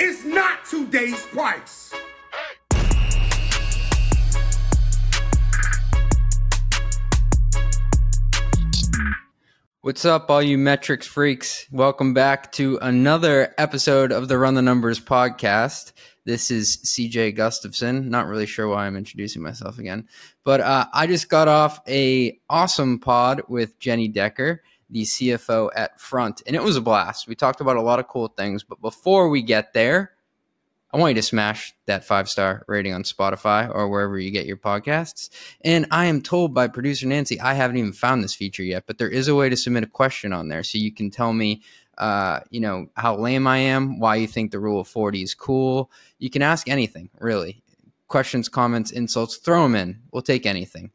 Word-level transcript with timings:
is 0.00 0.24
not 0.24 0.64
today's 0.64 1.26
price. 1.26 1.92
What's 9.80 10.04
up, 10.04 10.30
all 10.30 10.42
you 10.42 10.56
metrics 10.56 11.06
freaks? 11.06 11.66
Welcome 11.72 12.14
back 12.14 12.52
to 12.52 12.78
another 12.80 13.54
episode 13.58 14.12
of 14.12 14.28
the 14.28 14.38
Run 14.38 14.54
the 14.54 14.62
Numbers 14.62 15.00
podcast. 15.00 15.92
This 16.24 16.52
is 16.52 16.76
CJ 16.84 17.34
Gustafson. 17.34 18.08
Not 18.08 18.26
really 18.26 18.46
sure 18.46 18.68
why 18.68 18.86
I'm 18.86 18.96
introducing 18.96 19.42
myself 19.42 19.78
again, 19.78 20.06
but 20.44 20.60
uh, 20.60 20.86
I 20.92 21.08
just 21.08 21.28
got 21.28 21.48
off 21.48 21.80
a 21.88 22.38
awesome 22.48 23.00
pod 23.00 23.42
with 23.48 23.78
Jenny 23.80 24.06
Decker, 24.06 24.62
the 24.90 25.02
CFO 25.02 25.70
at 25.74 26.00
Front, 26.00 26.42
and 26.46 26.56
it 26.56 26.62
was 26.62 26.76
a 26.76 26.80
blast. 26.80 27.28
We 27.28 27.34
talked 27.34 27.60
about 27.60 27.76
a 27.76 27.82
lot 27.82 27.98
of 27.98 28.08
cool 28.08 28.28
things, 28.28 28.64
but 28.64 28.80
before 28.80 29.28
we 29.28 29.42
get 29.42 29.72
there, 29.72 30.12
I 30.90 30.96
want 30.96 31.10
you 31.10 31.20
to 31.20 31.26
smash 31.26 31.74
that 31.86 32.04
five 32.04 32.30
star 32.30 32.64
rating 32.66 32.94
on 32.94 33.02
Spotify 33.02 33.70
or 33.74 33.88
wherever 33.88 34.18
you 34.18 34.30
get 34.30 34.46
your 34.46 34.56
podcasts. 34.56 35.28
And 35.60 35.86
I 35.90 36.06
am 36.06 36.22
told 36.22 36.54
by 36.54 36.68
producer 36.68 37.06
Nancy, 37.06 37.38
I 37.40 37.52
haven't 37.52 37.76
even 37.76 37.92
found 37.92 38.24
this 38.24 38.34
feature 38.34 38.62
yet, 38.62 38.84
but 38.86 38.96
there 38.96 39.10
is 39.10 39.28
a 39.28 39.34
way 39.34 39.50
to 39.50 39.56
submit 39.56 39.82
a 39.82 39.88
question 39.88 40.32
on 40.32 40.48
there. 40.48 40.62
So 40.62 40.78
you 40.78 40.90
can 40.90 41.10
tell 41.10 41.34
me, 41.34 41.62
uh, 41.98 42.40
you 42.48 42.60
know, 42.60 42.86
how 42.96 43.16
lame 43.16 43.46
I 43.46 43.58
am, 43.58 43.98
why 43.98 44.16
you 44.16 44.26
think 44.26 44.50
the 44.50 44.60
rule 44.60 44.80
of 44.80 44.88
40 44.88 45.22
is 45.22 45.34
cool. 45.34 45.90
You 46.18 46.30
can 46.30 46.40
ask 46.40 46.68
anything, 46.68 47.10
really. 47.20 47.62
Questions, 48.06 48.48
comments, 48.48 48.90
insults, 48.90 49.36
throw 49.36 49.64
them 49.64 49.74
in. 49.74 50.00
We'll 50.10 50.22
take 50.22 50.46
anything. 50.46 50.90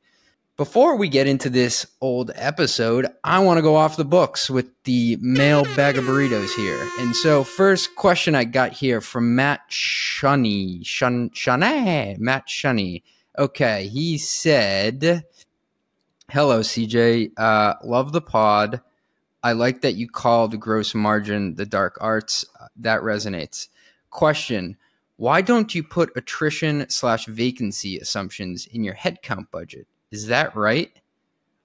Before 0.55 0.95
we 0.97 1.09
get 1.09 1.25
into 1.25 1.49
this 1.49 1.87
old 1.99 2.29
episode, 2.35 3.07
I 3.23 3.39
want 3.39 3.57
to 3.57 3.63
go 3.63 3.75
off 3.75 3.97
the 3.97 4.05
books 4.05 4.51
with 4.51 4.67
the 4.83 5.17
mail 5.19 5.63
bag 5.75 5.97
of 5.97 6.03
burritos 6.03 6.53
here. 6.53 6.87
And 6.99 7.15
so, 7.15 7.43
first 7.43 7.95
question 7.95 8.35
I 8.35 8.43
got 8.43 8.71
here 8.71 9.01
from 9.01 9.35
Matt 9.35 9.61
Shunny. 9.71 10.85
Shun, 10.85 11.31
Shunny. 11.31 12.19
Matt 12.19 12.47
Shunny. 12.47 13.01
Okay, 13.39 13.87
he 13.87 14.19
said, 14.19 15.23
Hello, 16.29 16.59
CJ. 16.59 17.31
Uh, 17.35 17.73
love 17.83 18.11
the 18.11 18.21
pod. 18.21 18.79
I 19.41 19.53
like 19.53 19.81
that 19.81 19.95
you 19.95 20.07
called 20.07 20.59
gross 20.59 20.93
margin 20.93 21.55
the 21.55 21.65
dark 21.65 21.97
arts. 21.99 22.45
That 22.75 23.01
resonates. 23.01 23.69
Question 24.11 24.77
Why 25.15 25.41
don't 25.41 25.73
you 25.73 25.81
put 25.81 26.15
attrition 26.15 26.87
slash 26.91 27.25
vacancy 27.25 27.97
assumptions 27.97 28.67
in 28.67 28.83
your 28.83 28.93
headcount 28.93 29.49
budget? 29.49 29.87
Is 30.13 30.27
that 30.27 30.55
right? 30.55 30.91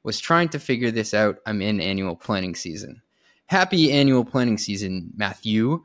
Was 0.05 0.19
trying 0.19 0.49
to 0.49 0.59
figure 0.59 0.91
this 0.91 1.13
out. 1.13 1.37
I'm 1.45 1.61
in 1.61 1.83
annual 1.83 2.17
planning 2.17 2.55
season. 2.55 3.03
Happy 3.45 3.93
annual 3.93 4.25
planning 4.25 4.57
season, 4.57 5.13
Matthew. 5.15 5.85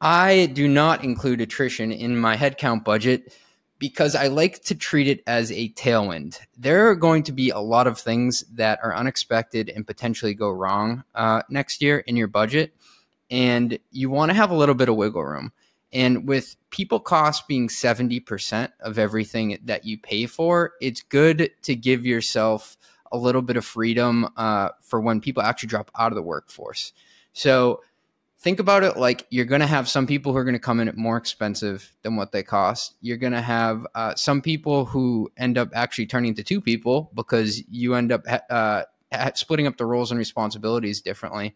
I 0.00 0.46
do 0.54 0.68
not 0.68 1.04
include 1.04 1.42
attrition 1.42 1.92
in 1.92 2.18
my 2.18 2.34
headcount 2.34 2.82
budget 2.82 3.36
because 3.78 4.14
I 4.14 4.28
like 4.28 4.62
to 4.64 4.74
treat 4.74 5.06
it 5.06 5.22
as 5.26 5.52
a 5.52 5.68
tailwind. 5.74 6.40
There 6.56 6.88
are 6.88 6.94
going 6.94 7.24
to 7.24 7.32
be 7.32 7.50
a 7.50 7.58
lot 7.58 7.86
of 7.86 7.98
things 7.98 8.42
that 8.54 8.78
are 8.82 8.96
unexpected 8.96 9.68
and 9.68 9.86
potentially 9.86 10.32
go 10.32 10.48
wrong 10.48 11.04
uh, 11.14 11.42
next 11.50 11.82
year 11.82 11.98
in 11.98 12.16
your 12.16 12.26
budget, 12.26 12.74
and 13.30 13.78
you 13.90 14.08
want 14.08 14.30
to 14.30 14.34
have 14.34 14.50
a 14.50 14.56
little 14.56 14.74
bit 14.74 14.88
of 14.88 14.96
wiggle 14.96 15.26
room. 15.26 15.52
And 15.92 16.26
with 16.26 16.56
people 16.70 17.00
costs 17.00 17.44
being 17.46 17.68
70% 17.68 18.70
of 18.80 18.98
everything 18.98 19.58
that 19.64 19.84
you 19.84 19.98
pay 19.98 20.26
for, 20.26 20.72
it's 20.80 21.02
good 21.02 21.50
to 21.62 21.74
give 21.74 22.06
yourself 22.06 22.76
a 23.10 23.18
little 23.18 23.42
bit 23.42 23.56
of 23.56 23.64
freedom 23.64 24.28
uh, 24.36 24.70
for 24.80 25.00
when 25.00 25.20
people 25.20 25.42
actually 25.42 25.68
drop 25.68 25.90
out 25.98 26.12
of 26.12 26.16
the 26.16 26.22
workforce. 26.22 26.92
So 27.34 27.82
think 28.38 28.58
about 28.58 28.82
it 28.82 28.96
like 28.96 29.26
you're 29.30 29.44
going 29.44 29.60
to 29.60 29.66
have 29.66 29.88
some 29.88 30.06
people 30.06 30.32
who 30.32 30.38
are 30.38 30.44
going 30.44 30.54
to 30.54 30.58
come 30.58 30.80
in 30.80 30.88
at 30.88 30.96
more 30.96 31.16
expensive 31.16 31.94
than 32.02 32.16
what 32.16 32.32
they 32.32 32.42
cost. 32.42 32.94
You're 33.00 33.18
going 33.18 33.34
to 33.34 33.42
have 33.42 33.86
uh, 33.94 34.14
some 34.14 34.40
people 34.40 34.86
who 34.86 35.30
end 35.36 35.58
up 35.58 35.68
actually 35.74 36.06
turning 36.06 36.30
into 36.30 36.42
two 36.42 36.60
people 36.60 37.10
because 37.14 37.62
you 37.68 37.94
end 37.94 38.12
up 38.12 38.24
uh, 38.50 38.84
splitting 39.34 39.66
up 39.66 39.76
the 39.76 39.86
roles 39.86 40.10
and 40.10 40.18
responsibilities 40.18 41.02
differently. 41.02 41.54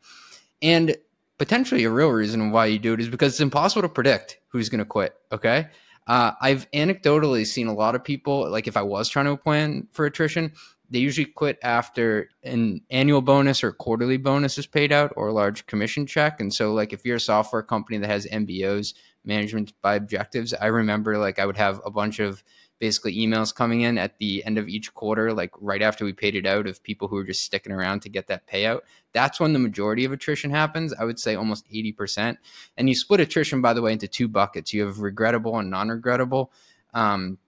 And 0.61 0.97
potentially 1.39 1.85
a 1.85 1.91
real 1.91 2.09
reason 2.09 2.51
why 2.51 2.67
you 2.67 2.79
do 2.79 2.95
it 2.95 3.01
is 3.01 3.09
because 3.09 3.35
it's 3.35 3.41
impossible 3.41 3.83
to 3.83 3.89
predict 3.89 4.39
who's 4.49 4.69
going 4.69 4.79
to 4.79 4.85
quit. 4.85 5.15
Okay. 5.33 5.69
Uh, 6.07 6.33
I've 6.41 6.71
anecdotally 6.71 7.47
seen 7.47 7.67
a 7.67 7.75
lot 7.75 7.95
of 7.95 8.05
people, 8.05 8.49
like 8.51 8.69
if 8.69 8.77
I 8.77 8.83
was 8.83 9.09
trying 9.09 9.27
to 9.27 9.37
plan 9.37 9.89
for 9.93 10.07
attrition, 10.07 10.53
they 10.89 11.01
usually 11.01 11.25
quit 11.25 11.59
after 11.63 12.29
an 12.45 12.81
annual 12.91 13.21
bonus 13.21 13.65
or 13.65 13.73
quarterly 13.73 14.17
bonus 14.17 14.57
is 14.57 14.67
paid 14.67 14.93
out 14.93 15.13
or 15.17 15.29
a 15.29 15.33
large 15.33 15.67
commission 15.67 16.07
check. 16.07 16.41
And 16.41 16.55
so, 16.55 16.73
like, 16.73 16.93
if 16.93 17.05
you're 17.05 17.17
a 17.17 17.21
software 17.21 17.63
company 17.63 17.99
that 17.99 18.07
has 18.07 18.25
MBOs, 18.27 18.95
management 19.27 19.73
by 19.83 19.97
objectives, 19.97 20.55
I 20.55 20.67
remember 20.67 21.19
like 21.19 21.39
I 21.39 21.47
would 21.47 21.57
have 21.57 21.81
a 21.85 21.91
bunch 21.91 22.21
of 22.21 22.43
basically 22.79 23.17
emails 23.17 23.55
coming 23.55 23.81
in 23.81 23.99
at 23.99 24.19
the 24.19 24.45
end 24.45 24.59
of 24.59 24.69
each 24.69 24.93
quarter, 24.95 25.33
like 25.33 25.51
right 25.61 25.83
after 25.83 26.05
we 26.05 26.13
paid 26.13 26.35
it 26.35 26.47
out, 26.47 26.67
of 26.67 26.83
people 26.83 27.09
who 27.09 27.17
are 27.17 27.25
just 27.25 27.43
sticking 27.43 27.73
around 27.73 28.01
to 28.01 28.09
get 28.09 28.27
that 28.27 28.47
payout. 28.47 28.81
That's 29.13 29.41
when 29.41 29.53
the 29.53 29.59
majority 29.59 30.05
of 30.05 30.13
attrition 30.13 30.51
happens. 30.51 30.93
I 30.93 31.05
would 31.05 31.19
say 31.19 31.35
almost 31.35 31.69
80%. 31.71 32.37
And 32.77 32.89
you 32.89 32.95
split 32.95 33.21
attrition, 33.21 33.61
by 33.63 33.73
the 33.73 33.83
way, 33.83 33.93
into 33.93 34.09
two 34.09 34.29
buckets 34.29 34.73
you 34.73 34.85
have 34.85 35.01
regrettable 35.01 35.59
and 35.59 35.71
non 35.71 35.89
regrettable. 35.89 36.53
Um, 36.93 37.39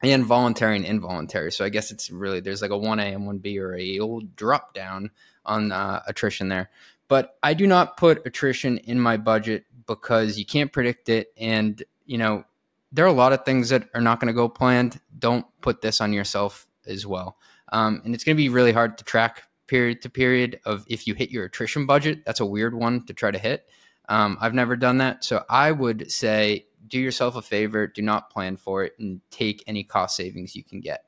and 0.00 0.24
voluntary 0.24 0.76
and 0.76 0.84
involuntary. 0.84 1.50
So 1.50 1.64
I 1.64 1.70
guess 1.70 1.90
it's 1.90 2.10
really 2.10 2.40
there's 2.40 2.62
like 2.62 2.70
a 2.70 2.74
1A 2.74 3.14
and 3.14 3.42
1B 3.42 3.58
or 3.58 3.76
a 3.76 3.98
old 3.98 4.36
drop 4.36 4.72
down 4.72 5.10
on 5.44 5.72
uh, 5.72 6.02
attrition 6.06 6.48
there. 6.48 6.70
But 7.08 7.36
I 7.42 7.54
do 7.54 7.66
not 7.66 7.96
put 7.96 8.26
attrition 8.26 8.78
in 8.78 9.00
my 9.00 9.16
budget 9.16 9.64
because 9.86 10.38
you 10.38 10.44
can't 10.44 10.72
predict 10.72 11.08
it. 11.08 11.32
And, 11.36 11.82
you 12.06 12.18
know, 12.18 12.44
there 12.92 13.04
are 13.04 13.08
a 13.08 13.12
lot 13.12 13.32
of 13.32 13.44
things 13.44 13.68
that 13.68 13.88
are 13.94 14.00
not 14.00 14.20
going 14.20 14.28
to 14.28 14.34
go 14.34 14.48
planned. 14.48 15.00
Don't 15.18 15.46
put 15.60 15.80
this 15.80 16.00
on 16.00 16.12
yourself 16.12 16.66
as 16.86 17.06
well. 17.06 17.36
Um, 17.72 18.00
and 18.04 18.14
it's 18.14 18.24
going 18.24 18.36
to 18.36 18.42
be 18.42 18.48
really 18.48 18.72
hard 18.72 18.96
to 18.98 19.04
track 19.04 19.42
period 19.66 20.00
to 20.02 20.08
period 20.08 20.60
of 20.64 20.84
if 20.88 21.06
you 21.06 21.14
hit 21.14 21.30
your 21.30 21.44
attrition 21.44 21.86
budget. 21.86 22.24
That's 22.24 22.40
a 22.40 22.46
weird 22.46 22.74
one 22.74 23.04
to 23.06 23.12
try 23.12 23.30
to 23.30 23.38
hit. 23.38 23.68
Um, 24.08 24.38
I've 24.40 24.54
never 24.54 24.74
done 24.74 24.98
that. 24.98 25.22
So 25.22 25.44
I 25.50 25.70
would 25.70 26.10
say 26.10 26.66
do 26.86 26.98
yourself 26.98 27.36
a 27.36 27.42
favor, 27.42 27.86
do 27.86 28.00
not 28.00 28.30
plan 28.30 28.56
for 28.56 28.82
it, 28.84 28.94
and 28.98 29.20
take 29.30 29.62
any 29.66 29.84
cost 29.84 30.16
savings 30.16 30.56
you 30.56 30.64
can 30.64 30.80
get. 30.80 31.04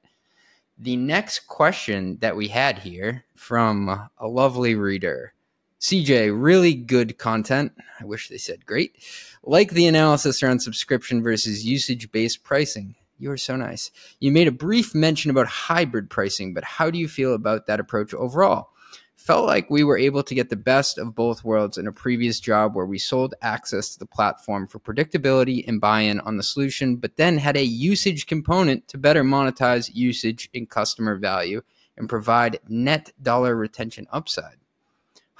The 0.78 0.96
next 0.96 1.40
question 1.46 2.18
that 2.20 2.36
we 2.36 2.48
had 2.48 2.78
here 2.78 3.24
from 3.34 3.88
a 4.18 4.28
lovely 4.28 4.74
reader 4.74 5.34
CJ, 5.80 6.30
really 6.38 6.74
good 6.74 7.16
content. 7.16 7.72
I 7.98 8.04
wish 8.04 8.28
they 8.28 8.36
said 8.36 8.66
great. 8.66 8.96
Like 9.42 9.70
the 9.70 9.86
analysis 9.86 10.42
around 10.42 10.60
subscription 10.60 11.22
versus 11.22 11.64
usage 11.64 12.12
based 12.12 12.44
pricing. 12.44 12.96
You 13.18 13.30
are 13.30 13.38
so 13.38 13.56
nice. 13.56 13.90
You 14.20 14.30
made 14.30 14.46
a 14.46 14.52
brief 14.52 14.94
mention 14.94 15.30
about 15.30 15.46
hybrid 15.46 16.10
pricing, 16.10 16.52
but 16.52 16.64
how 16.64 16.90
do 16.90 16.98
you 16.98 17.08
feel 17.08 17.32
about 17.34 17.66
that 17.66 17.80
approach 17.80 18.12
overall? 18.12 18.68
Felt 19.16 19.46
like 19.46 19.70
we 19.70 19.82
were 19.82 19.96
able 19.96 20.22
to 20.22 20.34
get 20.34 20.50
the 20.50 20.56
best 20.56 20.98
of 20.98 21.14
both 21.14 21.44
worlds 21.44 21.78
in 21.78 21.86
a 21.86 21.92
previous 21.92 22.40
job 22.40 22.74
where 22.74 22.86
we 22.86 22.98
sold 22.98 23.34
access 23.40 23.90
to 23.90 23.98
the 23.98 24.06
platform 24.06 24.66
for 24.66 24.80
predictability 24.80 25.66
and 25.66 25.80
buy 25.80 26.00
in 26.00 26.20
on 26.20 26.36
the 26.36 26.42
solution, 26.42 26.96
but 26.96 27.16
then 27.16 27.38
had 27.38 27.56
a 27.56 27.64
usage 27.64 28.26
component 28.26 28.86
to 28.88 28.98
better 28.98 29.24
monetize 29.24 29.90
usage 29.94 30.50
and 30.54 30.68
customer 30.68 31.16
value 31.16 31.62
and 31.96 32.08
provide 32.08 32.58
net 32.68 33.12
dollar 33.22 33.56
retention 33.56 34.06
upside. 34.12 34.59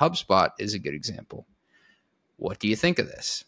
HubSpot 0.01 0.51
is 0.59 0.75
a 0.75 0.79
good 0.79 0.95
example. 0.95 1.47
What 2.37 2.59
do 2.59 2.69
you 2.69 2.77
think 2.77 2.99
of 2.99 3.07
this? 3.07 3.45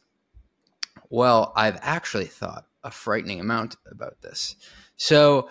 Well, 1.09 1.53
I've 1.57 1.79
actually 1.81 2.27
thought 2.27 2.67
a 2.85 2.91
frightening 2.91 3.41
amount 3.41 3.77
about 3.91 4.21
this. 4.21 4.57
So, 4.97 5.49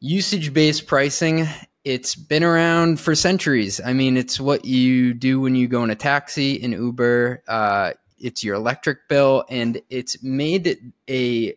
usage 0.00 0.54
based 0.54 0.86
pricing, 0.86 1.46
it's 1.84 2.14
been 2.14 2.44
around 2.44 3.00
for 3.00 3.14
centuries. 3.14 3.80
I 3.84 3.92
mean, 3.92 4.16
it's 4.16 4.40
what 4.40 4.64
you 4.64 5.12
do 5.12 5.40
when 5.40 5.54
you 5.54 5.68
go 5.68 5.84
in 5.84 5.90
a 5.90 5.94
taxi, 5.94 6.54
in 6.54 6.72
Uber, 6.72 7.42
uh, 7.46 7.92
it's 8.18 8.44
your 8.44 8.54
electric 8.54 9.08
bill, 9.08 9.44
and 9.48 9.80
it's 9.88 10.22
made 10.22 10.92
a 11.08 11.54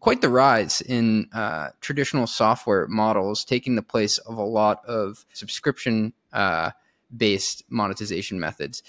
quite 0.00 0.20
the 0.20 0.28
rise 0.28 0.80
in 0.80 1.28
uh, 1.32 1.70
traditional 1.80 2.26
software 2.26 2.86
models, 2.88 3.44
taking 3.44 3.74
the 3.74 3.82
place 3.82 4.18
of 4.18 4.36
a 4.36 4.42
lot 4.42 4.84
of 4.84 5.24
subscription 5.32 6.12
uh, 6.32 6.70
based 7.14 7.64
monetization 7.68 8.38
methods. 8.40 8.82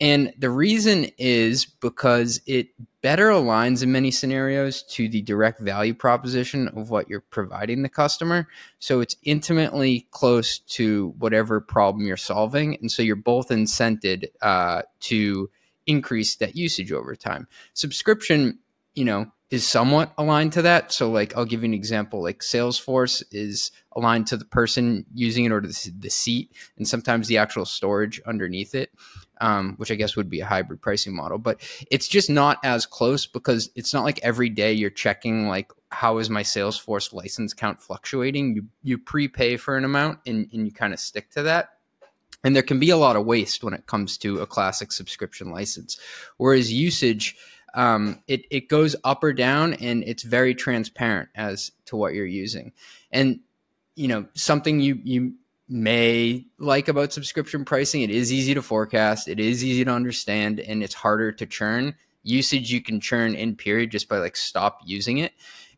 And 0.00 0.32
the 0.38 0.48
reason 0.48 1.08
is 1.18 1.66
because 1.66 2.40
it 2.46 2.68
better 3.02 3.28
aligns 3.28 3.82
in 3.82 3.92
many 3.92 4.10
scenarios 4.10 4.82
to 4.84 5.08
the 5.10 5.20
direct 5.20 5.60
value 5.60 5.92
proposition 5.92 6.68
of 6.68 6.88
what 6.88 7.10
you're 7.10 7.20
providing 7.20 7.82
the 7.82 7.90
customer. 7.90 8.48
So 8.78 9.00
it's 9.00 9.16
intimately 9.24 10.06
close 10.10 10.58
to 10.58 11.14
whatever 11.18 11.60
problem 11.60 12.06
you're 12.06 12.16
solving. 12.16 12.78
And 12.80 12.90
so 12.90 13.02
you're 13.02 13.16
both 13.16 13.48
incented 13.48 14.28
uh, 14.40 14.82
to 15.00 15.50
increase 15.86 16.36
that 16.36 16.56
usage 16.56 16.92
over 16.92 17.14
time. 17.14 17.46
Subscription, 17.74 18.58
you 18.94 19.04
know, 19.04 19.30
is 19.50 19.66
somewhat 19.66 20.12
aligned 20.16 20.52
to 20.52 20.62
that. 20.62 20.92
So, 20.92 21.10
like, 21.10 21.36
I'll 21.36 21.44
give 21.44 21.62
you 21.62 21.66
an 21.66 21.74
example. 21.74 22.22
Like, 22.22 22.40
Salesforce 22.40 23.22
is 23.32 23.72
aligned 23.96 24.28
to 24.28 24.36
the 24.36 24.44
person 24.44 25.04
using 25.12 25.44
it 25.44 25.52
or 25.52 25.60
the, 25.60 25.92
the 25.98 26.10
seat, 26.10 26.52
and 26.76 26.86
sometimes 26.86 27.26
the 27.26 27.38
actual 27.38 27.64
storage 27.64 28.20
underneath 28.26 28.74
it, 28.74 28.90
um, 29.40 29.74
which 29.76 29.90
I 29.90 29.96
guess 29.96 30.16
would 30.16 30.30
be 30.30 30.40
a 30.40 30.46
hybrid 30.46 30.80
pricing 30.80 31.14
model. 31.14 31.38
But 31.38 31.60
it's 31.90 32.06
just 32.06 32.30
not 32.30 32.58
as 32.62 32.86
close 32.86 33.26
because 33.26 33.70
it's 33.74 33.92
not 33.92 34.04
like 34.04 34.20
every 34.22 34.48
day 34.48 34.72
you're 34.72 34.90
checking 34.90 35.48
like 35.48 35.72
how 35.90 36.18
is 36.18 36.30
my 36.30 36.42
Salesforce 36.42 37.12
license 37.12 37.52
count 37.52 37.82
fluctuating. 37.82 38.54
You 38.54 38.66
you 38.82 38.98
prepay 38.98 39.56
for 39.56 39.76
an 39.76 39.84
amount 39.84 40.20
and, 40.26 40.48
and 40.52 40.66
you 40.66 40.72
kind 40.72 40.92
of 40.92 41.00
stick 41.00 41.30
to 41.30 41.42
that. 41.42 41.70
And 42.42 42.56
there 42.56 42.62
can 42.62 42.78
be 42.78 42.90
a 42.90 42.96
lot 42.96 43.16
of 43.16 43.26
waste 43.26 43.62
when 43.62 43.74
it 43.74 43.86
comes 43.86 44.16
to 44.18 44.40
a 44.40 44.46
classic 44.46 44.92
subscription 44.92 45.50
license, 45.50 45.98
whereas 46.38 46.72
usage 46.72 47.36
um, 47.74 48.22
it 48.26 48.44
it 48.50 48.68
goes 48.68 48.96
up 49.04 49.22
or 49.24 49.32
down, 49.32 49.74
and 49.74 50.02
it's 50.04 50.22
very 50.22 50.54
transparent 50.54 51.28
as 51.34 51.72
to 51.86 51.96
what 51.96 52.14
you're 52.14 52.26
using. 52.26 52.72
And 53.10 53.40
you 53.94 54.08
know 54.08 54.26
something 54.34 54.80
you 54.80 55.00
you 55.04 55.34
may 55.68 56.44
like 56.58 56.88
about 56.88 57.12
subscription 57.12 57.64
pricing, 57.64 58.02
it 58.02 58.10
is 58.10 58.32
easy 58.32 58.54
to 58.54 58.62
forecast, 58.62 59.28
it 59.28 59.38
is 59.38 59.64
easy 59.64 59.84
to 59.84 59.90
understand, 59.90 60.60
and 60.60 60.82
it's 60.82 60.94
harder 60.94 61.32
to 61.32 61.46
churn. 61.46 61.94
Usage 62.22 62.70
you 62.72 62.82
can 62.82 63.00
churn 63.00 63.34
in 63.34 63.56
period 63.56 63.90
just 63.90 64.08
by 64.08 64.18
like 64.18 64.36
stop 64.36 64.80
using 64.84 65.18
it. 65.18 65.32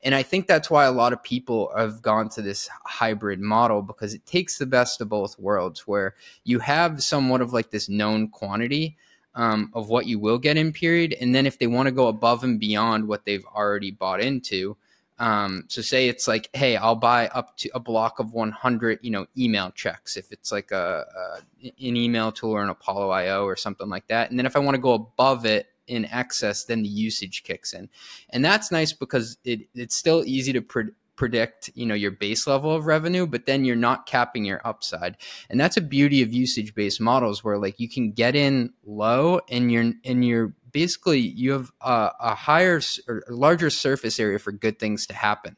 And 0.05 0.15
I 0.15 0.25
think 0.25 0.49
that's 0.49 0.69
why 0.69 0.87
a 0.87 0.93
lot 0.93 1.13
of 1.13 1.23
people 1.23 1.71
have 1.77 2.03
gone 2.03 2.29
to 2.31 2.43
this 2.43 2.69
hybrid 2.85 3.41
model 3.41 3.83
because 3.83 4.15
it 4.15 4.27
takes 4.27 4.59
the 4.59 4.67
best 4.67 5.01
of 5.01 5.09
both 5.09 5.39
worlds 5.39 5.87
where 5.87 6.17
you 6.43 6.59
have 6.59 7.03
somewhat 7.03 7.41
of 7.41 7.53
like 7.53 7.71
this 7.71 7.89
known 7.89 8.29
quantity 8.29 8.97
um, 9.35 9.71
of 9.75 9.89
what 9.89 10.07
you 10.07 10.19
will 10.19 10.39
get 10.39 10.57
in 10.57 10.73
period. 10.73 11.17
And 11.21 11.35
then 11.35 11.47
if 11.47 11.59
they 11.59 11.67
want 11.67 11.87
to 11.87 11.93
go 11.93 12.09
above 12.09 12.45
and 12.45 12.61
beyond 12.61 13.09
what 13.09 13.25
they've 13.25 13.45
already 13.47 13.91
bought 13.91 14.21
into, 14.21 14.77
um, 15.19 15.65
so 15.69 15.83
say 15.83 16.09
it's 16.09 16.27
like, 16.27 16.49
hey, 16.53 16.77
I'll 16.77 16.97
buy 16.97 17.29
up 17.29 17.57
to 17.59 17.71
a 17.75 17.81
block 17.81 18.19
of 18.19 18.33
100, 18.33 18.99
you 19.03 19.11
know, 19.11 19.27
email 19.39 19.71
checks 19.71 20.17
if 20.17 20.33
it's 20.33 20.51
like 20.51 20.73
a, 20.73 21.05
a 21.17 21.67
an 21.67 21.97
email 21.97 22.33
tool 22.33 22.51
or 22.51 22.63
an 22.63 22.71
Apollo 22.71 23.11
IO 23.11 23.45
or 23.45 23.55
something 23.55 23.89
like 23.89 24.09
that. 24.09 24.31
And 24.31 24.39
then 24.39 24.47
if 24.47 24.57
I 24.57 24.59
want 24.59 24.75
to 24.75 24.81
go 24.81 24.95
above 24.95 25.47
it 25.47 25.69
in 25.87 26.07
excess, 26.07 26.65
then 26.65 26.83
the 26.83 26.89
usage 26.89 27.45
kicks 27.45 27.73
in, 27.73 27.89
and 28.31 28.45
that's 28.45 28.73
nice 28.73 28.93
because 28.93 29.37
it 29.45 29.69
it's 29.75 29.95
still 29.95 30.25
easy 30.25 30.53
to 30.55 30.63
pre- 30.63 30.91
predict 31.17 31.71
you 31.75 31.85
know 31.85 31.95
your 31.95 32.11
base 32.11 32.47
level 32.47 32.75
of 32.75 32.87
revenue 32.87 33.27
but 33.27 33.47
then 33.47 33.65
you're 33.65 33.77
not 33.77 34.07
capping 34.07 34.45
your 34.45 34.61
upside. 34.65 35.17
And 35.51 35.61
that's 35.61 35.77
a 35.77 35.81
beauty 35.81 36.23
of 36.23 36.33
usage 36.33 36.75
based 36.75 37.01
models 37.01 37.45
where 37.45 37.59
like 37.59 37.79
you 37.79 37.89
can 37.89 38.13
get 38.13 38.35
in 38.35 38.73
low 38.85 39.41
and 39.49 39.71
you're 39.71 39.93
and 40.05 40.25
you're 40.25 40.55
basically 40.73 41.21
you 41.21 41.53
have 41.53 41.71
a, 41.81 42.11
a 42.21 42.35
higher 42.35 42.81
or 43.09 43.23
larger 43.29 43.71
surface 43.71 44.19
area 44.19 44.39
for 44.39 44.53
good 44.53 44.79
things 44.79 45.07
to 45.07 45.15
happen. 45.15 45.57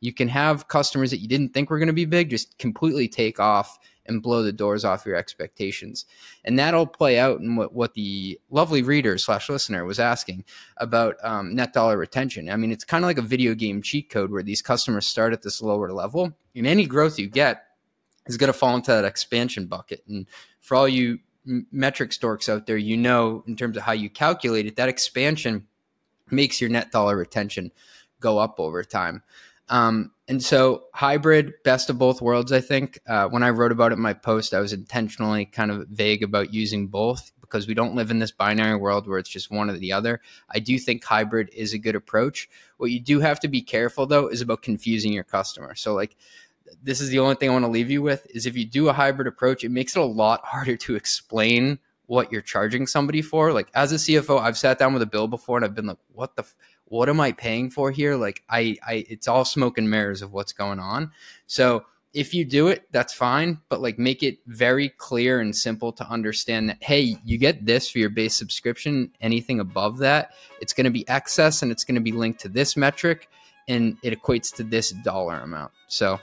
You 0.00 0.14
can 0.14 0.28
have 0.28 0.68
customers 0.68 1.10
that 1.10 1.18
you 1.18 1.28
didn't 1.28 1.52
think 1.52 1.68
were 1.68 1.78
going 1.78 1.88
to 1.88 1.92
be 1.92 2.06
big 2.06 2.30
just 2.30 2.58
completely 2.58 3.08
take 3.08 3.38
off 3.38 3.78
and 4.06 4.22
blow 4.22 4.42
the 4.42 4.52
doors 4.52 4.84
off 4.84 5.06
your 5.06 5.16
expectations. 5.16 6.06
And 6.44 6.58
that'll 6.58 6.86
play 6.86 7.18
out 7.18 7.40
in 7.40 7.56
what, 7.56 7.72
what 7.72 7.94
the 7.94 8.40
lovely 8.50 8.82
reader 8.82 9.18
slash 9.18 9.48
listener 9.48 9.84
was 9.84 10.00
asking 10.00 10.44
about 10.78 11.16
um, 11.22 11.54
net 11.54 11.72
dollar 11.72 11.96
retention. 11.96 12.50
I 12.50 12.56
mean, 12.56 12.72
it's 12.72 12.84
kind 12.84 13.04
of 13.04 13.08
like 13.08 13.18
a 13.18 13.22
video 13.22 13.54
game 13.54 13.82
cheat 13.82 14.10
code 14.10 14.30
where 14.30 14.42
these 14.42 14.62
customers 14.62 15.06
start 15.06 15.32
at 15.32 15.42
this 15.42 15.62
lower 15.62 15.92
level, 15.92 16.32
and 16.54 16.66
any 16.66 16.86
growth 16.86 17.18
you 17.18 17.28
get 17.28 17.64
is 18.26 18.36
going 18.36 18.52
to 18.52 18.58
fall 18.58 18.76
into 18.76 18.90
that 18.90 19.04
expansion 19.04 19.66
bucket. 19.66 20.02
And 20.08 20.26
for 20.60 20.76
all 20.76 20.88
you 20.88 21.18
metrics 21.44 22.18
dorks 22.18 22.48
out 22.48 22.66
there, 22.66 22.76
you 22.76 22.96
know, 22.96 23.42
in 23.46 23.56
terms 23.56 23.76
of 23.76 23.82
how 23.82 23.92
you 23.92 24.10
calculate 24.10 24.66
it, 24.66 24.76
that 24.76 24.88
expansion 24.88 25.66
makes 26.30 26.60
your 26.60 26.70
net 26.70 26.92
dollar 26.92 27.16
retention 27.16 27.72
go 28.20 28.38
up 28.38 28.60
over 28.60 28.84
time. 28.84 29.22
Um, 29.70 30.12
and 30.28 30.42
so, 30.42 30.84
hybrid, 30.92 31.54
best 31.64 31.90
of 31.90 31.98
both 31.98 32.20
worlds, 32.20 32.52
I 32.52 32.60
think. 32.60 32.98
Uh, 33.08 33.28
when 33.28 33.42
I 33.42 33.50
wrote 33.50 33.72
about 33.72 33.92
it 33.92 33.96
in 33.96 34.02
my 34.02 34.12
post, 34.12 34.52
I 34.52 34.60
was 34.60 34.72
intentionally 34.72 35.46
kind 35.46 35.70
of 35.70 35.88
vague 35.88 36.22
about 36.22 36.52
using 36.52 36.88
both 36.88 37.32
because 37.40 37.66
we 37.66 37.74
don't 37.74 37.94
live 37.94 38.10
in 38.10 38.18
this 38.18 38.30
binary 38.30 38.76
world 38.76 39.08
where 39.08 39.18
it's 39.18 39.28
just 39.28 39.50
one 39.50 39.70
or 39.70 39.78
the 39.78 39.92
other. 39.92 40.20
I 40.50 40.58
do 40.58 40.78
think 40.78 41.02
hybrid 41.02 41.50
is 41.52 41.72
a 41.72 41.78
good 41.78 41.96
approach. 41.96 42.48
What 42.76 42.90
you 42.90 43.00
do 43.00 43.20
have 43.20 43.40
to 43.40 43.48
be 43.48 43.62
careful, 43.62 44.06
though, 44.06 44.28
is 44.28 44.40
about 44.40 44.62
confusing 44.62 45.12
your 45.12 45.24
customer. 45.24 45.74
So, 45.74 45.94
like, 45.94 46.16
this 46.82 47.00
is 47.00 47.08
the 47.08 47.20
only 47.20 47.36
thing 47.36 47.50
I 47.50 47.52
want 47.52 47.64
to 47.64 47.70
leave 47.70 47.90
you 47.90 48.02
with 48.02 48.26
is 48.30 48.46
if 48.46 48.56
you 48.56 48.64
do 48.64 48.88
a 48.88 48.92
hybrid 48.92 49.28
approach, 49.28 49.64
it 49.64 49.70
makes 49.70 49.96
it 49.96 50.00
a 50.00 50.04
lot 50.04 50.40
harder 50.44 50.76
to 50.76 50.96
explain 50.96 51.78
what 52.06 52.32
you're 52.32 52.42
charging 52.42 52.88
somebody 52.88 53.22
for. 53.22 53.52
Like 53.52 53.68
as 53.72 53.92
a 53.92 53.94
CFO, 53.94 54.40
I've 54.40 54.58
sat 54.58 54.80
down 54.80 54.92
with 54.92 55.02
a 55.02 55.06
bill 55.06 55.28
before 55.28 55.56
and 55.56 55.64
I've 55.64 55.76
been 55.76 55.86
like, 55.86 55.98
what 56.12 56.34
the, 56.34 56.42
f- 56.42 56.56
what 56.90 57.08
am 57.08 57.20
I 57.20 57.32
paying 57.32 57.70
for 57.70 57.90
here? 57.90 58.16
Like 58.16 58.42
I, 58.50 58.76
I, 58.86 59.06
it's 59.08 59.28
all 59.28 59.44
smoke 59.44 59.78
and 59.78 59.88
mirrors 59.88 60.22
of 60.22 60.32
what's 60.32 60.52
going 60.52 60.80
on. 60.80 61.12
So 61.46 61.84
if 62.12 62.34
you 62.34 62.44
do 62.44 62.66
it, 62.66 62.88
that's 62.90 63.14
fine, 63.14 63.60
but 63.68 63.80
like 63.80 63.96
make 63.96 64.24
it 64.24 64.38
very 64.48 64.88
clear 64.88 65.40
and 65.40 65.54
simple 65.54 65.92
to 65.92 66.04
understand 66.08 66.68
that, 66.68 66.78
hey, 66.80 67.16
you 67.24 67.38
get 67.38 67.64
this 67.64 67.88
for 67.88 68.00
your 68.00 68.10
base 68.10 68.36
subscription. 68.36 69.12
Anything 69.20 69.60
above 69.60 69.98
that, 69.98 70.32
it's 70.60 70.72
going 70.72 70.84
to 70.84 70.90
be 70.90 71.08
excess 71.08 71.62
and 71.62 71.70
it's 71.70 71.84
going 71.84 71.94
to 71.94 72.00
be 72.00 72.10
linked 72.10 72.40
to 72.40 72.48
this 72.48 72.76
metric 72.76 73.28
and 73.68 73.96
it 74.02 74.20
equates 74.20 74.52
to 74.56 74.64
this 74.64 74.90
dollar 74.90 75.36
amount. 75.36 75.70
So 75.86 76.18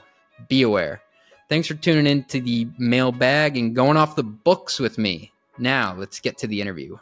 be 0.48 0.62
aware. 0.62 1.00
Thanks 1.48 1.66
for 1.66 1.74
tuning 1.74 2.06
in 2.06 2.24
to 2.24 2.42
the 2.42 2.68
mailbag 2.76 3.56
and 3.56 3.74
going 3.74 3.96
off 3.96 4.16
the 4.16 4.22
books 4.22 4.78
with 4.78 4.98
me. 4.98 5.32
Now, 5.56 5.94
let's 5.96 6.20
get 6.20 6.36
to 6.38 6.46
the 6.46 6.60
interview. 6.60 6.98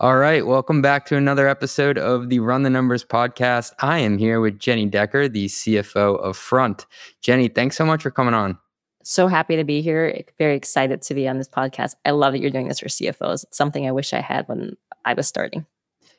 All 0.00 0.16
right, 0.16 0.46
welcome 0.46 0.80
back 0.80 1.04
to 1.06 1.16
another 1.16 1.46
episode 1.46 1.98
of 1.98 2.30
the 2.30 2.38
Run 2.40 2.62
the 2.62 2.70
Numbers 2.70 3.04
podcast. 3.04 3.74
I 3.80 3.98
am 3.98 4.16
here 4.16 4.40
with 4.40 4.58
Jenny 4.58 4.86
Decker, 4.86 5.28
the 5.28 5.44
CFO 5.44 6.18
of 6.20 6.38
Front. 6.38 6.86
Jenny, 7.20 7.48
thanks 7.48 7.76
so 7.76 7.84
much 7.84 8.02
for 8.02 8.10
coming 8.10 8.32
on. 8.32 8.56
So 9.02 9.26
happy 9.26 9.56
to 9.56 9.64
be 9.64 9.82
here. 9.82 10.24
Very 10.38 10.56
excited 10.56 11.02
to 11.02 11.12
be 11.12 11.28
on 11.28 11.36
this 11.36 11.50
podcast. 11.50 11.96
I 12.06 12.12
love 12.12 12.32
that 12.32 12.38
you're 12.38 12.48
doing 12.48 12.68
this 12.68 12.80
for 12.80 12.86
CFOs. 12.86 13.44
It's 13.44 13.58
something 13.58 13.86
I 13.86 13.92
wish 13.92 14.14
I 14.14 14.22
had 14.22 14.48
when 14.48 14.74
I 15.04 15.12
was 15.12 15.28
starting. 15.28 15.66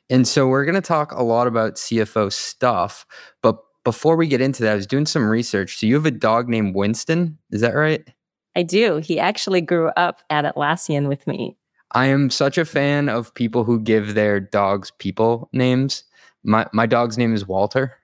And 0.08 0.28
so 0.28 0.46
we're 0.46 0.64
going 0.64 0.76
to 0.76 0.80
talk 0.80 1.10
a 1.10 1.24
lot 1.24 1.48
about 1.48 1.74
CFO 1.74 2.32
stuff, 2.32 3.04
but 3.42 3.58
before 3.82 4.14
we 4.14 4.28
get 4.28 4.40
into 4.40 4.62
that, 4.62 4.74
I 4.74 4.76
was 4.76 4.86
doing 4.86 5.06
some 5.06 5.28
research. 5.28 5.80
So 5.80 5.86
you 5.86 5.96
have 5.96 6.06
a 6.06 6.12
dog 6.12 6.48
named 6.48 6.76
Winston, 6.76 7.36
is 7.50 7.62
that 7.62 7.74
right? 7.74 8.08
I 8.54 8.62
do. 8.62 8.98
He 8.98 9.18
actually 9.18 9.60
grew 9.60 9.88
up 9.96 10.22
at 10.30 10.44
Atlassian 10.44 11.08
with 11.08 11.26
me. 11.26 11.56
I 11.92 12.06
am 12.06 12.30
such 12.30 12.58
a 12.58 12.64
fan 12.64 13.08
of 13.08 13.34
people 13.34 13.64
who 13.64 13.80
give 13.80 14.14
their 14.14 14.40
dogs 14.40 14.90
people 14.98 15.48
names. 15.52 16.04
My 16.42 16.66
my 16.72 16.86
dog's 16.86 17.18
name 17.18 17.34
is 17.34 17.46
Walter. 17.46 17.98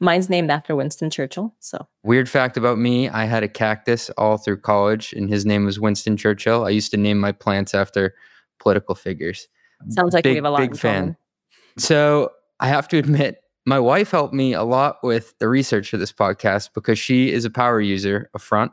Mine's 0.00 0.28
named 0.28 0.50
after 0.50 0.74
Winston 0.74 1.10
Churchill. 1.10 1.54
So 1.60 1.86
weird 2.02 2.28
fact 2.28 2.56
about 2.56 2.78
me: 2.78 3.08
I 3.08 3.24
had 3.24 3.42
a 3.42 3.48
cactus 3.48 4.10
all 4.10 4.36
through 4.36 4.60
college, 4.60 5.12
and 5.12 5.28
his 5.28 5.46
name 5.46 5.64
was 5.64 5.78
Winston 5.78 6.16
Churchill. 6.16 6.64
I 6.64 6.70
used 6.70 6.90
to 6.92 6.96
name 6.96 7.18
my 7.18 7.32
plants 7.32 7.74
after 7.74 8.14
political 8.58 8.94
figures. 8.94 9.48
Sounds 9.88 10.14
like 10.14 10.24
big, 10.24 10.32
we 10.32 10.36
have 10.36 10.44
a 10.44 10.50
lot. 10.50 10.60
Big 10.60 10.76
fan. 10.76 11.00
Common. 11.02 11.16
So 11.78 12.30
I 12.58 12.68
have 12.68 12.88
to 12.88 12.98
admit, 12.98 13.42
my 13.64 13.78
wife 13.78 14.10
helped 14.10 14.34
me 14.34 14.52
a 14.54 14.62
lot 14.64 14.96
with 15.02 15.38
the 15.38 15.48
research 15.48 15.90
for 15.90 15.96
this 15.96 16.12
podcast 16.12 16.70
because 16.74 16.98
she 16.98 17.32
is 17.32 17.44
a 17.44 17.50
power 17.50 17.80
user 17.80 18.30
of 18.34 18.42
Front. 18.42 18.72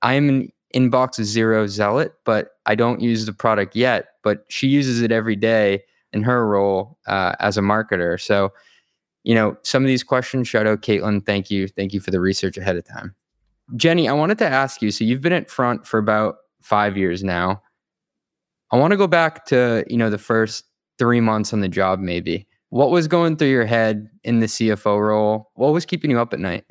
I 0.00 0.14
am 0.14 0.28
an 0.28 0.48
inbox 0.74 1.22
zero 1.22 1.66
zealot, 1.66 2.14
but 2.24 2.52
I 2.66 2.74
don't 2.74 3.00
use 3.00 3.26
the 3.26 3.32
product 3.32 3.76
yet. 3.76 4.08
But 4.22 4.44
she 4.48 4.68
uses 4.68 5.02
it 5.02 5.12
every 5.12 5.36
day 5.36 5.82
in 6.12 6.22
her 6.22 6.46
role 6.46 6.98
uh, 7.06 7.34
as 7.40 7.56
a 7.56 7.60
marketer. 7.60 8.20
So, 8.20 8.52
you 9.24 9.34
know, 9.34 9.56
some 9.62 9.82
of 9.82 9.86
these 9.86 10.02
questions, 10.02 10.48
shout 10.48 10.66
out 10.66 10.82
Caitlin. 10.82 11.24
Thank 11.24 11.50
you. 11.50 11.68
Thank 11.68 11.92
you 11.92 12.00
for 12.00 12.10
the 12.10 12.20
research 12.20 12.56
ahead 12.56 12.76
of 12.76 12.86
time. 12.86 13.14
Jenny, 13.76 14.08
I 14.08 14.12
wanted 14.12 14.38
to 14.38 14.46
ask 14.46 14.82
you 14.82 14.90
so 14.90 15.04
you've 15.04 15.20
been 15.20 15.32
at 15.32 15.50
front 15.50 15.86
for 15.86 15.98
about 15.98 16.36
five 16.60 16.96
years 16.96 17.24
now. 17.24 17.62
I 18.70 18.78
want 18.78 18.92
to 18.92 18.96
go 18.96 19.06
back 19.06 19.44
to, 19.46 19.84
you 19.88 19.96
know, 19.96 20.10
the 20.10 20.18
first 20.18 20.64
three 20.98 21.20
months 21.20 21.52
on 21.52 21.60
the 21.60 21.68
job, 21.68 21.98
maybe. 21.98 22.46
What 22.70 22.90
was 22.90 23.06
going 23.06 23.36
through 23.36 23.50
your 23.50 23.66
head 23.66 24.08
in 24.24 24.40
the 24.40 24.46
CFO 24.46 24.98
role? 24.98 25.50
What 25.54 25.72
was 25.72 25.84
keeping 25.84 26.10
you 26.10 26.18
up 26.18 26.32
at 26.32 26.40
night? 26.40 26.64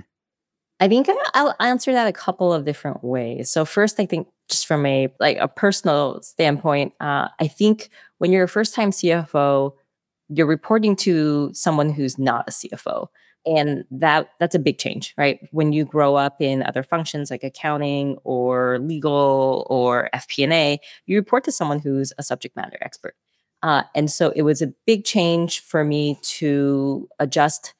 I 0.81 0.87
think 0.87 1.07
I'll 1.35 1.55
answer 1.59 1.93
that 1.93 2.07
a 2.07 2.11
couple 2.11 2.51
of 2.51 2.65
different 2.65 3.03
ways. 3.03 3.51
So 3.51 3.65
first, 3.65 3.99
I 3.99 4.07
think 4.07 4.27
just 4.49 4.65
from 4.65 4.85
a 4.85 5.13
like 5.19 5.37
a 5.37 5.47
personal 5.47 6.21
standpoint, 6.23 6.93
uh, 6.99 7.29
I 7.39 7.47
think 7.47 7.89
when 8.17 8.31
you're 8.31 8.45
a 8.45 8.49
first 8.49 8.73
time 8.73 8.89
CFO, 8.89 9.73
you're 10.29 10.47
reporting 10.47 10.95
to 10.97 11.51
someone 11.53 11.91
who's 11.91 12.17
not 12.17 12.49
a 12.49 12.51
CFO. 12.51 13.07
and 13.45 13.83
that 13.91 14.29
that's 14.39 14.55
a 14.55 14.59
big 14.59 14.77
change 14.77 15.13
right 15.17 15.39
when 15.51 15.73
you 15.73 15.83
grow 15.83 16.15
up 16.15 16.39
in 16.39 16.61
other 16.63 16.83
functions 16.83 17.31
like 17.31 17.43
accounting 17.43 18.17
or 18.23 18.77
legal 18.79 19.65
or 19.69 20.09
fp&a 20.13 20.79
you 21.07 21.17
report 21.17 21.43
to 21.43 21.51
someone 21.51 21.79
who's 21.79 22.13
a 22.19 22.23
subject 22.23 22.55
matter 22.55 22.77
expert 22.81 23.15
uh, 23.63 23.83
and 23.95 24.11
so 24.11 24.31
it 24.35 24.43
was 24.43 24.61
a 24.61 24.73
big 24.85 25.05
change 25.05 25.59
for 25.59 25.83
me 25.83 26.19
to 26.21 27.07
adjust 27.19 27.73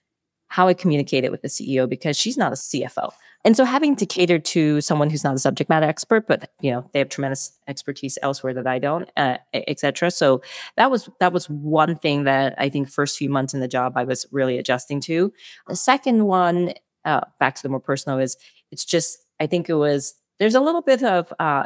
how 0.55 0.67
i 0.67 0.73
communicated 0.73 1.29
with 1.31 1.41
the 1.41 1.47
ceo 1.47 1.87
because 1.87 2.15
she's 2.15 2.37
not 2.37 2.51
a 2.51 2.55
cfo 2.55 3.11
and 3.43 3.57
so 3.57 3.63
having 3.63 3.95
to 3.95 4.05
cater 4.05 4.37
to 4.37 4.81
someone 4.81 5.09
who's 5.09 5.23
not 5.23 5.33
a 5.33 5.39
subject 5.39 5.69
matter 5.69 5.87
expert, 5.87 6.27
but 6.27 6.51
you 6.61 6.71
know 6.71 6.87
they 6.93 6.99
have 6.99 7.09
tremendous 7.09 7.51
expertise 7.67 8.17
elsewhere 8.21 8.53
that 8.53 8.67
I 8.67 8.77
don't, 8.79 9.09
uh, 9.17 9.37
etc. 9.53 10.11
So 10.11 10.41
that 10.77 10.91
was 10.91 11.09
that 11.19 11.33
was 11.33 11.49
one 11.49 11.95
thing 11.95 12.25
that 12.25 12.53
I 12.57 12.69
think 12.69 12.89
first 12.89 13.17
few 13.17 13.29
months 13.29 13.53
in 13.53 13.59
the 13.59 13.67
job 13.67 13.93
I 13.95 14.03
was 14.03 14.27
really 14.31 14.57
adjusting 14.57 15.01
to. 15.01 15.33
The 15.67 15.75
second 15.75 16.25
one, 16.25 16.73
uh, 17.03 17.21
back 17.39 17.55
to 17.55 17.63
the 17.63 17.69
more 17.69 17.79
personal, 17.79 18.19
is 18.19 18.37
it's 18.71 18.85
just 18.85 19.17
I 19.39 19.47
think 19.47 19.69
it 19.69 19.75
was 19.75 20.13
there's 20.37 20.55
a 20.55 20.61
little 20.61 20.81
bit 20.81 21.03
of 21.03 21.33
uh, 21.39 21.65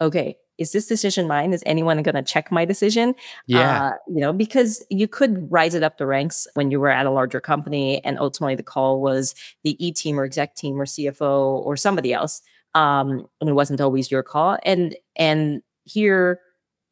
okay, 0.00 0.36
is 0.58 0.72
this 0.72 0.86
decision 0.86 1.26
mine? 1.28 1.52
Is 1.52 1.62
anyone 1.64 2.02
going 2.02 2.16
to 2.16 2.22
check 2.22 2.50
my 2.50 2.64
decision? 2.64 3.14
Yeah. 3.46 3.86
Uh, 3.86 3.92
you 4.08 4.20
know, 4.20 4.32
because 4.32 4.84
you 4.90 5.08
could 5.08 5.50
rise 5.50 5.74
it 5.74 5.82
up 5.82 5.98
the 5.98 6.06
ranks 6.06 6.46
when 6.54 6.70
you 6.70 6.80
were 6.80 6.90
at 6.90 7.06
a 7.06 7.10
larger 7.10 7.40
company 7.40 8.04
and 8.04 8.18
ultimately 8.18 8.56
the 8.56 8.62
call 8.62 9.00
was 9.00 9.34
the 9.62 9.82
E 9.84 9.92
team 9.92 10.18
or 10.18 10.24
exec 10.24 10.56
team 10.56 10.80
or 10.80 10.84
CFO 10.84 11.64
or 11.64 11.76
somebody 11.76 12.12
else. 12.12 12.42
Um, 12.74 13.26
and 13.40 13.48
it 13.48 13.54
wasn't 13.54 13.80
always 13.80 14.10
your 14.10 14.22
call. 14.22 14.58
And, 14.64 14.96
and 15.16 15.62
here, 15.84 16.40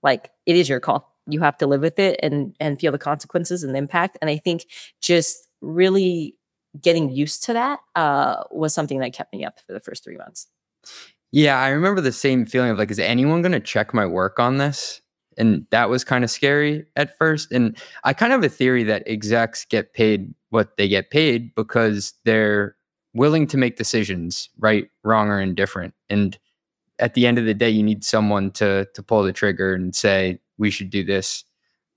like 0.03 0.31
it 0.47 0.57
is 0.57 0.69
your 0.69 0.81
call. 0.81 1.13
You 1.29 1.41
have 1.41 1.59
to 1.59 1.67
live 1.67 1.81
with 1.81 1.99
it 1.99 2.21
and, 2.23 2.55
and 2.61 2.79
feel 2.79 2.93
the 2.93 2.99
consequences 2.99 3.65
and 3.65 3.75
the 3.75 3.79
impact. 3.79 4.17
And 4.21 4.31
I 4.31 4.37
think 4.37 4.67
just 5.01 5.49
really 5.61 6.37
getting 6.81 7.11
used 7.11 7.45
to 7.45 7.53
that 7.55 7.81
uh, 7.95 8.45
was 8.51 8.73
something 8.75 9.01
that 9.01 9.13
kept 9.13 9.33
me 9.33 9.45
up 9.45 9.59
for 9.67 9.73
the 9.73 9.81
first 9.81 10.05
three 10.05 10.17
months. 10.17 10.47
Yeah, 11.33 11.59
I 11.59 11.69
remember 11.69 12.01
the 12.01 12.13
same 12.13 12.47
feeling 12.47 12.71
of 12.71 12.79
like, 12.79 12.91
is 12.91 12.99
anyone 12.99 13.43
going 13.43 13.53
to 13.53 13.61
check 13.61 13.93
my 13.93 14.07
work 14.07 14.39
on 14.39 14.59
this? 14.59 15.01
And 15.39 15.67
that 15.71 15.91
was 15.91 16.03
kind 16.05 16.25
of 16.25 16.31
scary 16.31 16.87
at 16.97 17.17
first. 17.19 17.53
And 17.53 17.77
I 18.05 18.15
kind 18.15 18.33
of 18.33 18.43
have 18.43 18.51
a 18.51 18.55
theory 18.55 18.85
that 18.85 19.03
execs 19.07 19.65
get 19.65 19.93
paid 19.93 20.33
what 20.51 20.77
they 20.77 20.89
get 20.89 21.11
paid 21.11 21.55
because 21.55 22.15
they're 22.25 22.77
willing 23.13 23.47
to 23.49 23.59
make 23.59 23.77
decisions, 23.77 24.49
right, 24.59 24.89
wrong, 25.05 25.29
or 25.29 25.41
indifferent. 25.41 25.95
And 26.09 26.39
at 26.99 27.15
the 27.15 27.27
end 27.27 27.39
of 27.39 27.45
the 27.45 27.55
day, 27.55 27.69
you 27.69 27.83
need 27.83 28.05
someone 28.05 28.51
to 28.53 28.87
to 28.95 29.03
pull 29.03 29.23
the 29.23 29.33
trigger 29.33 29.75
and 29.75 29.95
say, 29.95 30.39
we 30.57 30.71
should 30.71 30.91
do 30.91 31.05
this 31.05 31.45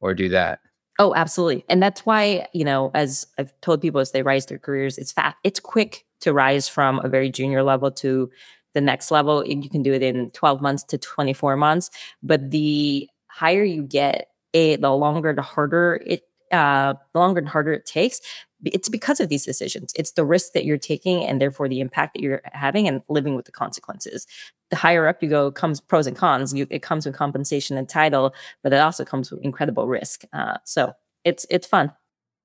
or 0.02 0.14
do 0.14 0.30
that. 0.30 0.60
Oh, 0.98 1.16
absolutely. 1.16 1.64
And 1.70 1.82
that's 1.82 2.06
why, 2.06 2.48
you 2.54 2.66
know, 2.66 2.92
as 2.94 3.26
I've 3.38 3.54
told 3.62 3.82
people 3.82 4.02
as 4.02 4.12
they 4.12 4.22
rise 4.22 4.48
their 4.48 4.60
careers, 4.60 4.98
it's 4.98 5.14
fast, 5.14 5.38
it's 5.46 5.62
quick 5.62 6.06
to 6.22 6.34
rise 6.34 6.68
from 6.68 7.00
a 7.00 7.08
very 7.08 7.30
junior 7.30 7.64
level 7.64 7.90
to 7.92 8.30
the 8.74 8.82
next 8.82 9.12
level 9.12 9.46
you 9.46 9.70
can 9.70 9.84
do 9.84 9.94
it 9.94 10.04
in 10.04 10.32
12 10.32 10.62
months 10.62 10.84
to 10.84 10.98
24 10.98 11.58
months. 11.58 11.90
But 12.22 12.52
the 12.52 13.10
higher 13.28 13.64
you 13.64 13.84
get 13.84 14.30
a 14.54 14.76
the 14.78 14.92
longer 14.92 15.34
the 15.34 15.42
harder 15.42 16.02
it 16.06 16.24
uh 16.52 16.96
the 17.14 17.20
longer 17.20 17.40
and 17.40 17.48
harder 17.48 17.72
it 17.72 17.86
takes 17.86 18.20
it's 18.66 18.90
because 18.90 19.22
of 19.22 19.30
these 19.30 19.46
decisions. 19.46 19.94
It's 19.96 20.12
the 20.12 20.26
risk 20.26 20.52
that 20.52 20.66
you're 20.66 20.78
taking 20.78 21.24
and 21.24 21.40
therefore 21.40 21.70
the 21.70 21.80
impact 21.80 22.14
that 22.14 22.22
you're 22.22 22.42
having 22.52 22.90
and 22.90 23.02
living 23.08 23.36
with 23.36 23.46
the 23.46 23.54
consequences. 23.54 24.28
The 24.70 24.76
higher 24.76 25.08
up 25.08 25.24
you 25.24 25.30
go 25.30 25.50
comes 25.50 25.80
pros 25.80 26.08
and 26.08 26.18
cons. 26.18 26.54
You, 26.54 26.68
it 26.70 26.82
comes 26.82 27.06
with 27.06 27.16
compensation 27.16 27.78
and 27.78 27.88
title 27.88 28.34
but 28.62 28.74
it 28.74 28.80
also 28.80 29.06
comes 29.06 29.32
with 29.32 29.42
incredible 29.44 29.88
risk. 29.88 30.24
Uh, 30.34 30.58
so 30.66 30.94
it's 31.24 31.46
it's 31.50 31.68
fun. 31.68 31.94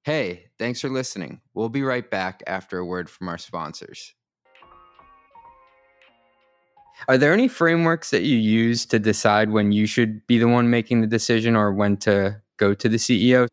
Hey 0.04 0.46
thanks 0.58 0.80
for 0.80 0.88
listening. 0.88 1.40
We'll 1.54 1.68
be 1.68 1.82
right 1.82 2.08
back 2.08 2.42
after 2.46 2.78
a 2.78 2.84
word 2.84 3.10
from 3.10 3.28
our 3.28 3.38
sponsors 3.38 4.14
are 7.08 7.18
there 7.18 7.32
any 7.32 7.48
frameworks 7.48 8.10
that 8.10 8.22
you 8.22 8.36
use 8.36 8.86
to 8.86 8.98
decide 8.98 9.50
when 9.50 9.72
you 9.72 9.86
should 9.86 10.26
be 10.26 10.38
the 10.38 10.48
one 10.48 10.70
making 10.70 11.00
the 11.00 11.06
decision 11.06 11.56
or 11.56 11.72
when 11.72 11.96
to 11.98 12.40
go 12.56 12.74
to 12.74 12.88
the 12.88 12.96
CEO? 12.96 13.48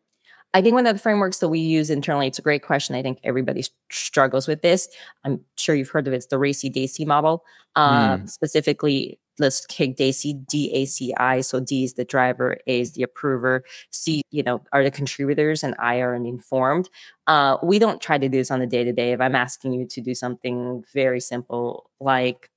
I 0.54 0.60
think 0.60 0.74
one 0.74 0.86
of 0.86 0.94
the 0.94 1.00
frameworks 1.00 1.38
that 1.38 1.48
we 1.48 1.60
use 1.60 1.88
internally, 1.88 2.26
it's 2.26 2.38
a 2.38 2.42
great 2.42 2.62
question. 2.62 2.94
I 2.94 3.02
think 3.02 3.18
everybody 3.24 3.64
struggles 3.90 4.46
with 4.46 4.60
this. 4.60 4.88
I'm 5.24 5.40
sure 5.56 5.74
you've 5.74 5.88
heard 5.88 6.06
of 6.06 6.12
it. 6.12 6.16
It's 6.16 6.26
the 6.26 6.36
RACI 6.36 6.74
DACI 6.74 7.06
model. 7.06 7.44
Uh, 7.74 8.18
mm. 8.18 8.28
Specifically, 8.28 9.18
let's 9.38 9.64
take 9.66 9.96
DACI, 9.96 10.46
D-A-C-I. 10.46 11.40
So 11.40 11.60
D 11.60 11.84
is 11.84 11.94
the 11.94 12.04
driver, 12.04 12.58
A 12.66 12.80
is 12.80 12.92
the 12.92 13.02
approver, 13.02 13.64
C, 13.90 14.22
you 14.30 14.42
know, 14.42 14.62
are 14.72 14.84
the 14.84 14.90
contributors, 14.90 15.62
and 15.62 15.74
I 15.78 16.00
are 16.00 16.14
informed. 16.14 16.90
Uh, 17.26 17.56
we 17.62 17.78
don't 17.78 18.00
try 18.00 18.18
to 18.18 18.28
do 18.28 18.36
this 18.36 18.50
on 18.50 18.60
the 18.60 18.66
day 18.66 18.84
to 18.84 18.92
day. 18.92 19.12
If 19.12 19.20
I'm 19.22 19.34
asking 19.34 19.72
you 19.72 19.86
to 19.86 20.00
do 20.02 20.14
something 20.14 20.84
very 20.92 21.20
simple, 21.20 21.90
like 21.98 22.50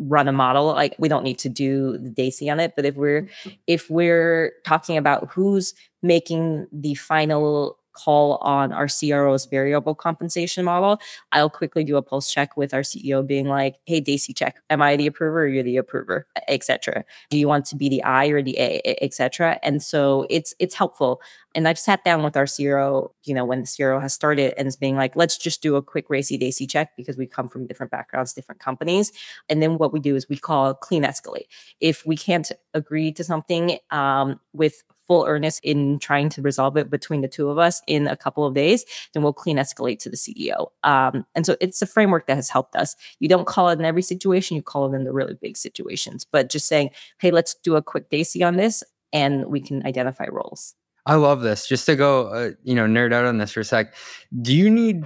run 0.00 0.28
a 0.28 0.32
model 0.32 0.66
like 0.66 0.94
we 0.98 1.08
don't 1.08 1.24
need 1.24 1.38
to 1.38 1.48
do 1.48 1.98
the 1.98 2.10
DACI 2.10 2.50
on 2.50 2.58
it 2.58 2.72
but 2.74 2.84
if 2.84 2.96
we're 2.96 3.22
mm-hmm. 3.22 3.50
if 3.66 3.90
we're 3.90 4.52
talking 4.64 4.96
about 4.96 5.30
who's 5.30 5.74
making 6.02 6.66
the 6.72 6.94
final 6.94 7.76
call 7.92 8.36
on 8.36 8.72
our 8.72 8.88
CRO's 8.88 9.46
variable 9.46 9.94
compensation 9.94 10.64
model, 10.64 11.00
I'll 11.32 11.50
quickly 11.50 11.84
do 11.84 11.96
a 11.96 12.02
pulse 12.02 12.32
check 12.32 12.56
with 12.56 12.72
our 12.74 12.80
CEO 12.80 13.26
being 13.26 13.46
like, 13.46 13.76
hey, 13.84 14.00
DACI, 14.00 14.34
check. 14.34 14.62
Am 14.70 14.82
I 14.82 14.96
the 14.96 15.06
approver 15.06 15.42
or 15.42 15.46
you're 15.46 15.62
the 15.62 15.76
approver? 15.76 16.26
Etc. 16.48 17.04
Do 17.30 17.38
you 17.38 17.48
want 17.48 17.66
to 17.66 17.76
be 17.76 17.88
the 17.88 18.02
I 18.02 18.28
or 18.28 18.42
the 18.42 18.56
A, 18.58 18.80
etc. 19.02 19.58
And 19.62 19.82
so 19.82 20.26
it's 20.30 20.54
it's 20.58 20.74
helpful. 20.74 21.20
And 21.54 21.66
I've 21.66 21.78
sat 21.78 22.04
down 22.04 22.22
with 22.22 22.36
our 22.36 22.46
CRO, 22.46 23.12
you 23.24 23.34
know, 23.34 23.44
when 23.44 23.62
the 23.62 23.74
CRO 23.76 23.98
has 23.98 24.14
started 24.14 24.54
and 24.56 24.68
is 24.68 24.76
being 24.76 24.96
like, 24.96 25.16
let's 25.16 25.36
just 25.36 25.62
do 25.62 25.74
a 25.76 25.82
quick 25.82 26.08
RACI 26.08 26.40
DACI 26.40 26.68
check 26.68 26.96
because 26.96 27.16
we 27.16 27.26
come 27.26 27.48
from 27.48 27.66
different 27.66 27.90
backgrounds, 27.90 28.32
different 28.32 28.60
companies. 28.60 29.10
And 29.48 29.60
then 29.60 29.76
what 29.76 29.92
we 29.92 29.98
do 29.98 30.14
is 30.14 30.28
we 30.28 30.36
call 30.36 30.74
clean 30.74 31.02
escalate. 31.02 31.46
If 31.80 32.06
we 32.06 32.16
can't 32.16 32.52
agree 32.72 33.10
to 33.12 33.24
something 33.24 33.78
um, 33.90 34.38
with 34.52 34.84
full 35.10 35.24
earnest 35.26 35.58
in 35.64 35.98
trying 35.98 36.28
to 36.28 36.40
resolve 36.40 36.76
it 36.76 36.88
between 36.88 37.20
the 37.20 37.26
two 37.26 37.48
of 37.50 37.58
us 37.58 37.82
in 37.88 38.06
a 38.06 38.16
couple 38.16 38.46
of 38.46 38.54
days, 38.54 38.84
then 39.12 39.24
we'll 39.24 39.32
clean 39.32 39.56
escalate 39.56 39.98
to 39.98 40.08
the 40.08 40.16
CEO. 40.16 40.68
Um, 40.84 41.26
and 41.34 41.44
so 41.44 41.56
it's 41.60 41.82
a 41.82 41.86
framework 41.86 42.28
that 42.28 42.36
has 42.36 42.48
helped 42.48 42.76
us. 42.76 42.94
You 43.18 43.28
don't 43.28 43.44
call 43.44 43.70
it 43.70 43.80
in 43.80 43.84
every 43.84 44.02
situation, 44.02 44.54
you 44.54 44.62
call 44.62 44.86
it 44.86 44.96
in 44.96 45.02
the 45.02 45.12
really 45.12 45.34
big 45.34 45.56
situations, 45.56 46.24
but 46.24 46.48
just 46.48 46.68
saying, 46.68 46.90
hey, 47.18 47.32
let's 47.32 47.54
do 47.54 47.74
a 47.74 47.82
quick 47.82 48.08
DACI 48.08 48.46
on 48.46 48.54
this 48.54 48.84
and 49.12 49.46
we 49.46 49.60
can 49.60 49.84
identify 49.84 50.26
roles. 50.30 50.76
I 51.06 51.16
love 51.16 51.40
this. 51.40 51.66
Just 51.66 51.86
to 51.86 51.96
go, 51.96 52.28
uh, 52.28 52.50
you 52.62 52.76
know, 52.76 52.84
nerd 52.84 53.12
out 53.12 53.24
on 53.24 53.38
this 53.38 53.50
for 53.50 53.60
a 53.60 53.64
sec. 53.64 53.96
Do 54.40 54.54
you 54.54 54.70
need? 54.70 55.02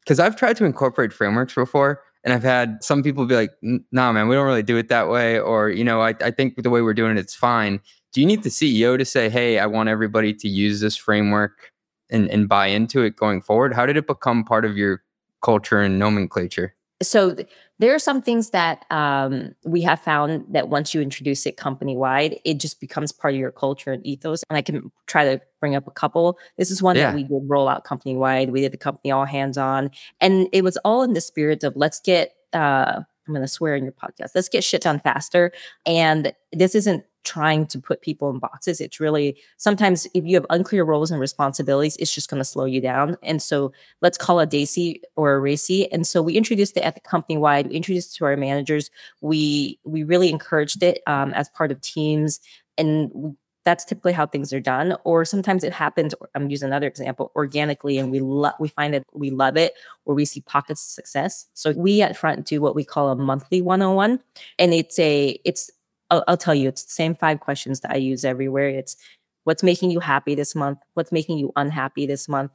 Because 0.00 0.20
I've 0.20 0.36
tried 0.36 0.56
to 0.56 0.66
incorporate 0.66 1.10
frameworks 1.12 1.54
before, 1.54 2.02
and 2.24 2.34
I've 2.34 2.42
had 2.42 2.82
some 2.82 3.04
people 3.04 3.24
be 3.24 3.36
like, 3.36 3.52
"Nah, 3.62 4.12
man, 4.12 4.26
we 4.26 4.34
don't 4.34 4.44
really 4.44 4.64
do 4.64 4.76
it 4.76 4.88
that 4.88 5.08
way," 5.08 5.38
or 5.38 5.70
you 5.70 5.84
know, 5.84 6.02
I, 6.02 6.08
I 6.20 6.32
think 6.32 6.60
the 6.60 6.70
way 6.70 6.82
we're 6.82 6.92
doing 6.92 7.16
it, 7.16 7.20
it's 7.20 7.36
fine 7.36 7.80
do 8.12 8.20
you 8.20 8.26
need 8.26 8.42
the 8.42 8.50
CEO 8.50 8.96
to 8.96 9.04
say, 9.04 9.28
hey, 9.28 9.58
I 9.58 9.66
want 9.66 9.88
everybody 9.88 10.32
to 10.34 10.48
use 10.48 10.80
this 10.80 10.96
framework 10.96 11.72
and, 12.10 12.28
and 12.30 12.48
buy 12.48 12.68
into 12.68 13.02
it 13.02 13.16
going 13.16 13.42
forward? 13.42 13.74
How 13.74 13.86
did 13.86 13.96
it 13.96 14.06
become 14.06 14.44
part 14.44 14.64
of 14.64 14.76
your 14.76 15.02
culture 15.42 15.80
and 15.80 15.98
nomenclature? 15.98 16.74
So 17.02 17.34
th- 17.34 17.48
there 17.78 17.94
are 17.94 18.00
some 18.00 18.22
things 18.22 18.50
that 18.50 18.84
um, 18.90 19.54
we 19.64 19.82
have 19.82 20.00
found 20.00 20.44
that 20.50 20.68
once 20.68 20.94
you 20.94 21.00
introduce 21.00 21.46
it 21.46 21.56
company 21.56 21.96
wide, 21.96 22.40
it 22.44 22.58
just 22.58 22.80
becomes 22.80 23.12
part 23.12 23.34
of 23.34 23.40
your 23.40 23.52
culture 23.52 23.92
and 23.92 24.04
ethos. 24.04 24.42
And 24.50 24.56
I 24.56 24.62
can 24.62 24.90
try 25.06 25.24
to 25.24 25.40
bring 25.60 25.76
up 25.76 25.86
a 25.86 25.92
couple. 25.92 26.38
This 26.56 26.72
is 26.72 26.82
one 26.82 26.96
yeah. 26.96 27.10
that 27.10 27.14
we 27.14 27.22
did 27.22 27.42
roll 27.46 27.68
out 27.68 27.84
company 27.84 28.16
wide. 28.16 28.50
We 28.50 28.62
did 28.62 28.72
the 28.72 28.78
company 28.78 29.12
all 29.12 29.26
hands 29.26 29.56
on, 29.56 29.90
and 30.20 30.48
it 30.52 30.64
was 30.64 30.76
all 30.78 31.02
in 31.02 31.12
the 31.12 31.20
spirit 31.20 31.62
of 31.62 31.76
let's 31.76 32.00
get. 32.00 32.34
Uh, 32.52 33.02
I'm 33.28 33.34
going 33.34 33.44
to 33.44 33.48
swear 33.48 33.76
in 33.76 33.84
your 33.84 33.92
podcast. 33.92 34.30
Let's 34.34 34.48
get 34.48 34.64
shit 34.64 34.82
done 34.82 35.00
faster. 35.00 35.52
And 35.86 36.32
this 36.52 36.74
isn't 36.74 37.04
trying 37.24 37.66
to 37.66 37.78
put 37.78 38.00
people 38.00 38.30
in 38.30 38.38
boxes. 38.38 38.80
It's 38.80 39.00
really 39.00 39.36
sometimes 39.58 40.06
if 40.14 40.24
you 40.24 40.34
have 40.36 40.46
unclear 40.48 40.82
roles 40.82 41.10
and 41.10 41.20
responsibilities, 41.20 41.96
it's 41.98 42.14
just 42.14 42.30
going 42.30 42.40
to 42.40 42.44
slow 42.44 42.64
you 42.64 42.80
down. 42.80 43.16
And 43.22 43.42
so 43.42 43.72
let's 44.00 44.16
call 44.16 44.40
a 44.40 44.46
DACI 44.46 45.00
or 45.14 45.36
a 45.36 45.40
RACI. 45.40 45.88
And 45.92 46.06
so 46.06 46.22
we 46.22 46.34
introduced 46.34 46.76
it 46.78 46.84
at 46.84 46.94
the 46.94 47.02
company 47.02 47.36
wide. 47.36 47.68
We 47.68 47.74
introduced 47.74 48.14
it 48.14 48.18
to 48.18 48.24
our 48.24 48.36
managers. 48.36 48.90
We 49.20 49.78
we 49.84 50.04
really 50.04 50.30
encouraged 50.30 50.82
it 50.82 51.02
um, 51.06 51.34
as 51.34 51.50
part 51.50 51.70
of 51.70 51.82
teams, 51.82 52.40
and 52.78 53.36
that's 53.64 53.84
typically 53.84 54.12
how 54.12 54.26
things 54.26 54.52
are 54.52 54.60
done. 54.60 54.96
Or 55.04 55.24
sometimes 55.24 55.64
it 55.64 55.72
happens. 55.72 56.14
I'm 56.34 56.50
using 56.50 56.68
another 56.68 56.86
example 56.86 57.32
organically, 57.36 57.98
and 57.98 58.10
we 58.10 58.20
love 58.20 58.54
we 58.58 58.68
find 58.68 58.94
that 58.94 59.04
we 59.12 59.30
love 59.30 59.56
it, 59.56 59.74
or 60.04 60.14
we 60.14 60.24
see 60.24 60.40
pockets 60.40 60.86
of 60.86 60.90
success. 60.92 61.46
So 61.54 61.72
we 61.72 62.02
at 62.02 62.16
Front 62.16 62.46
do 62.46 62.60
what 62.60 62.74
we 62.74 62.84
call 62.84 63.10
a 63.10 63.16
monthly 63.16 63.60
101, 63.60 64.20
and 64.58 64.74
it's 64.74 64.98
a 64.98 65.38
it's 65.44 65.70
I'll, 66.10 66.24
I'll 66.28 66.36
tell 66.36 66.54
you, 66.54 66.68
it's 66.68 66.84
the 66.84 66.92
same 66.92 67.14
five 67.14 67.40
questions 67.40 67.80
that 67.80 67.90
I 67.90 67.96
use 67.96 68.24
everywhere. 68.24 68.68
It's 68.68 68.96
what's 69.44 69.62
making 69.62 69.90
you 69.90 70.00
happy 70.00 70.34
this 70.34 70.54
month? 70.54 70.78
What's 70.94 71.12
making 71.12 71.38
you 71.38 71.52
unhappy 71.56 72.06
this 72.06 72.28
month? 72.28 72.52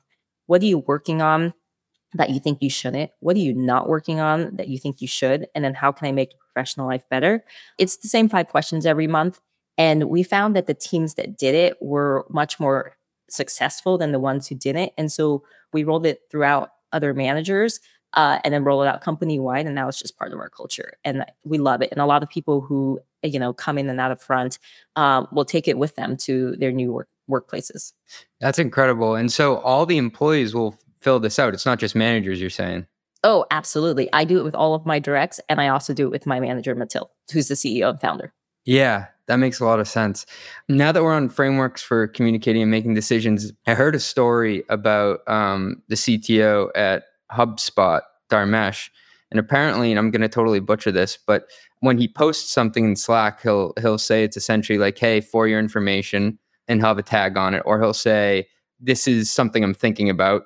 What 0.48 0.62
are 0.62 0.66
you 0.66 0.80
working 0.80 1.22
on 1.22 1.54
that 2.14 2.30
you 2.30 2.40
think 2.40 2.62
you 2.62 2.70
shouldn't? 2.70 3.12
What 3.20 3.36
are 3.36 3.40
you 3.40 3.54
not 3.54 3.90
working 3.90 4.20
on 4.20 4.56
that 4.56 4.68
you 4.68 4.78
think 4.78 5.02
you 5.02 5.08
should? 5.08 5.48
And 5.56 5.64
then 5.64 5.74
how 5.74 5.92
can 5.92 6.08
I 6.08 6.12
make 6.12 6.34
your 6.34 6.40
professional 6.54 6.88
life 6.88 7.04
better? 7.10 7.44
It's 7.78 7.98
the 7.98 8.08
same 8.08 8.30
five 8.30 8.48
questions 8.50 8.86
every 8.86 9.08
month. 9.08 9.40
And 9.78 10.06
we 10.06 10.24
found 10.24 10.56
that 10.56 10.68
the 10.68 10.74
teams 10.74 11.16
that 11.16 11.38
did 11.38 11.56
it 11.56 11.78
were 11.82 12.26
much 12.30 12.60
more 12.60 12.96
successful 13.30 13.98
than 13.98 14.12
the 14.12 14.20
ones 14.20 14.48
who 14.48 14.56
didn't. 14.56 14.92
And 14.98 15.12
so 15.12 15.44
we 15.72 15.84
rolled 15.84 16.06
it 16.06 16.22
throughout 16.30 16.70
other 16.92 17.14
managers 17.14 17.80
uh, 18.14 18.40
and 18.44 18.54
then 18.54 18.64
roll 18.64 18.84
it 18.84 18.88
out 18.88 19.02
company 19.02 19.40
wide. 19.40 19.66
And 19.66 19.74
now 19.74 19.88
it's 19.88 20.00
just 20.00 20.18
part 20.18 20.32
of 20.32 20.40
our 20.40 20.50
culture. 20.50 20.94
And 21.04 21.26
we 21.44 21.58
love 21.58 21.82
it. 21.82 21.92
And 21.92 22.00
a 22.00 22.06
lot 22.06 22.22
of 22.22 22.30
people 22.30 22.62
who, 22.62 23.00
you 23.24 23.40
know, 23.40 23.54
come 23.54 23.78
in 23.78 23.90
and 23.90 24.00
out 24.00 24.12
of 24.12 24.22
front 24.22 24.60
um, 24.96 25.28
will 25.32 25.46
take 25.46 25.68
it 25.68 25.78
with 25.78 25.96
them 25.96 26.16
to 26.18 26.56
their 26.58 26.72
new 26.72 26.92
work 26.92 27.10
workplaces. 27.30 27.94
That's 28.42 28.60
incredible. 28.60 29.16
And 29.16 29.32
so 29.32 29.58
all 29.60 29.86
the 29.86 29.98
employees 29.98 30.54
will 30.54 30.78
fill 31.00 31.22
this 31.22 31.40
out. 31.40 31.54
It's 31.54 31.66
not 31.66 31.80
just 31.80 31.96
managers, 31.96 32.42
you're 32.42 32.50
saying. 32.50 32.86
Oh, 33.24 33.46
absolutely. 33.50 34.10
I 34.12 34.26
do 34.26 34.40
it 34.40 34.44
with 34.44 34.56
all 34.56 34.76
of 34.76 34.86
my 34.86 35.00
directs, 35.00 35.40
and 35.48 35.62
I 35.62 35.70
also 35.70 35.94
do 35.94 36.06
it 36.06 36.12
with 36.12 36.26
my 36.26 36.42
manager, 36.42 36.76
Mathilde, 36.76 37.10
who's 37.32 37.48
the 37.48 37.56
CEO 37.56 37.90
and 37.90 38.02
founder. 38.02 38.34
Yeah, 38.66 39.08
that 39.28 39.38
makes 39.38 39.60
a 39.60 39.66
lot 39.66 39.80
of 39.80 39.88
sense. 39.88 40.26
Now 40.70 40.92
that 40.92 41.04
we're 41.04 41.14
on 41.14 41.30
frameworks 41.30 41.82
for 41.82 42.08
communicating 42.08 42.62
and 42.62 42.72
making 42.72 42.94
decisions, 42.94 43.52
I 43.68 43.74
heard 43.74 43.96
a 43.96 44.00
story 44.00 44.64
about 44.70 45.28
um, 45.28 45.82
the 45.90 45.96
CTO 45.98 46.70
at 46.76 47.04
HubSpot, 47.32 48.02
Dharmesh, 48.30 48.90
and 49.32 49.40
apparently, 49.40 49.92
and 49.92 50.00
I'm 50.00 50.12
going 50.12 50.22
to 50.22 50.30
totally 50.30 50.60
butcher 50.60 50.92
this, 50.92 51.18
but 51.26 51.48
when 51.80 51.98
he 51.98 52.08
posts 52.08 52.52
something 52.52 52.86
in 52.86 52.96
Slack, 52.96 53.42
he'll 53.42 53.74
he'll 53.82 53.98
say 53.98 54.24
it's 54.24 54.38
essentially 54.38 54.78
like, 54.78 54.98
"Hey, 54.98 55.20
for 55.22 55.48
your 55.48 55.60
information," 55.60 56.38
and 56.68 56.80
have 56.82 56.98
a 56.98 57.04
tag 57.04 57.36
on 57.36 57.54
it, 57.54 57.64
or 57.66 57.82
he'll 57.82 57.94
say, 57.94 58.48
"This 58.80 59.08
is 59.08 59.30
something 59.32 59.64
I'm 59.64 59.74
thinking 59.74 60.10
about." 60.10 60.44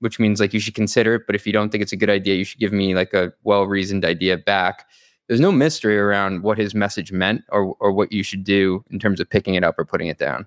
which 0.00 0.18
means 0.18 0.40
like 0.40 0.54
you 0.54 0.60
should 0.60 0.74
consider 0.74 1.14
it. 1.16 1.22
But 1.26 1.34
if 1.36 1.46
you 1.46 1.52
don't 1.52 1.70
think 1.70 1.82
it's 1.82 1.92
a 1.92 1.96
good 1.96 2.10
idea, 2.10 2.34
you 2.34 2.44
should 2.44 2.60
give 2.60 2.72
me 2.72 2.94
like 2.94 3.12
a 3.14 3.32
well 3.44 3.64
reasoned 3.64 4.04
idea 4.04 4.36
back. 4.38 4.86
There's 5.30 5.38
no 5.38 5.52
mystery 5.52 5.96
around 5.96 6.42
what 6.42 6.58
his 6.58 6.74
message 6.74 7.12
meant 7.12 7.44
or 7.50 7.76
or 7.78 7.92
what 7.92 8.10
you 8.10 8.24
should 8.24 8.42
do 8.42 8.84
in 8.90 8.98
terms 8.98 9.20
of 9.20 9.30
picking 9.30 9.54
it 9.54 9.62
up 9.62 9.78
or 9.78 9.84
putting 9.84 10.08
it 10.08 10.18
down. 10.18 10.44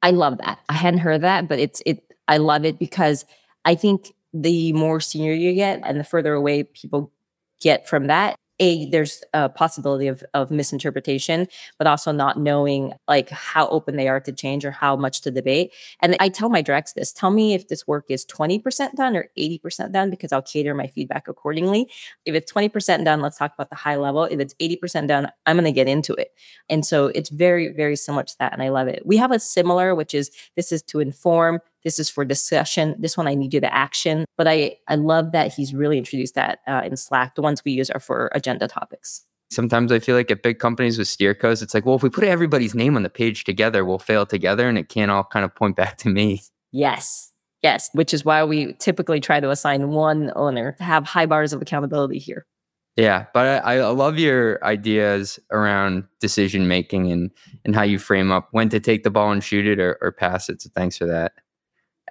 I 0.00 0.12
love 0.12 0.38
that. 0.38 0.60
I 0.68 0.74
hadn't 0.74 1.00
heard 1.00 1.22
that, 1.22 1.48
but 1.48 1.58
it's 1.58 1.82
it. 1.86 2.04
I 2.28 2.36
love 2.36 2.64
it 2.64 2.78
because 2.78 3.24
I 3.64 3.74
think 3.74 4.14
the 4.32 4.72
more 4.74 5.00
senior 5.00 5.32
you 5.32 5.54
get 5.54 5.80
and 5.82 5.98
the 5.98 6.04
further 6.04 6.34
away 6.34 6.62
people 6.62 7.10
get 7.60 7.88
from 7.88 8.06
that, 8.06 8.36
a 8.62 8.86
there's 8.86 9.24
a 9.34 9.48
possibility 9.48 10.06
of, 10.06 10.22
of 10.34 10.50
misinterpretation 10.50 11.48
but 11.78 11.86
also 11.88 12.12
not 12.12 12.38
knowing 12.38 12.92
like 13.08 13.28
how 13.28 13.66
open 13.68 13.96
they 13.96 14.06
are 14.08 14.20
to 14.20 14.32
change 14.32 14.64
or 14.64 14.70
how 14.70 14.94
much 14.94 15.20
to 15.20 15.30
debate. 15.30 15.72
And 16.00 16.16
i 16.20 16.28
tell 16.28 16.48
my 16.48 16.62
directs 16.62 16.92
this 16.92 17.12
tell 17.12 17.30
me 17.30 17.54
if 17.54 17.68
this 17.68 17.86
work 17.86 18.06
is 18.08 18.24
20% 18.26 18.94
done 18.94 19.16
or 19.16 19.28
80% 19.36 19.92
done 19.92 20.10
because 20.10 20.32
i'll 20.32 20.42
cater 20.42 20.74
my 20.74 20.86
feedback 20.86 21.28
accordingly. 21.28 21.90
If 22.24 22.34
it's 22.34 22.50
20% 22.52 23.04
done 23.04 23.20
let's 23.20 23.36
talk 23.36 23.52
about 23.52 23.70
the 23.70 23.76
high 23.76 23.96
level. 23.96 24.24
If 24.24 24.38
it's 24.38 24.54
80% 24.54 25.08
done 25.08 25.28
i'm 25.46 25.56
going 25.56 25.64
to 25.64 25.72
get 25.72 25.88
into 25.88 26.14
it. 26.14 26.28
And 26.70 26.86
so 26.86 27.06
it's 27.08 27.30
very 27.30 27.72
very 27.72 27.96
similar 27.96 28.22
to 28.22 28.38
that 28.38 28.52
and 28.52 28.62
i 28.62 28.68
love 28.68 28.86
it. 28.86 29.02
We 29.04 29.16
have 29.16 29.32
a 29.32 29.40
similar 29.40 29.94
which 29.94 30.14
is 30.14 30.30
this 30.54 30.70
is 30.70 30.82
to 30.84 31.00
inform 31.00 31.60
this 31.84 31.98
is 31.98 32.08
for 32.08 32.24
discussion. 32.24 32.94
This 32.98 33.16
one 33.16 33.26
I 33.26 33.34
need 33.34 33.52
you 33.52 33.60
to 33.60 33.74
action. 33.74 34.24
But 34.36 34.48
I, 34.48 34.76
I 34.88 34.94
love 34.96 35.32
that 35.32 35.52
he's 35.52 35.74
really 35.74 35.98
introduced 35.98 36.34
that 36.34 36.60
uh, 36.66 36.82
in 36.84 36.96
Slack. 36.96 37.34
The 37.34 37.42
ones 37.42 37.64
we 37.64 37.72
use 37.72 37.90
are 37.90 38.00
for 38.00 38.30
agenda 38.34 38.68
topics. 38.68 39.24
Sometimes 39.50 39.92
I 39.92 39.98
feel 39.98 40.16
like 40.16 40.30
at 40.30 40.42
big 40.42 40.58
companies 40.58 40.96
with 40.96 41.08
steer 41.08 41.34
codes, 41.34 41.60
it's 41.60 41.74
like, 41.74 41.84
well, 41.84 41.96
if 41.96 42.02
we 42.02 42.08
put 42.08 42.24
everybody's 42.24 42.74
name 42.74 42.96
on 42.96 43.02
the 43.02 43.10
page 43.10 43.44
together, 43.44 43.84
we'll 43.84 43.98
fail 43.98 44.24
together 44.24 44.66
and 44.68 44.78
it 44.78 44.88
can't 44.88 45.10
all 45.10 45.24
kind 45.24 45.44
of 45.44 45.54
point 45.54 45.76
back 45.76 45.98
to 45.98 46.08
me. 46.08 46.42
Yes. 46.70 47.32
Yes. 47.62 47.90
Which 47.92 48.14
is 48.14 48.24
why 48.24 48.44
we 48.44 48.72
typically 48.74 49.20
try 49.20 49.40
to 49.40 49.50
assign 49.50 49.90
one 49.90 50.32
owner 50.36 50.72
to 50.72 50.82
have 50.82 51.04
high 51.04 51.26
bars 51.26 51.52
of 51.52 51.60
accountability 51.60 52.18
here. 52.18 52.46
Yeah, 52.96 53.24
but 53.32 53.64
I, 53.64 53.76
I, 53.78 53.90
love 53.90 54.18
your 54.18 54.62
ideas 54.62 55.38
around 55.50 56.04
decision 56.20 56.68
making 56.68 57.10
and 57.10 57.30
and 57.64 57.74
how 57.74 57.84
you 57.84 57.98
frame 57.98 58.30
up 58.30 58.48
when 58.50 58.68
to 58.68 58.80
take 58.80 59.02
the 59.02 59.08
ball 59.08 59.32
and 59.32 59.42
shoot 59.42 59.66
it 59.66 59.80
or, 59.80 59.96
or 60.02 60.12
pass 60.12 60.50
it. 60.50 60.60
So 60.60 60.68
thanks 60.74 60.98
for 60.98 61.06
that 61.06 61.32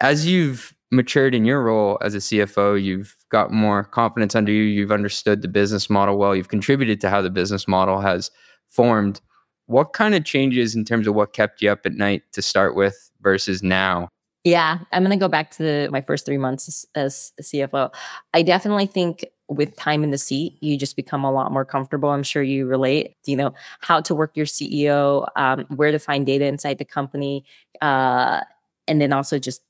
as 0.02 0.26
you've 0.26 0.76
matured 0.92 1.34
in 1.34 1.46
your 1.46 1.64
role 1.64 1.98
as 2.02 2.14
a 2.16 2.18
CFO, 2.18 2.82
you've 2.82 3.16
got 3.30 3.52
more 3.52 3.84
confidence 3.86 4.36
under 4.36 4.52
you, 4.52 4.64
you've 4.64 4.92
understood 4.92 5.42
the 5.42 5.48
business 5.48 5.90
model 5.90 6.18
well, 6.18 6.36
you've 6.36 6.50
contributed 6.50 7.00
to 7.02 7.10
how 7.10 7.22
the 7.22 7.30
business 7.30 7.68
model 7.68 8.02
has 8.02 8.30
formed. 8.68 9.22
What 9.68 9.94
kind 9.94 10.16
of 10.16 10.26
changes 10.26 10.76
in 10.76 10.84
terms 10.84 11.08
of 11.08 11.16
what 11.16 11.34
kept 11.34 11.62
you 11.62 11.72
up 11.72 11.86
at 11.86 11.94
night 11.94 12.24
to 12.34 12.42
start 12.42 12.76
with 12.76 13.10
versus 13.22 13.64
now? 13.64 14.10
Yeah, 14.44 14.80
I'm 14.92 15.04
going 15.04 15.18
to 15.18 15.24
go 15.24 15.30
back 15.30 15.52
to 15.52 15.88
my 15.92 16.02
first 16.02 16.26
three 16.26 16.40
months 16.40 16.68
as, 16.68 16.86
as 16.96 17.32
CFO. 17.42 17.94
I 18.34 18.42
definitely 18.42 18.88
think 18.88 19.24
with 19.48 19.76
time 19.76 20.04
in 20.04 20.10
the 20.10 20.18
seat, 20.18 20.58
you 20.62 20.78
just 20.78 20.96
become 20.96 21.24
a 21.24 21.32
lot 21.32 21.52
more 21.52 21.64
comfortable. 21.64 22.10
I'm 22.10 22.24
sure 22.24 22.42
you 22.42 22.66
relate, 22.66 23.16
you 23.26 23.36
know, 23.36 23.54
how 23.82 24.02
to 24.02 24.16
work 24.16 24.36
your 24.36 24.48
CEO, 24.48 25.28
um, 25.36 25.66
where 25.76 25.92
to 25.92 26.00
find 26.00 26.26
data 26.26 26.46
inside 26.46 26.80
the 26.80 26.86
company, 26.86 27.46
uh, 27.82 28.42
and 28.88 29.00
then 29.00 29.14
also 29.14 29.38
just 29.38 29.62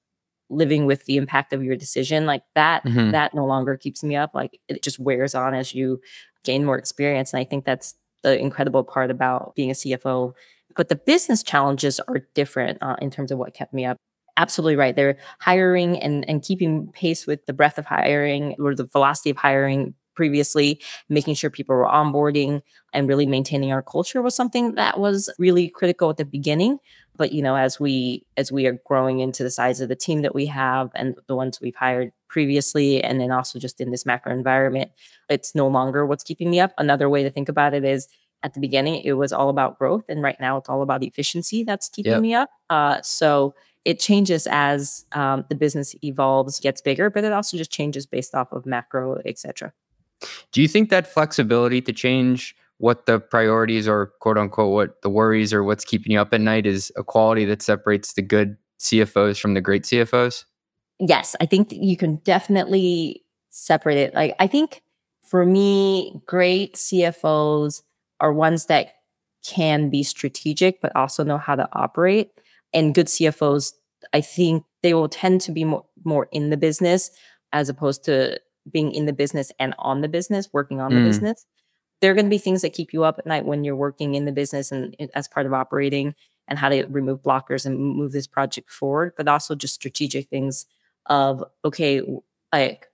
living 0.52 0.86
with 0.86 1.06
the 1.06 1.18
impact 1.18 1.54
of 1.54 1.64
your 1.64 1.76
decision 1.76 2.26
like 2.26 2.44
that 2.56 2.84
mm-hmm. 2.86 3.12
that 3.12 3.34
no 3.34 3.46
longer 3.46 3.78
keeps 3.78 4.04
me 4.04 4.16
up 4.16 4.32
like 4.34 4.60
it 4.68 4.82
just 4.84 5.00
wears 5.00 5.34
on 5.34 5.54
as 5.54 5.74
you 5.74 6.00
gain 6.44 6.66
more 6.66 6.78
experience 6.78 7.34
and 7.34 7.40
i 7.40 7.44
think 7.44 7.66
that's 7.66 7.96
the 8.24 8.38
incredible 8.38 8.84
part 8.84 9.10
about 9.10 9.56
being 9.56 9.72
a 9.72 9.74
cfo 9.74 10.34
but 10.76 10.90
the 10.90 10.96
business 10.96 11.44
challenges 11.44 12.00
are 12.08 12.20
different 12.34 12.78
uh, 12.82 12.96
in 13.02 13.10
terms 13.12 13.32
of 13.32 13.38
what 13.38 13.54
kept 13.54 13.74
me 13.74 13.86
up. 13.86 13.98
Absolutely 14.38 14.78
right 14.78 14.96
they're 14.96 15.18
hiring 15.40 16.00
and 16.00 16.28
and 16.28 16.42
keeping 16.42 16.88
pace 16.94 17.28
with 17.28 17.46
the 17.46 17.54
breadth 17.54 17.78
of 17.78 17.86
hiring 17.86 18.56
or 18.60 18.74
the 18.74 18.86
velocity 18.86 19.30
of 19.30 19.38
hiring 19.38 19.94
previously 20.16 20.80
making 21.10 21.36
sure 21.36 21.50
people 21.50 21.76
were 21.76 21.86
onboarding 21.86 22.62
and 22.94 23.10
really 23.10 23.26
maintaining 23.26 23.72
our 23.74 23.82
culture 23.82 24.22
was 24.22 24.34
something 24.34 24.76
that 24.76 25.00
was 25.00 25.30
really 25.38 25.68
critical 25.68 26.10
at 26.10 26.18
the 26.18 26.26
beginning 26.26 26.80
but 27.16 27.32
you 27.32 27.42
know 27.42 27.56
as 27.56 27.80
we 27.80 28.26
as 28.38 28.52
we 28.52 28.66
are 28.66 28.80
growing 28.86 29.20
into 29.20 29.44
the 29.44 29.52
size 29.52 29.82
of 29.82 29.90
the 29.90 29.96
team 29.96 30.22
that 30.22 30.34
we 30.34 30.46
have 30.46 30.90
and 30.96 31.16
the 31.28 31.36
ones 31.36 31.60
we've 31.62 31.76
hired 31.76 32.12
previously 32.28 33.04
and 33.04 33.20
then 33.20 33.32
also 33.32 33.60
just 33.60 33.82
in 33.82 33.92
this 33.92 34.06
macro 34.06 34.34
environment 34.34 34.92
it's 35.30 35.56
no 35.56 35.68
longer 35.68 36.06
what's 36.06 36.24
keeping 36.24 36.50
me 36.50 36.60
up. 36.60 36.74
Another 36.78 37.10
way 37.10 37.24
to 37.24 37.30
think 37.30 37.50
about 37.50 37.74
it 37.74 37.84
is 37.84 38.08
at 38.44 38.54
the 38.54 38.60
beginning 38.60 39.02
it 39.04 39.14
was 39.14 39.32
all 39.32 39.50
about 39.50 39.78
growth 39.78 40.06
and 40.10 40.22
right 40.22 40.40
now 40.40 40.58
it's 40.58 40.70
all 40.70 40.82
about 40.82 41.04
efficiency 41.04 41.64
that's 41.64 41.90
keeping 41.90 42.14
yep. 42.14 42.22
me 42.22 42.34
up. 42.34 42.50
Uh, 42.70 43.02
so 43.02 43.54
it 43.84 44.00
changes 44.00 44.48
as 44.50 45.06
um, 45.14 45.44
the 45.50 45.56
business 45.56 45.96
evolves 46.04 46.60
gets 46.60 46.82
bigger 46.82 47.10
but 47.10 47.24
it 47.24 47.32
also 47.32 47.58
just 47.58 47.72
changes 47.72 48.06
based 48.06 48.36
off 48.36 48.52
of 48.52 48.66
macro 48.66 49.20
etc 49.26 49.74
do 50.52 50.62
you 50.62 50.68
think 50.68 50.90
that 50.90 51.08
flexibility 51.08 51.82
to 51.82 51.92
change 51.92 52.56
what 52.82 53.06
the 53.06 53.20
priorities 53.20 53.88
or 53.88 54.08
quote 54.22 54.40
unquote 54.40 54.74
what 54.74 55.02
the 55.04 55.10
worries 55.10 55.54
or 55.54 55.64
what's 55.64 55.86
keeping 55.86 56.12
you 56.12 56.20
up 56.20 56.34
at 56.34 56.42
night 56.42 56.66
is 56.66 56.92
a 56.98 57.04
quality 57.04 57.46
that 57.46 57.62
separates 57.62 58.14
the 58.14 58.24
good 58.24 58.58
CFOs 58.80 59.40
from 59.40 59.54
the 59.54 59.62
great 59.62 59.84
CFOs? 59.84 60.46
Yes, 61.00 61.36
I 61.40 61.46
think 61.46 61.72
you 61.72 61.96
can 61.96 62.16
definitely 62.18 63.24
separate 63.52 63.98
it. 63.98 64.16
Like 64.16 64.36
I 64.40 64.48
think 64.48 64.82
for 65.24 65.46
me, 65.46 66.20
great 66.26 66.74
CFOs 66.74 67.84
are 68.20 68.34
ones 68.34 68.66
that 68.66 68.96
can 69.46 69.92
be 69.92 70.02
strategic 70.02 70.82
but 70.82 70.96
also 70.96 71.24
know 71.24 71.38
how 71.38 71.56
to 71.56 71.70
operate. 71.74 72.32
And 72.74 72.96
good 72.96 73.08
CFOs, 73.08 73.74
I 74.12 74.22
think 74.22 74.64
they 74.82 74.96
will 74.96 75.10
tend 75.10 75.42
to 75.42 75.52
be 75.52 75.66
more, 75.66 75.86
more 76.04 76.28
in 76.32 76.50
the 76.50 76.58
business 76.58 77.12
as 77.54 77.70
opposed 77.70 78.04
to 78.06 78.40
being 78.72 78.92
in 78.92 79.06
the 79.06 79.14
business 79.14 79.52
and 79.60 79.76
on 79.78 80.02
the 80.02 80.08
business, 80.08 80.50
working 80.52 80.82
on 80.82 80.92
mm. 80.92 80.96
the 80.96 81.08
business 81.08 81.46
there 82.02 82.12
are 82.12 82.16
going 82.16 82.26
to 82.26 82.30
be 82.30 82.38
things 82.38 82.62
that 82.64 82.74
keep 82.74 82.94
you 82.94 83.04
up 83.04 83.20
at 83.20 83.26
night 83.26 83.46
when 83.46 83.64
you're 83.64 83.76
working 83.76 84.16
in 84.16 84.26
the 84.26 84.32
business 84.32 84.72
and 84.72 84.96
as 85.14 85.28
part 85.28 85.46
of 85.46 85.54
operating 85.54 86.16
and 86.48 86.60
how 86.60 86.68
to 86.70 86.86
remove 86.88 87.22
blockers 87.22 87.66
and 87.66 87.80
move 87.80 88.12
this 88.12 88.28
project 88.28 88.70
forward 88.70 89.14
but 89.16 89.28
also 89.28 89.56
just 89.56 89.76
strategic 89.76 90.28
things 90.30 90.66
of 91.06 91.44
okay 91.64 92.02
like 92.54 92.88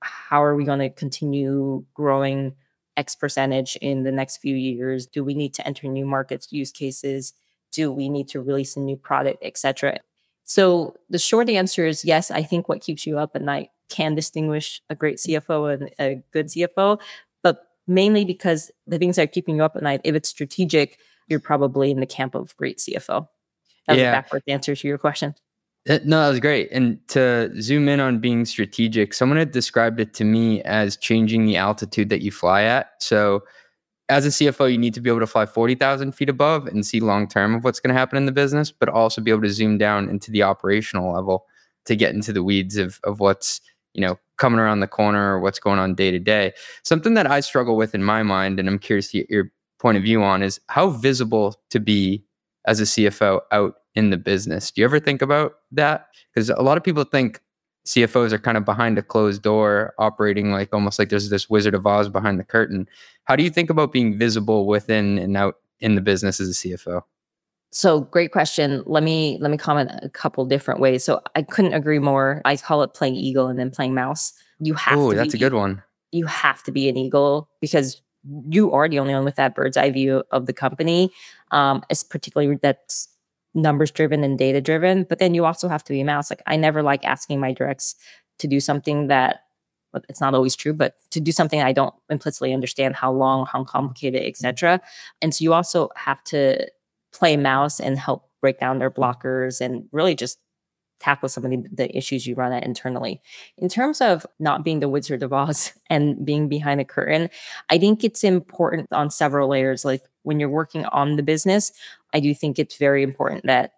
how 0.00 0.42
are 0.42 0.56
we 0.56 0.64
going 0.64 0.78
to 0.78 0.90
continue 0.90 1.84
growing 1.94 2.54
x 2.96 3.14
percentage 3.14 3.76
in 3.76 4.02
the 4.02 4.12
next 4.12 4.38
few 4.38 4.54
years? 4.54 5.06
Do 5.06 5.24
we 5.24 5.34
need 5.34 5.54
to 5.54 5.66
enter 5.66 5.86
new 5.86 6.04
markets 6.04 6.52
use 6.52 6.72
cases? 6.72 7.32
Do 7.70 7.90
we 7.92 8.08
need 8.08 8.28
to 8.28 8.40
release 8.40 8.76
a 8.76 8.80
new 8.80 8.96
product 8.96 9.42
etc 9.42 10.00
so 10.44 10.94
the 11.08 11.18
short 11.18 11.48
answer 11.48 11.86
is 11.86 12.04
yes 12.04 12.30
i 12.30 12.42
think 12.42 12.68
what 12.68 12.80
keeps 12.80 13.06
you 13.06 13.18
up 13.18 13.30
at 13.34 13.42
night 13.42 13.70
can 13.88 14.14
distinguish 14.14 14.82
a 14.90 14.94
great 14.94 15.18
cfo 15.18 15.72
and 15.72 15.90
a 16.00 16.22
good 16.32 16.46
cfo 16.48 16.98
mainly 17.86 18.24
because 18.24 18.70
the 18.86 18.98
things 18.98 19.16
that 19.16 19.22
are 19.22 19.26
keeping 19.26 19.56
you 19.56 19.64
up 19.64 19.76
at 19.76 19.82
night, 19.82 20.00
if 20.04 20.14
it's 20.14 20.28
strategic, 20.28 20.98
you're 21.28 21.40
probably 21.40 21.90
in 21.90 22.00
the 22.00 22.06
camp 22.06 22.34
of 22.34 22.56
great 22.56 22.78
CFO. 22.78 23.28
That 23.86 23.94
was 23.94 24.00
yeah. 24.00 24.10
a 24.10 24.12
backwards 24.12 24.44
answer 24.48 24.76
to 24.76 24.88
your 24.88 24.98
question. 24.98 25.34
No, 25.88 26.22
that 26.22 26.28
was 26.28 26.38
great. 26.38 26.70
And 26.70 27.00
to 27.08 27.52
zoom 27.60 27.88
in 27.88 27.98
on 27.98 28.20
being 28.20 28.44
strategic, 28.44 29.12
someone 29.12 29.38
had 29.38 29.50
described 29.50 29.98
it 29.98 30.14
to 30.14 30.24
me 30.24 30.62
as 30.62 30.96
changing 30.96 31.44
the 31.44 31.56
altitude 31.56 32.08
that 32.10 32.22
you 32.22 32.30
fly 32.30 32.62
at. 32.62 32.92
So, 33.00 33.42
as 34.08 34.26
a 34.26 34.28
CFO, 34.28 34.70
you 34.70 34.78
need 34.78 34.94
to 34.94 35.00
be 35.00 35.10
able 35.10 35.20
to 35.20 35.26
fly 35.26 35.46
40,000 35.46 36.12
feet 36.12 36.28
above 36.28 36.66
and 36.66 36.84
see 36.84 37.00
long 37.00 37.26
term 37.26 37.54
of 37.54 37.64
what's 37.64 37.80
going 37.80 37.92
to 37.92 37.98
happen 37.98 38.16
in 38.16 38.26
the 38.26 38.32
business, 38.32 38.70
but 38.70 38.88
also 38.88 39.20
be 39.20 39.30
able 39.30 39.42
to 39.42 39.50
zoom 39.50 39.78
down 39.78 40.08
into 40.08 40.30
the 40.30 40.42
operational 40.42 41.14
level 41.14 41.46
to 41.86 41.96
get 41.96 42.14
into 42.14 42.32
the 42.32 42.44
weeds 42.44 42.76
of, 42.76 43.00
of 43.02 43.18
what's 43.18 43.60
you 43.94 44.00
know 44.00 44.18
coming 44.42 44.58
around 44.58 44.80
the 44.80 44.88
corner 44.88 45.34
or 45.34 45.38
what's 45.38 45.60
going 45.60 45.78
on 45.78 45.94
day 45.94 46.10
to 46.10 46.18
day. 46.18 46.52
Something 46.82 47.14
that 47.14 47.30
I 47.30 47.38
struggle 47.38 47.76
with 47.76 47.94
in 47.94 48.02
my 48.02 48.24
mind, 48.24 48.58
and 48.58 48.68
I'm 48.68 48.80
curious 48.80 49.12
to 49.12 49.18
get 49.18 49.30
your 49.30 49.52
point 49.78 49.96
of 49.96 50.02
view 50.02 50.20
on, 50.20 50.42
is 50.42 50.58
how 50.66 50.90
visible 50.90 51.54
to 51.70 51.78
be 51.78 52.24
as 52.66 52.80
a 52.80 52.82
CFO 52.82 53.40
out 53.52 53.76
in 53.94 54.10
the 54.10 54.16
business. 54.16 54.72
Do 54.72 54.80
you 54.80 54.84
ever 54.84 54.98
think 54.98 55.22
about 55.22 55.58
that? 55.70 56.08
Because 56.34 56.50
a 56.50 56.60
lot 56.60 56.76
of 56.76 56.82
people 56.82 57.04
think 57.04 57.40
CFOs 57.86 58.32
are 58.32 58.38
kind 58.38 58.56
of 58.56 58.64
behind 58.64 58.98
a 58.98 59.02
closed 59.02 59.42
door, 59.42 59.94
operating 59.98 60.50
like 60.50 60.70
almost 60.74 60.98
like 60.98 61.08
there's 61.08 61.30
this 61.30 61.48
Wizard 61.48 61.76
of 61.76 61.86
Oz 61.86 62.08
behind 62.08 62.40
the 62.40 62.44
curtain. 62.44 62.88
How 63.22 63.36
do 63.36 63.44
you 63.44 63.50
think 63.50 63.70
about 63.70 63.92
being 63.92 64.18
visible 64.18 64.66
within 64.66 65.18
and 65.18 65.36
out 65.36 65.54
in 65.78 65.94
the 65.94 66.00
business 66.00 66.40
as 66.40 66.48
a 66.48 66.52
CFO? 66.52 67.02
So 67.74 68.00
great 68.00 68.32
question. 68.32 68.82
Let 68.84 69.02
me 69.02 69.38
let 69.40 69.50
me 69.50 69.56
comment 69.56 69.90
a 70.02 70.10
couple 70.10 70.44
different 70.44 70.78
ways. 70.78 71.04
So 71.04 71.22
I 71.34 71.42
couldn't 71.42 71.72
agree 71.72 71.98
more. 71.98 72.42
I 72.44 72.56
call 72.56 72.82
it 72.82 72.92
playing 72.92 73.16
eagle 73.16 73.48
and 73.48 73.58
then 73.58 73.70
playing 73.70 73.94
mouse. 73.94 74.34
You 74.60 74.74
have 74.74 74.98
Oh, 74.98 75.14
that's 75.14 75.32
be, 75.32 75.38
a 75.38 75.40
good 75.40 75.54
one. 75.54 75.82
You 76.12 76.26
have 76.26 76.62
to 76.64 76.70
be 76.70 76.90
an 76.90 76.98
eagle 76.98 77.48
because 77.62 78.02
you 78.50 78.70
are 78.72 78.88
the 78.88 78.98
only 78.98 79.14
one 79.14 79.24
with 79.24 79.36
that 79.36 79.54
bird's 79.54 79.78
eye 79.78 79.90
view 79.90 80.22
of 80.30 80.44
the 80.44 80.52
company. 80.52 81.10
Um, 81.50 81.82
it's 81.88 82.02
particularly 82.02 82.58
that's 82.62 83.08
numbers 83.54 83.90
driven 83.90 84.22
and 84.22 84.38
data 84.38 84.60
driven. 84.60 85.04
But 85.04 85.18
then 85.18 85.34
you 85.34 85.46
also 85.46 85.68
have 85.68 85.82
to 85.84 85.94
be 85.94 86.02
a 86.02 86.04
mouse. 86.04 86.30
Like 86.30 86.42
I 86.46 86.56
never 86.56 86.82
like 86.82 87.04
asking 87.06 87.40
my 87.40 87.52
directs 87.52 87.96
to 88.38 88.46
do 88.46 88.60
something 88.60 89.06
that 89.06 89.40
well, 89.94 90.02
it's 90.10 90.20
not 90.20 90.34
always 90.34 90.56
true, 90.56 90.74
but 90.74 90.96
to 91.10 91.20
do 91.20 91.32
something 91.32 91.62
I 91.62 91.72
don't 91.72 91.94
implicitly 92.10 92.52
understand 92.52 92.96
how 92.96 93.12
long, 93.12 93.46
how 93.46 93.64
complicated, 93.64 94.22
etc. 94.24 94.80
And 95.22 95.34
so 95.34 95.42
you 95.42 95.54
also 95.54 95.88
have 95.96 96.22
to 96.24 96.66
play 97.12 97.36
mouse 97.36 97.80
and 97.80 97.98
help 97.98 98.28
break 98.40 98.58
down 98.58 98.78
their 98.78 98.90
blockers 98.90 99.60
and 99.60 99.88
really 99.92 100.14
just 100.14 100.38
tackle 101.02 101.28
some 101.28 101.44
of 101.44 101.50
the, 101.50 101.64
the 101.72 101.96
issues 101.96 102.26
you 102.26 102.34
run 102.34 102.52
at 102.52 102.64
internally. 102.64 103.20
In 103.58 103.68
terms 103.68 104.00
of 104.00 104.24
not 104.38 104.64
being 104.64 104.80
the 104.80 104.88
Wizard 104.88 105.22
of 105.22 105.32
Oz 105.32 105.72
and 105.90 106.24
being 106.24 106.48
behind 106.48 106.80
the 106.80 106.84
curtain, 106.84 107.28
I 107.70 107.78
think 107.78 108.04
it's 108.04 108.24
important 108.24 108.86
on 108.92 109.10
several 109.10 109.48
layers. 109.48 109.84
Like 109.84 110.02
when 110.22 110.38
you're 110.38 110.48
working 110.48 110.84
on 110.86 111.16
the 111.16 111.22
business, 111.22 111.72
I 112.14 112.20
do 112.20 112.34
think 112.34 112.58
it's 112.58 112.76
very 112.76 113.02
important 113.02 113.46
that 113.46 113.72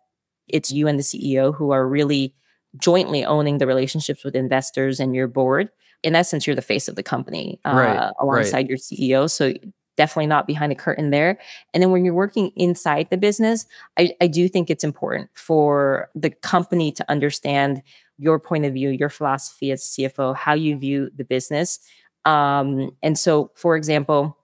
it's 0.49 0.71
you 0.71 0.87
and 0.87 0.99
the 0.99 1.03
CEO 1.03 1.55
who 1.55 1.71
are 1.71 1.89
really 1.89 2.35
jointly 2.77 3.25
owning 3.25 3.59
the 3.59 3.67
relationships 3.67 4.25
with 4.25 4.37
investors 4.37 5.01
and 5.01 5.15
your 5.15 5.29
board. 5.29 5.71
In 6.03 6.15
essence, 6.15 6.47
you're 6.47 6.57
the 6.57 6.63
face 6.63 6.89
of 6.89 6.97
the 6.97 7.03
company 7.03 7.59
uh, 7.65 7.73
Right, 7.75 8.13
alongside 8.21 8.69
your 8.69 8.77
CEO. 8.77 9.31
So 9.31 9.55
definitely 9.97 10.27
not 10.27 10.47
behind 10.47 10.73
a 10.73 10.75
curtain 10.77 11.11
there. 11.11 11.39
And 11.73 11.83
then 11.83 11.91
when 11.91 12.05
you're 12.05 12.15
working 12.15 12.51
inside 12.57 13.09
the 13.11 13.17
business, 13.17 13.67
I, 13.99 14.15
I 14.21 14.27
do 14.27 14.49
think 14.49 14.71
it's 14.71 14.85
important 14.85 15.31
for 15.35 16.11
the 16.15 16.31
company 16.31 16.93
to 16.93 17.11
understand 17.11 17.83
your 18.19 18.39
point 18.39 18.65
of 18.65 18.73
view, 18.73 18.91
your 18.91 19.09
philosophy 19.09 19.71
as 19.71 19.83
CFO, 19.83 20.37
how 20.37 20.55
you 20.55 20.77
view 20.77 21.11
the 21.17 21.25
business. 21.25 21.81
Um, 22.25 22.97
and 23.03 23.19
so, 23.19 23.51
for 23.55 23.77
example, 23.77 24.37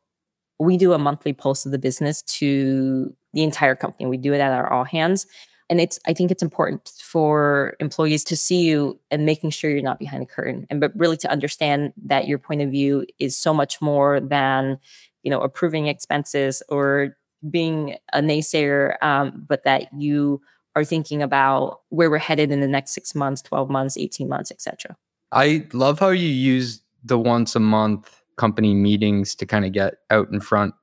we 0.58 0.76
do 0.76 0.92
a 0.92 0.98
monthly 0.98 1.32
pulse 1.32 1.64
of 1.64 1.72
the 1.72 1.78
business 1.78 2.22
to 2.22 3.14
the 3.32 3.42
entire 3.42 3.74
company. 3.74 4.06
We 4.06 4.18
do 4.18 4.32
it 4.34 4.40
at 4.40 4.52
our 4.52 4.70
all 4.70 4.84
hands. 4.84 5.26
And 5.70 5.80
it's, 5.80 6.00
I 6.04 6.12
think 6.12 6.32
it's 6.32 6.42
important 6.42 6.92
for 7.00 7.76
employees 7.78 8.24
to 8.24 8.36
see 8.36 8.62
you 8.62 8.98
and 9.12 9.24
making 9.24 9.50
sure 9.50 9.70
you're 9.70 9.82
not 9.82 10.00
behind 10.00 10.24
a 10.24 10.26
curtain 10.26 10.66
and 10.68 10.80
but 10.80 10.90
really 10.96 11.16
to 11.18 11.30
understand 11.30 11.92
that 12.06 12.26
your 12.26 12.38
point 12.38 12.60
of 12.60 12.70
view 12.70 13.06
is 13.20 13.36
so 13.36 13.54
much 13.54 13.80
more 13.80 14.18
than, 14.18 14.80
you 15.22 15.30
know, 15.30 15.40
approving 15.40 15.86
expenses 15.86 16.62
or 16.68 17.16
being 17.48 17.96
a 18.12 18.20
naysayer, 18.20 19.02
um, 19.02 19.44
but 19.48 19.64
that 19.64 19.88
you 19.96 20.40
are 20.76 20.84
thinking 20.84 21.22
about 21.22 21.80
where 21.88 22.10
we're 22.10 22.18
headed 22.18 22.50
in 22.50 22.60
the 22.60 22.68
next 22.68 22.92
six 22.92 23.14
months, 23.14 23.42
12 23.42 23.70
months, 23.70 23.96
18 23.96 24.28
months, 24.28 24.50
etc. 24.50 24.96
I 25.32 25.66
love 25.72 25.98
how 25.98 26.10
you 26.10 26.28
use 26.28 26.82
the 27.04 27.18
once 27.18 27.56
a 27.56 27.60
month 27.60 28.20
company 28.36 28.74
meetings 28.74 29.34
to 29.36 29.46
kind 29.46 29.64
of 29.64 29.72
get 29.72 29.94
out 30.10 30.28
in 30.32 30.40
front 30.40 30.74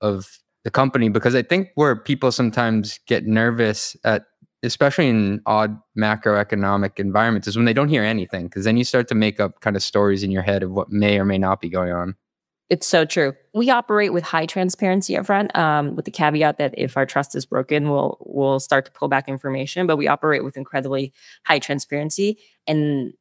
of 0.00 0.38
the 0.64 0.70
company 0.70 1.08
because 1.08 1.34
I 1.34 1.42
think 1.42 1.70
where 1.74 1.96
people 1.96 2.30
sometimes 2.32 3.00
get 3.06 3.26
nervous 3.26 3.96
at 4.04 4.24
especially 4.64 5.08
in 5.08 5.40
odd 5.46 5.78
macroeconomic 5.96 6.98
environments 6.98 7.46
is 7.46 7.56
when 7.56 7.64
they 7.64 7.72
don't 7.72 7.88
hear 7.88 8.02
anything 8.02 8.46
because 8.46 8.64
then 8.64 8.76
you 8.76 8.84
start 8.84 9.06
to 9.08 9.14
make 9.14 9.38
up 9.38 9.60
kind 9.60 9.76
of 9.76 9.82
stories 9.82 10.22
in 10.22 10.30
your 10.30 10.42
head 10.42 10.62
of 10.62 10.72
what 10.72 10.90
may 10.90 11.18
or 11.18 11.24
may 11.24 11.38
not 11.38 11.60
be 11.60 11.68
going 11.68 11.92
on. 11.92 12.16
It's 12.70 12.86
so 12.86 13.06
true. 13.06 13.34
We 13.54 13.70
operate 13.70 14.12
with 14.12 14.24
high 14.24 14.44
transparency 14.44 15.16
up 15.16 15.26
front, 15.26 15.56
um, 15.56 15.96
with 15.96 16.04
the 16.04 16.10
caveat 16.10 16.58
that 16.58 16.74
if 16.76 16.96
our 16.96 17.06
trust 17.06 17.34
is 17.34 17.46
broken, 17.46 17.88
we'll 17.88 18.18
we'll 18.20 18.60
start 18.60 18.84
to 18.84 18.92
pull 18.92 19.08
back 19.08 19.28
information. 19.28 19.86
But 19.86 19.96
we 19.96 20.06
operate 20.06 20.44
with 20.44 20.56
incredibly 20.56 21.12
high 21.44 21.60
transparency, 21.60 22.38
and 22.66 23.14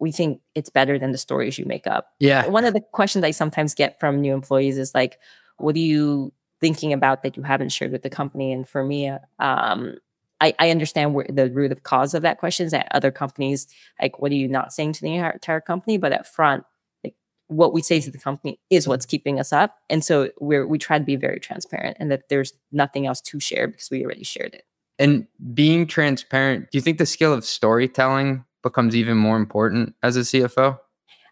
we 0.00 0.10
think 0.10 0.40
it's 0.56 0.70
better 0.70 0.98
than 0.98 1.12
the 1.12 1.18
stories 1.18 1.58
you 1.58 1.66
make 1.66 1.86
up. 1.86 2.08
Yeah. 2.18 2.48
One 2.48 2.64
of 2.64 2.74
the 2.74 2.80
questions 2.80 3.24
I 3.24 3.30
sometimes 3.30 3.74
get 3.74 4.00
from 4.00 4.20
new 4.20 4.34
employees 4.34 4.76
is 4.76 4.92
like, 4.92 5.18
"What 5.58 5.76
are 5.76 5.78
you 5.78 6.32
thinking 6.60 6.92
about 6.92 7.22
that 7.22 7.36
you 7.36 7.44
haven't 7.44 7.70
shared 7.70 7.92
with 7.92 8.02
the 8.02 8.10
company?" 8.10 8.52
And 8.52 8.68
for 8.68 8.82
me, 8.82 9.08
um, 9.38 9.98
I, 10.40 10.54
I, 10.58 10.70
understand 10.70 11.14
where 11.14 11.26
the 11.28 11.50
root 11.50 11.70
of 11.70 11.82
cause 11.82 12.14
of 12.14 12.22
that 12.22 12.38
question 12.38 12.66
is 12.66 12.74
at 12.74 12.88
other 12.90 13.10
companies. 13.10 13.68
Like, 14.00 14.18
what 14.18 14.32
are 14.32 14.36
you 14.36 14.48
not 14.48 14.72
saying 14.72 14.94
to 14.94 15.02
the 15.02 15.14
entire 15.14 15.60
company? 15.60 15.98
But 15.98 16.12
at 16.12 16.26
front, 16.26 16.64
what 17.50 17.72
we 17.72 17.82
say 17.82 18.00
to 18.00 18.10
the 18.10 18.18
company 18.18 18.60
is 18.70 18.86
what's 18.86 19.04
keeping 19.04 19.40
us 19.40 19.52
up. 19.52 19.76
And 19.90 20.04
so 20.04 20.30
we're 20.40 20.66
we 20.66 20.78
try 20.78 20.98
to 20.98 21.04
be 21.04 21.16
very 21.16 21.40
transparent 21.40 21.96
and 22.00 22.10
that 22.10 22.28
there's 22.28 22.52
nothing 22.70 23.06
else 23.06 23.20
to 23.22 23.40
share 23.40 23.66
because 23.66 23.90
we 23.90 24.04
already 24.04 24.24
shared 24.24 24.54
it. 24.54 24.64
And 24.98 25.26
being 25.52 25.86
transparent, 25.86 26.70
do 26.70 26.78
you 26.78 26.82
think 26.82 26.98
the 26.98 27.06
skill 27.06 27.32
of 27.32 27.44
storytelling 27.44 28.44
becomes 28.62 28.94
even 28.94 29.16
more 29.16 29.36
important 29.36 29.94
as 30.02 30.16
a 30.16 30.20
CFO? 30.20 30.78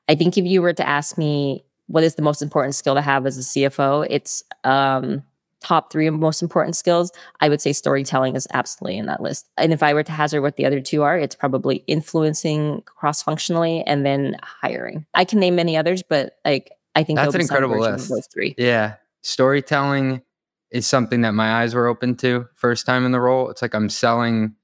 I 0.08 0.14
think 0.14 0.36
if 0.36 0.44
you 0.44 0.60
were 0.60 0.72
to 0.72 0.88
ask 0.88 1.16
me 1.16 1.64
what 1.86 2.02
is 2.02 2.16
the 2.16 2.22
most 2.22 2.42
important 2.42 2.74
skill 2.74 2.94
to 2.94 3.02
have 3.02 3.24
as 3.24 3.38
a 3.38 3.42
CFO, 3.42 4.06
it's 4.10 4.42
um 4.64 5.22
top 5.60 5.92
three 5.92 6.08
most 6.10 6.42
important 6.42 6.76
skills, 6.76 7.10
I 7.40 7.48
would 7.48 7.60
say 7.60 7.72
storytelling 7.72 8.36
is 8.36 8.46
absolutely 8.52 8.98
in 8.98 9.06
that 9.06 9.22
list. 9.22 9.48
And 9.56 9.72
if 9.72 9.82
I 9.82 9.94
were 9.94 10.02
to 10.02 10.12
hazard 10.12 10.42
what 10.42 10.56
the 10.56 10.66
other 10.66 10.80
two 10.80 11.02
are, 11.02 11.18
it's 11.18 11.34
probably 11.34 11.84
influencing 11.86 12.82
cross 12.82 13.22
functionally 13.22 13.82
and 13.82 14.06
then 14.06 14.36
hiring. 14.42 15.06
I 15.14 15.24
can 15.24 15.40
name 15.40 15.56
many 15.56 15.76
others, 15.76 16.02
but 16.02 16.38
like 16.44 16.70
I 16.94 17.04
think 17.04 17.18
that's 17.18 17.34
an 17.34 17.40
incredible 17.40 17.78
list. 17.78 18.08
those 18.08 18.26
three. 18.32 18.54
Yeah, 18.58 18.94
storytelling 19.22 20.22
is 20.70 20.86
something 20.86 21.22
that 21.22 21.32
my 21.32 21.62
eyes 21.62 21.74
were 21.74 21.86
open 21.86 22.14
to 22.16 22.46
first 22.54 22.86
time 22.86 23.04
in 23.04 23.12
the 23.12 23.20
role. 23.20 23.50
It's 23.50 23.62
like 23.62 23.74
I'm 23.74 23.88
selling 23.88 24.54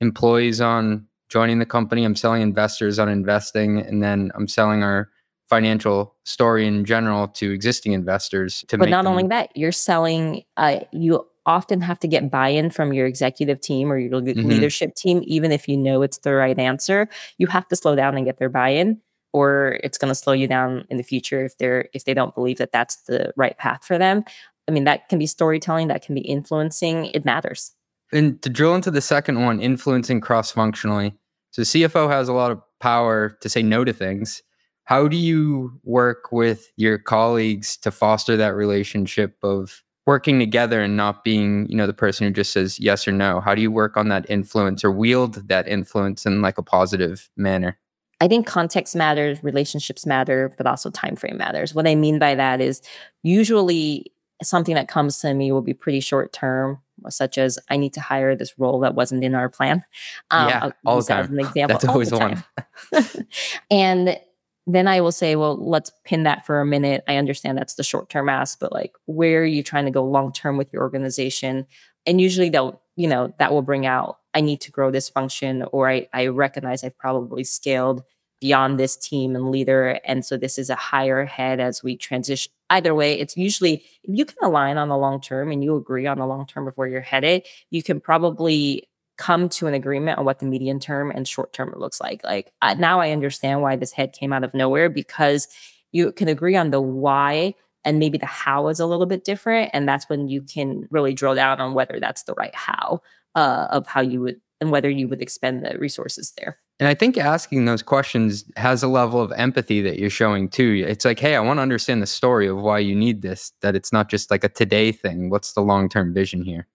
employees 0.00 0.60
on 0.60 1.06
joining 1.28 1.58
the 1.58 1.66
company, 1.66 2.04
I'm 2.04 2.16
selling 2.16 2.42
investors 2.42 2.98
on 2.98 3.08
investing, 3.08 3.78
and 3.78 4.02
then 4.02 4.30
I'm 4.34 4.48
selling 4.48 4.82
our 4.82 5.10
financial 5.48 6.14
story 6.24 6.66
in 6.66 6.84
general 6.84 7.28
to 7.28 7.52
existing 7.52 7.92
investors 7.92 8.64
to 8.68 8.76
but 8.78 8.88
not 8.88 9.06
only 9.06 9.26
that 9.28 9.56
you're 9.56 9.72
selling 9.72 10.42
uh, 10.56 10.80
you 10.92 11.24
often 11.46 11.80
have 11.80 11.98
to 12.00 12.08
get 12.08 12.28
buy-in 12.30 12.70
from 12.70 12.92
your 12.92 13.06
executive 13.06 13.60
team 13.60 13.92
or 13.92 13.96
your 13.98 14.20
Mhm. 14.20 14.44
leadership 14.44 14.94
team 14.96 15.20
even 15.24 15.52
if 15.52 15.68
you 15.68 15.76
know 15.76 16.02
it's 16.02 16.18
the 16.18 16.34
right 16.34 16.58
answer 16.58 17.08
you 17.38 17.46
have 17.46 17.66
to 17.68 17.76
slow 17.76 17.94
down 17.94 18.16
and 18.16 18.26
get 18.26 18.38
their 18.38 18.48
buy-in 18.48 19.00
or 19.32 19.78
it's 19.84 19.98
going 19.98 20.08
to 20.10 20.14
slow 20.14 20.32
you 20.32 20.48
down 20.48 20.84
in 20.90 20.96
the 20.96 21.02
future 21.04 21.44
if 21.44 21.56
they're 21.58 21.88
if 21.92 22.04
they 22.04 22.14
don't 22.14 22.34
believe 22.34 22.58
that 22.58 22.72
that's 22.72 22.96
the 23.02 23.32
right 23.36 23.56
path 23.58 23.84
for 23.84 23.98
them 23.98 24.24
i 24.68 24.72
mean 24.72 24.84
that 24.84 25.08
can 25.08 25.18
be 25.18 25.26
storytelling 25.26 25.86
that 25.88 26.04
can 26.04 26.14
be 26.14 26.22
influencing 26.22 27.06
it 27.06 27.24
matters 27.24 27.72
And 28.12 28.40
to 28.42 28.48
drill 28.48 28.74
into 28.76 28.90
the 28.92 29.00
second 29.00 29.44
one, 29.44 29.58
influencing 29.60 30.20
cross 30.20 30.52
functionally. 30.52 31.12
So 31.50 31.62
CFO 31.62 32.08
has 32.08 32.28
a 32.28 32.32
lot 32.32 32.52
of 32.52 32.60
power 32.78 33.36
to 33.40 33.48
say 33.48 33.62
no 33.64 33.82
to 33.84 33.92
things. 33.92 34.42
How 34.86 35.08
do 35.08 35.16
you 35.16 35.78
work 35.82 36.32
with 36.32 36.72
your 36.76 36.96
colleagues 36.96 37.76
to 37.78 37.90
foster 37.90 38.36
that 38.36 38.54
relationship 38.54 39.36
of 39.42 39.82
working 40.06 40.38
together 40.38 40.80
and 40.80 40.96
not 40.96 41.24
being, 41.24 41.68
you 41.68 41.76
know, 41.76 41.88
the 41.88 41.92
person 41.92 42.26
who 42.26 42.32
just 42.32 42.52
says 42.52 42.78
yes 42.78 43.06
or 43.06 43.12
no? 43.12 43.40
How 43.40 43.54
do 43.54 43.60
you 43.60 43.70
work 43.70 43.96
on 43.96 44.08
that 44.08 44.30
influence 44.30 44.84
or 44.84 44.92
wield 44.92 45.48
that 45.48 45.66
influence 45.66 46.24
in 46.24 46.40
like 46.40 46.56
a 46.56 46.62
positive 46.62 47.28
manner? 47.36 47.78
I 48.20 48.28
think 48.28 48.46
context 48.46 48.94
matters, 48.94 49.42
relationships 49.42 50.06
matter, 50.06 50.52
but 50.56 50.66
also 50.66 50.90
time 50.90 51.16
frame 51.16 51.36
matters. 51.36 51.74
What 51.74 51.86
I 51.88 51.96
mean 51.96 52.18
by 52.20 52.36
that 52.36 52.60
is 52.60 52.80
usually 53.24 54.12
something 54.42 54.76
that 54.76 54.88
comes 54.88 55.18
to 55.20 55.34
me 55.34 55.50
will 55.50 55.62
be 55.62 55.74
pretty 55.74 56.00
short 56.00 56.32
term, 56.32 56.80
such 57.08 57.38
as 57.38 57.58
I 57.68 57.76
need 57.76 57.92
to 57.94 58.00
hire 58.00 58.36
this 58.36 58.58
role 58.58 58.80
that 58.80 58.94
wasn't 58.94 59.24
in 59.24 59.34
our 59.34 59.48
plan. 59.48 59.84
Yeah, 60.32 60.60
um, 60.62 60.72
all 60.84 61.00
the 61.00 61.06
that 61.08 61.20
as 61.20 61.26
time. 61.26 61.38
an 61.38 61.46
example. 61.46 61.74
That's 61.74 61.84
always 61.84 62.12
one. 62.12 62.44
and 63.70 64.18
then 64.66 64.88
I 64.88 65.00
will 65.00 65.12
say, 65.12 65.36
well, 65.36 65.56
let's 65.56 65.92
pin 66.04 66.24
that 66.24 66.44
for 66.44 66.60
a 66.60 66.66
minute. 66.66 67.04
I 67.06 67.16
understand 67.16 67.56
that's 67.56 67.74
the 67.74 67.84
short 67.84 68.08
term 68.08 68.28
ask, 68.28 68.58
but 68.58 68.72
like, 68.72 68.92
where 69.06 69.42
are 69.42 69.46
you 69.46 69.62
trying 69.62 69.84
to 69.84 69.90
go 69.92 70.04
long 70.04 70.32
term 70.32 70.56
with 70.56 70.72
your 70.72 70.82
organization? 70.82 71.66
And 72.04 72.20
usually 72.20 72.48
they'll, 72.48 72.80
you 72.96 73.08
know, 73.08 73.32
that 73.38 73.52
will 73.52 73.62
bring 73.62 73.86
out, 73.86 74.18
I 74.34 74.40
need 74.40 74.60
to 74.62 74.72
grow 74.72 74.90
this 74.90 75.08
function, 75.08 75.64
or 75.72 75.88
I, 75.88 76.08
I 76.12 76.26
recognize 76.26 76.82
I've 76.82 76.98
probably 76.98 77.44
scaled 77.44 78.02
beyond 78.40 78.78
this 78.78 78.96
team 78.96 79.34
and 79.34 79.50
leader. 79.50 79.98
And 80.04 80.24
so 80.24 80.36
this 80.36 80.58
is 80.58 80.68
a 80.68 80.74
higher 80.74 81.24
head 81.24 81.60
as 81.60 81.82
we 81.82 81.96
transition. 81.96 82.52
Either 82.68 82.94
way, 82.94 83.18
it's 83.18 83.36
usually 83.36 83.84
if 84.02 84.18
you 84.18 84.24
can 84.24 84.36
align 84.42 84.78
on 84.78 84.88
the 84.88 84.96
long 84.96 85.20
term 85.20 85.52
and 85.52 85.62
you 85.62 85.76
agree 85.76 86.06
on 86.06 86.18
the 86.18 86.26
long 86.26 86.46
term 86.46 86.66
of 86.66 86.74
where 86.76 86.88
you're 86.88 87.00
headed, 87.00 87.46
you 87.70 87.82
can 87.82 88.00
probably 88.00 88.88
come 89.16 89.48
to 89.50 89.66
an 89.66 89.74
agreement 89.74 90.18
on 90.18 90.24
what 90.24 90.38
the 90.38 90.46
medium 90.46 90.80
term 90.80 91.10
and 91.10 91.26
short 91.26 91.52
term 91.52 91.72
looks 91.76 92.00
like. 92.00 92.22
Like 92.24 92.52
now 92.78 93.00
I 93.00 93.10
understand 93.10 93.62
why 93.62 93.76
this 93.76 93.92
head 93.92 94.12
came 94.12 94.32
out 94.32 94.44
of 94.44 94.54
nowhere 94.54 94.88
because 94.88 95.48
you 95.92 96.12
can 96.12 96.28
agree 96.28 96.56
on 96.56 96.70
the 96.70 96.80
why 96.80 97.54
and 97.84 97.98
maybe 97.98 98.18
the 98.18 98.26
how 98.26 98.68
is 98.68 98.80
a 98.80 98.86
little 98.86 99.06
bit 99.06 99.24
different. 99.24 99.70
And 99.72 99.88
that's 99.88 100.08
when 100.08 100.28
you 100.28 100.42
can 100.42 100.86
really 100.90 101.14
drill 101.14 101.34
down 101.34 101.60
on 101.60 101.74
whether 101.74 101.98
that's 102.00 102.24
the 102.24 102.34
right 102.34 102.54
how. 102.54 103.02
uh, 103.36 103.68
of 103.70 103.86
how 103.86 104.00
you 104.00 104.20
would 104.22 104.40
and 104.60 104.70
whether 104.70 104.88
you 104.88 105.06
would 105.06 105.20
expend 105.20 105.62
the 105.62 105.78
resources 105.78 106.32
there. 106.38 106.58
And 106.80 106.88
I 106.88 106.94
think 106.94 107.18
asking 107.18 107.66
those 107.66 107.82
questions 107.82 108.44
has 108.56 108.82
a 108.82 108.88
level 108.88 109.20
of 109.20 109.30
empathy 109.32 109.82
that 109.82 109.98
you're 109.98 110.08
showing 110.08 110.48
too. 110.48 110.84
It's 110.88 111.04
like, 111.04 111.18
hey, 111.18 111.36
I 111.36 111.40
want 111.40 111.58
to 111.58 111.62
understand 111.62 112.00
the 112.00 112.06
story 112.06 112.46
of 112.46 112.56
why 112.56 112.78
you 112.78 112.94
need 112.94 113.20
this, 113.20 113.52
that 113.60 113.76
it's 113.76 113.92
not 113.92 114.08
just 114.08 114.30
like 114.30 114.44
a 114.44 114.48
today 114.48 114.92
thing. 114.92 115.28
What's 115.28 115.52
the 115.52 115.60
long 115.60 115.90
term 115.90 116.14
vision 116.14 116.42
here? 116.42 116.66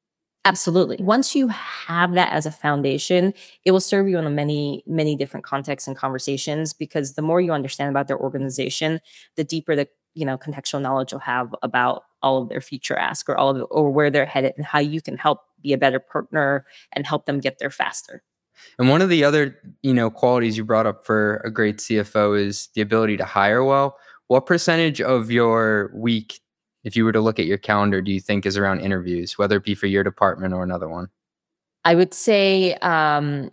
Absolutely. 0.44 0.98
Once 1.00 1.36
you 1.36 1.50
have 1.50 2.14
that 2.14 2.34
as 2.34 2.48
a 2.48 2.52
foundation, 2.52 3.34
it 3.64 3.72
will 3.72 3.80
serve 3.80 4.08
you 4.08 4.18
in 4.18 4.36
many, 4.36 4.84
many 4.88 5.16
different 5.16 5.46
contexts 5.46 5.88
and 5.88 5.96
conversations 5.96 6.74
because 6.74 7.14
the 7.14 7.22
more 7.22 7.40
you 7.40 7.52
understand 7.52 7.92
about 7.92 8.08
their 8.08 8.18
organization, 8.18 9.00
the 9.36 9.44
deeper 9.44 9.76
the 9.76 9.88
you 10.14 10.26
know 10.26 10.38
contextual 10.38 10.82
knowledge 10.82 11.12
you'll 11.12 11.22
have 11.22 11.56
about 11.62 12.04
all 12.22 12.42
of 12.42 12.50
their 12.50 12.60
future 12.60 12.98
ask 12.98 13.30
or 13.30 13.38
all 13.38 13.52
of 13.52 13.58
the, 13.58 13.64
or 13.66 13.92
where 13.92 14.10
they're 14.10 14.26
headed 14.26 14.54
and 14.58 14.66
how 14.66 14.80
you 14.80 15.02
can 15.02 15.18
help 15.18 15.42
be 15.62 15.74
a 15.74 15.78
better 15.78 16.00
partner 16.00 16.66
and 16.94 17.06
help 17.06 17.26
them 17.26 17.40
get 17.40 17.60
there 17.60 17.70
faster. 17.70 18.24
And 18.78 18.90
one 18.90 19.02
of 19.02 19.10
the 19.10 19.24
other, 19.24 19.58
you 19.82 19.94
know, 19.94 20.10
qualities 20.10 20.58
you 20.58 20.66
brought 20.66 20.86
up 20.86 21.06
for 21.06 21.38
a 21.46 21.52
great 21.52 21.78
CFO 21.78 22.40
is 22.40 22.70
the 22.76 22.82
ability 22.82 23.18
to 23.18 23.26
hire 23.26 23.64
well. 23.64 23.98
What 24.28 24.46
percentage 24.46 25.02
of 25.02 25.32
your 25.32 25.92
week, 25.94 26.40
if 26.84 26.96
you 26.96 27.06
were 27.06 27.12
to 27.12 27.22
look 27.22 27.40
at 27.40 27.46
your 27.46 27.58
calendar, 27.58 28.02
do 28.02 28.12
you 28.12 28.20
think 28.20 28.46
is 28.46 28.58
around 28.58 28.82
interviews, 28.82 29.38
whether 29.38 29.58
it 29.58 29.64
be 29.64 29.76
for 29.76 29.88
your 29.88 30.04
department 30.04 30.54
or 30.54 30.64
another 30.64 30.90
one? 30.90 31.10
I 31.86 31.96
would 31.96 32.14
say 32.14 32.76
um, 32.76 33.52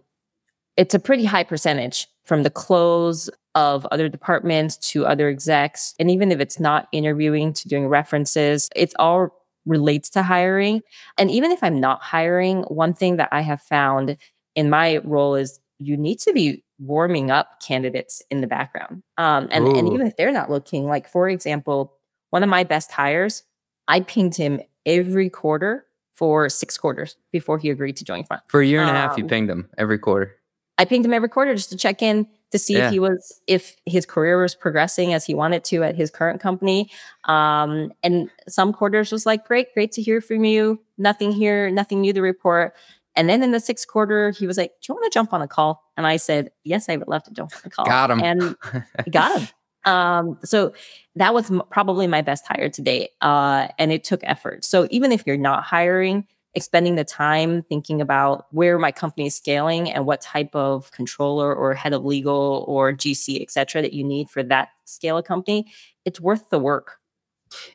it's 0.76 0.94
a 0.94 0.98
pretty 0.98 1.24
high 1.24 1.44
percentage 1.44 2.06
from 2.24 2.42
the 2.42 2.50
close 2.50 3.30
of 3.54 3.86
other 3.86 4.08
departments 4.08 4.76
to 4.76 5.06
other 5.06 5.28
execs. 5.28 5.94
And 5.98 6.10
even 6.10 6.30
if 6.30 6.40
it's 6.40 6.60
not 6.60 6.88
interviewing 6.92 7.52
to 7.54 7.68
doing 7.68 7.88
references, 7.88 8.68
it's 8.76 8.94
all 8.98 9.30
relates 9.66 10.08
to 10.10 10.22
hiring. 10.22 10.82
And 11.16 11.30
even 11.30 11.50
if 11.50 11.62
I'm 11.62 11.80
not 11.80 12.02
hiring, 12.02 12.62
one 12.64 12.94
thing 12.94 13.16
that 13.16 13.28
I 13.32 13.40
have 13.40 13.60
found 13.62 14.16
in 14.54 14.70
my 14.70 14.98
role 14.98 15.34
is 15.34 15.58
you 15.78 15.96
need 15.96 16.18
to 16.20 16.32
be 16.32 16.64
warming 16.78 17.30
up 17.30 17.60
candidates 17.60 18.22
in 18.30 18.40
the 18.40 18.46
background. 18.46 19.02
Um, 19.16 19.48
and, 19.50 19.66
and 19.66 19.92
even 19.92 20.06
if 20.06 20.16
they're 20.16 20.32
not 20.32 20.50
looking, 20.50 20.86
like 20.86 21.08
for 21.08 21.28
example, 21.28 21.97
one 22.30 22.42
of 22.42 22.48
my 22.48 22.64
best 22.64 22.92
hires, 22.92 23.42
I 23.86 24.00
pinged 24.00 24.34
him 24.36 24.60
every 24.86 25.30
quarter 25.30 25.86
for 26.14 26.48
six 26.48 26.76
quarters 26.76 27.16
before 27.32 27.58
he 27.58 27.70
agreed 27.70 27.96
to 27.96 28.04
join 28.04 28.24
Front. 28.24 28.42
For 28.48 28.60
a 28.60 28.66
year 28.66 28.80
and 28.80 28.90
um, 28.90 28.96
a 28.96 28.98
half, 28.98 29.16
you 29.16 29.24
um, 29.24 29.28
pinged 29.28 29.50
him 29.50 29.68
every 29.78 29.98
quarter. 29.98 30.34
I 30.78 30.84
pinged 30.84 31.04
him 31.04 31.12
every 31.12 31.28
quarter 31.28 31.54
just 31.54 31.70
to 31.70 31.76
check 31.76 32.02
in 32.02 32.26
to 32.50 32.58
see 32.58 32.74
yeah. 32.74 32.86
if 32.86 32.92
he 32.92 33.00
was 33.00 33.40
if 33.46 33.76
his 33.84 34.06
career 34.06 34.40
was 34.40 34.54
progressing 34.54 35.12
as 35.12 35.24
he 35.24 35.34
wanted 35.34 35.64
to 35.64 35.82
at 35.82 35.96
his 35.96 36.10
current 36.10 36.40
company. 36.40 36.90
Um, 37.24 37.92
and 38.02 38.30
some 38.48 38.72
quarters 38.72 39.12
was 39.12 39.26
like, 39.26 39.44
great, 39.46 39.74
great 39.74 39.92
to 39.92 40.02
hear 40.02 40.20
from 40.20 40.44
you. 40.44 40.80
Nothing 40.96 41.32
here, 41.32 41.70
nothing 41.70 42.00
new 42.00 42.12
to 42.12 42.22
report. 42.22 42.74
And 43.16 43.28
then 43.28 43.42
in 43.42 43.50
the 43.50 43.58
sixth 43.58 43.88
quarter, 43.88 44.30
he 44.30 44.46
was 44.46 44.56
like, 44.56 44.70
Do 44.80 44.92
you 44.92 44.94
want 44.94 45.04
to 45.04 45.10
jump 45.10 45.32
on 45.32 45.42
a 45.42 45.48
call? 45.48 45.82
And 45.96 46.06
I 46.06 46.16
said, 46.16 46.52
Yes, 46.62 46.88
I 46.88 46.96
would 46.96 47.08
love 47.08 47.24
to 47.24 47.32
jump 47.32 47.52
on 47.54 47.62
a 47.64 47.70
call. 47.70 47.84
Got 47.84 48.12
him. 48.12 48.20
And 48.20 48.56
got 49.10 49.40
him. 49.40 49.48
Um, 49.88 50.38
so 50.44 50.72
that 51.16 51.35
was 51.35 51.51
m- 51.51 51.62
probably 51.70 52.07
my 52.07 52.22
best 52.22 52.46
hire 52.46 52.68
to 52.68 52.83
date. 52.83 53.11
Uh, 53.20 53.68
and 53.79 53.90
it 53.90 54.05
took 54.05 54.20
effort. 54.22 54.64
So 54.64 54.87
even 54.90 55.12
if 55.12 55.27
you're 55.27 55.37
not 55.37 55.64
hiring, 55.64 56.27
expending 56.55 56.96
the 56.96 57.05
time 57.05 57.62
thinking 57.62 58.01
about 58.01 58.46
where 58.51 58.79
my 58.79 58.90
company 58.90 59.27
is 59.27 59.35
scaling 59.35 59.90
and 59.90 60.07
what 60.07 60.20
type 60.20 60.55
of 60.55 60.90
controller 60.92 61.55
or 61.55 61.74
head 61.74 61.92
of 61.92 62.05
legal 62.05 62.64
or 62.66 62.92
GC, 62.92 63.40
et 63.40 63.51
cetera, 63.51 63.83
that 63.83 63.92
you 63.92 64.05
need 64.05 64.31
for 64.31 64.42
that 64.42 64.68
scale 64.85 65.18
of 65.18 65.24
company, 65.24 65.66
it's 66.05 66.20
worth 66.20 66.51
the 66.51 66.59
work. 66.59 66.98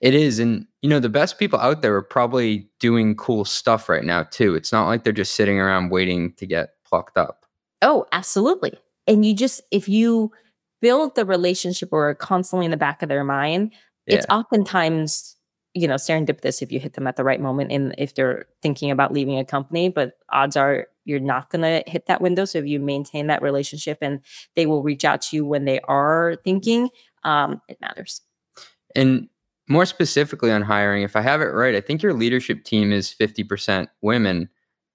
It 0.02 0.13
is. 0.13 0.38
And, 0.39 0.67
you 0.82 0.89
know, 0.89 0.99
the 0.99 1.10
best 1.10 1.39
people 1.39 1.60
out 1.60 1.82
there 1.82 1.95
are 1.95 2.04
probably 2.04 2.69
doing 2.80 3.15
cool 3.15 3.45
stuff 3.45 3.89
right 3.89 4.04
now, 4.04 4.23
too. 4.23 4.54
It's 4.54 4.71
not 4.71 4.88
like 4.88 5.04
they're 5.04 5.13
just 5.13 5.34
sitting 5.34 5.60
around 5.60 5.89
waiting 5.89 6.34
to 6.34 6.45
get 6.45 6.76
plucked 6.86 7.17
up. 7.17 7.45
Oh, 7.82 8.06
absolutely. 8.12 8.78
And 9.08 9.26
you 9.26 9.36
just, 9.36 9.62
if 9.71 9.89
you 9.89 10.32
build 10.83 11.15
the 11.15 11.25
relationship 11.25 11.93
or 11.93 12.09
are 12.09 12.13
constantly 12.13 12.65
in 12.65 12.71
the 12.71 12.77
back 12.77 13.01
of 13.01 13.07
their 13.07 13.23
mind, 13.23 13.71
yeah. 14.05 14.17
it's 14.17 14.25
oftentimes, 14.29 15.37
you 15.73 15.87
know, 15.87 15.95
serendipitous 15.95 16.61
if 16.61 16.73
you 16.73 16.79
hit 16.79 16.93
them 16.93 17.07
at 17.07 17.15
the 17.15 17.23
right 17.23 17.39
moment 17.39 17.71
and 17.71 17.95
if 17.97 18.13
they're 18.15 18.47
thinking 18.61 18.91
about 18.91 19.13
leaving 19.13 19.39
a 19.39 19.45
company. 19.45 19.87
But 19.87 20.17
odds 20.29 20.57
are 20.57 20.87
you're 21.05 21.21
not 21.21 21.49
going 21.49 21.61
to 21.61 21.89
hit 21.89 22.07
that 22.07 22.19
window. 22.19 22.43
So 22.43 22.59
if 22.59 22.65
you 22.65 22.81
maintain 22.81 23.27
that 23.27 23.41
relationship 23.41 23.99
and 24.01 24.19
they 24.57 24.65
will 24.65 24.83
reach 24.83 25.05
out 25.05 25.21
to 25.23 25.37
you 25.37 25.45
when 25.45 25.63
they 25.63 25.79
are 25.81 26.35
thinking, 26.43 26.89
um, 27.23 27.61
it 27.69 27.77
matters. 27.79 28.19
And 28.93 29.29
more 29.69 29.85
specifically 29.85 30.51
on 30.51 30.63
hiring, 30.63 31.03
if 31.03 31.15
I 31.15 31.21
have 31.21 31.41
it 31.41 31.45
right, 31.45 31.75
I 31.75 31.81
think 31.81 32.03
your 32.03 32.13
leadership 32.13 32.65
team 32.65 32.91
is 32.91 33.15
50% 33.17 33.87
women. 34.01 34.49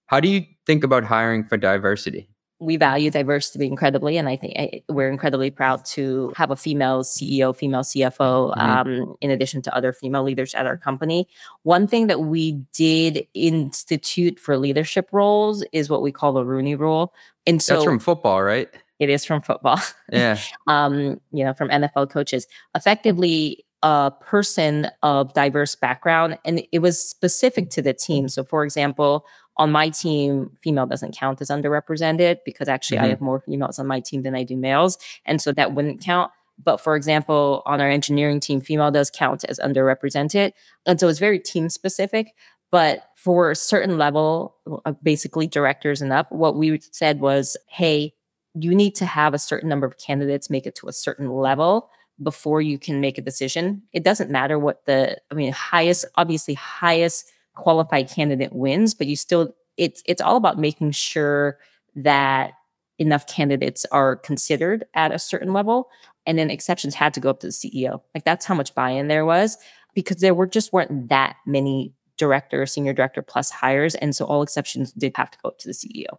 How 0.07 0.21
do 0.21 0.29
you 0.29 0.45
think 0.67 0.85
about 0.85 1.05
hiring 1.05 1.45
for 1.45 1.57
diversity? 1.57 2.29
We 2.61 2.77
value 2.77 3.11
diversity 3.11 3.67
incredibly, 3.67 4.17
and 4.17 4.29
I 4.29 4.37
think 4.37 4.53
eh, 4.57 4.81
we're 4.89 5.11
incredibly 5.11 5.51
proud 5.51 5.85
to 5.87 6.33
have 6.37 6.51
a 6.51 6.57
female 6.57 7.05
CEO, 7.05 7.55
female 7.55 7.83
CFO, 7.83 8.57
mm-hmm. 8.57 8.61
um, 8.61 9.15
in 9.21 9.31
addition 9.31 9.63
to 9.63 9.75
other 9.75 9.93
female 9.93 10.25
leaders 10.25 10.55
at 10.55 10.67
our 10.67 10.77
company. 10.77 11.29
One 11.63 11.87
thing 11.87 12.09
that 12.09 12.21
we 12.21 12.53
did 12.73 13.27
institute 13.35 14.41
for 14.41 14.59
leadership 14.59 15.09
roles 15.13 15.65
is 15.73 15.89
what 15.89 16.03
we 16.03 16.11
call 16.11 16.33
the 16.33 16.45
Rooney 16.45 16.75
Rule, 16.75 17.15
and 17.47 17.63
so 17.63 17.75
that's 17.75 17.85
from 17.85 17.99
football, 17.99 18.43
right? 18.43 18.69
It 18.99 19.11
is 19.11 19.25
from 19.25 19.43
football. 19.43 19.81
Yeah. 20.11 20.39
um, 20.67 21.21
you 21.31 21.45
know, 21.45 21.55
from 21.55 21.69
NFL 21.69 22.11
coaches. 22.11 22.47
Effectively, 22.75 23.65
a 23.83 24.13
person 24.21 24.89
of 25.03 25.33
diverse 25.35 25.75
background 25.75 26.39
and 26.45 26.63
it 26.73 26.81
was 26.81 27.03
specific 27.03 27.71
to 27.71 27.83
the 27.83 27.95
team. 27.95 28.29
So 28.29 28.43
for 28.43 28.65
example, 28.65 29.25
on 29.57 29.73
my 29.73 29.89
team, 29.89 30.57
female 30.63 30.87
doesn't 30.87 31.17
count 31.17 31.41
as 31.41 31.49
underrepresented 31.49 32.39
because 32.45 32.69
actually 32.69 32.99
mm-hmm. 32.99 33.07
I 33.07 33.11
have 33.11 33.21
more 33.21 33.41
females 33.41 33.79
on 33.79 33.87
my 33.87 34.01
team 34.01 34.23
than 34.23 34.35
I 34.35 34.45
do 34.45 34.57
males. 34.57 34.99
And 35.27 35.41
so 35.41 35.53
that 35.53 35.75
wouldn't 35.75 36.01
count. 36.03 36.31
But 36.63 36.81
for 36.81 36.97
example, 36.97 37.63
on 37.67 37.81
our 37.81 37.89
engineering 37.89 38.41
team, 38.41 38.61
female 38.61 38.91
does 38.91 39.11
count 39.11 39.45
as 39.49 39.61
underrepresented. 39.61 40.53
And 40.87 40.99
so 40.99 41.09
it's 41.09 41.19
very 41.19 41.39
team 41.39 41.69
specific. 41.69 42.35
But 42.71 43.11
for 43.17 43.51
a 43.51 43.57
certain 43.57 43.97
level, 43.97 44.57
uh, 44.85 44.93
basically 45.03 45.47
directors 45.47 46.03
and 46.03 46.13
up, 46.13 46.31
what 46.31 46.57
we 46.57 46.81
said 46.93 47.21
was, 47.21 47.57
hey, 47.69 48.13
you 48.55 48.75
need 48.75 48.95
to 48.97 49.07
have 49.07 49.35
a 49.35 49.39
certain 49.39 49.69
number 49.69 49.87
of 49.87 49.99
candidates 49.99 50.51
make 50.51 50.67
it 50.67 50.75
to 50.77 50.89
a 50.89 50.93
certain 50.93 51.31
level 51.31 51.91
before 52.23 52.61
you 52.61 52.79
can 52.79 53.01
make 53.01 53.19
a 53.19 53.23
decision. 53.23 53.83
It 53.93 54.05
doesn't 54.05 54.31
matter 54.31 54.59
what 54.59 54.85
the, 54.87 55.19
I 55.31 55.35
mean, 55.35 55.53
highest, 55.53 56.05
obviously, 56.17 56.55
highest 56.55 57.31
qualified 57.55 58.09
candidate 58.11 58.53
wins, 58.53 58.95
but 58.95 59.07
you 59.07 59.17
still, 59.17 59.55
it's 59.77 60.03
it's 60.07 60.21
all 60.21 60.37
about 60.37 60.59
making 60.59 60.91
sure 60.91 61.59
that 61.95 62.53
enough 62.99 63.27
candidates 63.27 63.87
are 63.93 64.17
considered 64.17 64.85
at 64.95 65.13
a 65.13 65.19
certain 65.19 65.53
level, 65.53 65.89
and 66.27 66.39
then 66.39 66.51
exceptions 66.51 66.95
had 66.95 67.15
to 67.15 67.21
go 67.21 67.31
up 67.31 67.41
to 67.41 67.47
the 67.47 67.53
CEO. 67.53 68.01
Like 68.15 68.25
that's 68.25 68.45
how 68.45 68.55
much 68.55 68.75
buy-in 68.75 69.09
there 69.09 69.25
was 69.25 69.57
because 69.95 70.19
there 70.19 70.35
were 70.35 70.47
just 70.47 70.73
weren't 70.73 71.09
that 71.09 71.37
many 71.47 71.95
director, 72.17 72.67
senior 72.67 72.93
director 72.93 73.23
plus 73.23 73.51
hires, 73.51 73.95
and 73.95 74.15
so 74.15 74.25
all 74.25 74.43
exceptions 74.43 74.93
did 74.93 75.17
have 75.17 75.31
to 75.31 75.39
go 75.43 75.51
up 75.51 75.59
to 75.59 75.69
the 75.69 75.75
CEO. 75.75 76.19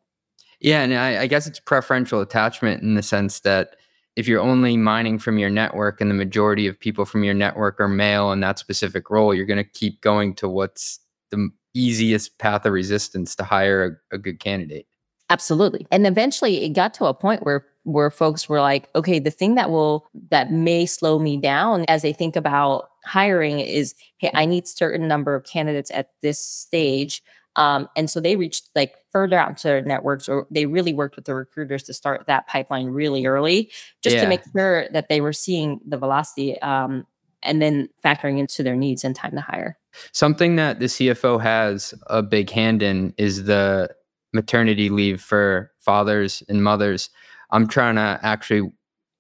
Yeah, 0.62 0.82
and 0.82 0.94
I, 0.94 1.22
I 1.24 1.28
guess 1.28 1.48
it's 1.48 1.60
preferential 1.60 2.22
attachment 2.22 2.82
in 2.82 2.96
the 2.96 3.04
sense 3.04 3.42
that 3.42 3.76
if 4.16 4.28
you're 4.28 4.42
only 4.42 4.76
mining 4.78 5.20
from 5.20 5.38
your 5.38 5.50
network 5.50 6.02
and 6.02 6.10
the 6.10 6.16
majority 6.16 6.68
of 6.68 6.80
people 6.80 7.06
from 7.06 7.24
your 7.24 7.34
network 7.34 7.80
are 7.80 7.88
male 7.88 8.32
in 8.32 8.40
that 8.42 8.60
specific 8.60 9.10
role, 9.10 9.34
you're 9.34 9.46
going 9.46 9.58
to 9.58 9.64
keep 9.64 10.02
going 10.02 10.36
to 10.36 10.50
what's 10.50 11.00
the 11.32 11.50
easiest 11.74 12.38
path 12.40 12.66
of 12.66 12.74
resistance 12.74 13.36
to 13.36 13.44
hire 13.44 14.00
a, 14.12 14.16
a 14.16 14.18
good 14.18 14.40
candidate. 14.40 14.88
Absolutely. 15.30 15.86
And 15.92 16.08
eventually 16.08 16.64
it 16.64 16.70
got 16.70 16.94
to 16.96 17.06
a 17.06 17.14
point 17.14 17.44
where 17.44 17.66
where 17.84 18.12
folks 18.12 18.50
were 18.50 18.62
like, 18.62 18.90
okay, 18.96 19.20
the 19.20 19.32
thing 19.32 19.56
that 19.56 19.70
will 19.70 20.08
that 20.32 20.52
may 20.52 20.86
slow 20.86 21.20
me 21.20 21.38
down 21.38 21.86
as 21.88 22.02
they 22.02 22.14
think 22.14 22.36
about 22.36 22.90
hiring 23.06 23.60
is, 23.60 23.96
hey, 24.18 24.32
I 24.34 24.46
need 24.46 24.68
certain 24.68 25.08
number 25.08 25.36
of 25.36 25.46
candidates 25.46 25.92
at 25.92 26.10
this 26.22 26.40
stage. 26.40 27.22
Um, 27.56 27.88
and 27.96 28.10
so 28.10 28.20
they 28.20 28.36
reached 28.36 28.70
like 28.76 28.96
further 29.12 29.38
out 29.38 29.50
into 29.50 29.64
their 29.64 29.82
networks, 29.82 30.30
or 30.30 30.48
they 30.52 30.66
really 30.66 30.94
worked 30.94 31.16
with 31.16 31.26
the 31.26 31.36
recruiters 31.36 31.84
to 31.84 31.94
start 31.94 32.26
that 32.28 32.48
pipeline 32.48 32.88
really 32.88 33.26
early, 33.26 33.72
just 34.02 34.16
yeah. 34.16 34.24
to 34.24 34.28
make 34.28 34.42
sure 34.56 34.88
that 34.90 35.10
they 35.10 35.22
were 35.22 35.34
seeing 35.34 35.80
the 35.88 35.98
velocity 35.98 36.60
um, 36.62 37.06
and 37.44 37.62
then 37.62 37.90
factoring 38.04 38.40
into 38.40 38.64
their 38.64 38.76
needs 38.76 39.04
and 39.04 39.16
time 39.16 39.32
to 39.32 39.42
hire. 39.42 39.78
Something 40.12 40.56
that 40.58 40.80
the 40.80 40.86
CFO 40.86 41.42
has 41.42 41.94
a 42.08 42.22
big 42.22 42.50
hand 42.50 42.84
in 42.84 43.14
is 43.18 43.46
the 43.46 43.90
maternity 44.34 44.90
leave 44.90 45.22
for 45.22 45.72
fathers 45.80 46.44
and 46.50 46.64
mothers. 46.64 47.10
I'm 47.52 47.68
trying 47.68 47.96
to 47.96 48.20
actually 48.22 48.72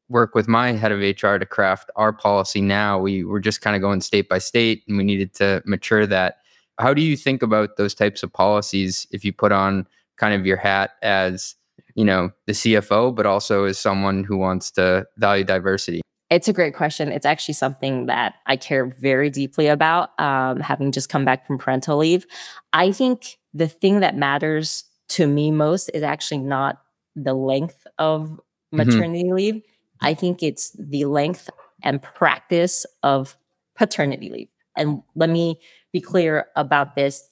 work 0.09 0.35
with 0.35 0.47
my 0.47 0.71
head 0.71 0.91
of 0.91 0.99
HR 0.99 1.37
to 1.37 1.45
craft 1.45 1.89
our 1.95 2.11
policy 2.11 2.61
now. 2.61 2.99
We 2.99 3.23
were 3.23 3.39
just 3.39 3.61
kind 3.61 3.75
of 3.75 3.81
going 3.81 4.01
state 4.01 4.27
by 4.27 4.39
state 4.39 4.83
and 4.87 4.97
we 4.97 5.03
needed 5.03 5.33
to 5.35 5.61
mature 5.65 6.05
that 6.07 6.37
how 6.79 6.93
do 6.93 7.01
you 7.01 7.15
think 7.15 7.41
about 7.41 7.77
those 7.77 7.93
types 7.93 8.23
of 8.23 8.31
policies 8.31 9.07
if 9.11 9.23
you 9.23 9.33
put 9.33 9.51
on 9.51 9.87
kind 10.17 10.33
of 10.33 10.45
your 10.45 10.57
hat 10.57 10.91
as 11.01 11.55
you 11.95 12.05
know 12.05 12.31
the 12.47 12.53
cfo 12.53 13.13
but 13.13 13.25
also 13.25 13.65
as 13.65 13.77
someone 13.77 14.23
who 14.23 14.37
wants 14.37 14.71
to 14.71 15.05
value 15.17 15.43
diversity 15.43 16.01
it's 16.29 16.47
a 16.47 16.53
great 16.53 16.75
question 16.75 17.11
it's 17.11 17.25
actually 17.25 17.53
something 17.53 18.05
that 18.05 18.35
i 18.45 18.55
care 18.55 18.85
very 18.99 19.29
deeply 19.29 19.67
about 19.67 20.19
um, 20.19 20.59
having 20.59 20.91
just 20.91 21.09
come 21.09 21.25
back 21.25 21.45
from 21.45 21.57
parental 21.57 21.97
leave 21.97 22.25
i 22.73 22.91
think 22.91 23.37
the 23.53 23.67
thing 23.67 23.99
that 23.99 24.15
matters 24.15 24.83
to 25.07 25.27
me 25.27 25.51
most 25.51 25.89
is 25.93 26.03
actually 26.03 26.37
not 26.37 26.81
the 27.15 27.33
length 27.33 27.85
of 27.97 28.39
Mm-hmm. 28.73 28.77
maternity 28.77 29.33
leave. 29.33 29.61
I 30.01 30.13
think 30.13 30.43
it's 30.43 30.75
the 30.79 31.05
length 31.05 31.49
and 31.83 32.01
practice 32.01 32.85
of 33.03 33.35
paternity 33.75 34.29
leave. 34.29 34.49
And 34.77 35.01
let 35.15 35.29
me 35.29 35.59
be 35.93 36.01
clear 36.01 36.47
about 36.55 36.95
this. 36.95 37.29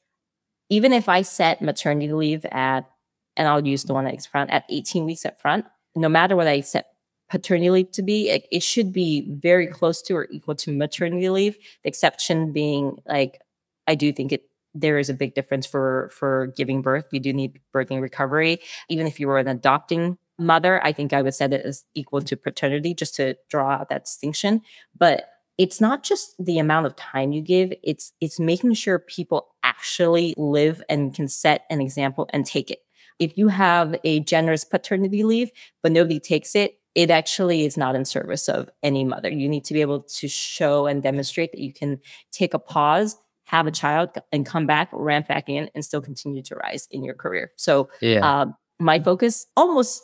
Even 0.69 0.93
if 0.93 1.07
I 1.07 1.21
set 1.21 1.61
maternity 1.61 2.11
leave 2.11 2.45
at, 2.45 2.89
and 3.35 3.47
I'll 3.47 3.65
use 3.65 3.83
the 3.83 3.93
one 3.93 4.05
that's 4.05 4.25
front 4.25 4.49
at 4.49 4.65
18 4.69 5.05
weeks 5.05 5.25
up 5.25 5.39
front, 5.39 5.65
no 5.95 6.09
matter 6.09 6.35
what 6.35 6.47
I 6.47 6.61
set 6.61 6.87
paternity 7.29 7.69
leave 7.69 7.91
to 7.91 8.01
be, 8.01 8.29
it, 8.29 8.47
it 8.51 8.63
should 8.63 8.91
be 8.91 9.27
very 9.29 9.67
close 9.67 10.01
to 10.03 10.15
or 10.15 10.27
equal 10.31 10.55
to 10.55 10.75
maternity 10.75 11.29
leave. 11.29 11.55
The 11.83 11.89
exception 11.89 12.51
being 12.51 12.97
like, 13.05 13.39
I 13.87 13.95
do 13.95 14.11
think 14.11 14.31
it 14.31 14.43
there 14.73 14.99
is 14.99 15.09
a 15.09 15.13
big 15.13 15.33
difference 15.33 15.65
for 15.65 16.09
for 16.13 16.53
giving 16.55 16.81
birth. 16.81 17.05
You 17.11 17.19
do 17.19 17.33
need 17.33 17.59
birthing 17.73 18.01
recovery. 18.01 18.59
Even 18.89 19.07
if 19.07 19.19
you 19.19 19.27
were 19.27 19.39
an 19.39 19.47
adopting 19.47 20.17
mother, 20.37 20.83
I 20.85 20.91
think 20.91 21.13
I 21.13 21.21
would 21.21 21.33
set 21.33 21.53
it 21.53 21.65
as 21.65 21.83
equal 21.95 22.21
to 22.21 22.37
paternity 22.37 22.93
just 22.93 23.15
to 23.15 23.35
draw 23.49 23.71
out 23.71 23.89
that 23.89 24.05
distinction. 24.05 24.61
But 24.97 25.29
it's 25.57 25.81
not 25.81 26.03
just 26.03 26.35
the 26.39 26.59
amount 26.59 26.85
of 26.85 26.95
time 26.95 27.31
you 27.31 27.41
give, 27.41 27.73
it's 27.83 28.13
it's 28.21 28.39
making 28.39 28.73
sure 28.73 28.99
people 28.99 29.47
actually 29.63 30.33
live 30.37 30.83
and 30.89 31.13
can 31.13 31.27
set 31.27 31.65
an 31.69 31.81
example 31.81 32.27
and 32.31 32.45
take 32.45 32.69
it. 32.71 32.79
If 33.19 33.37
you 33.37 33.47
have 33.47 33.95
a 34.03 34.19
generous 34.19 34.63
paternity 34.63 35.23
leave, 35.23 35.49
but 35.81 35.91
nobody 35.91 36.19
takes 36.19 36.55
it, 36.55 36.79
it 36.93 37.09
actually 37.09 37.65
is 37.65 37.77
not 37.77 37.95
in 37.95 38.05
service 38.05 38.47
of 38.47 38.69
any 38.83 39.03
mother. 39.03 39.29
You 39.29 39.49
need 39.49 39.63
to 39.65 39.73
be 39.73 39.81
able 39.81 40.01
to 40.01 40.27
show 40.27 40.85
and 40.85 41.01
demonstrate 41.01 41.51
that 41.51 41.61
you 41.61 41.73
can 41.73 41.99
take 42.31 42.53
a 42.53 42.59
pause, 42.59 43.17
have 43.45 43.65
a 43.67 43.71
child, 43.71 44.09
and 44.31 44.45
come 44.45 44.67
back, 44.67 44.89
ramp 44.91 45.27
back 45.27 45.49
in, 45.49 45.69
and 45.73 45.83
still 45.83 46.01
continue 46.01 46.43
to 46.43 46.55
rise 46.55 46.87
in 46.91 47.03
your 47.03 47.15
career. 47.15 47.51
So, 47.55 47.89
Yeah. 48.01 48.25
uh, 48.25 48.45
my 48.79 48.99
focus, 48.99 49.47
almost 49.55 50.03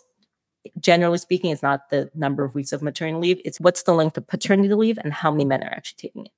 generally 0.79 1.17
speaking, 1.17 1.51
it's 1.51 1.63
not 1.63 1.89
the 1.89 2.09
number 2.15 2.43
of 2.43 2.55
weeks 2.55 2.71
of 2.71 2.81
maternity 2.81 3.19
leave. 3.19 3.41
It's 3.45 3.59
what's 3.59 3.83
the 3.83 3.93
length 3.93 4.17
of 4.17 4.27
paternity 4.27 4.73
leave 4.73 4.97
and 4.97 5.13
how 5.13 5.31
many 5.31 5.45
men 5.45 5.63
are 5.63 5.71
actually 5.71 5.97
taking 5.97 6.25
it. 6.25 6.31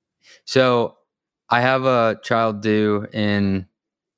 So 0.46 0.96
I 1.50 1.62
have 1.62 1.86
a 1.86 2.20
child 2.24 2.62
due 2.62 3.08
in 3.14 3.68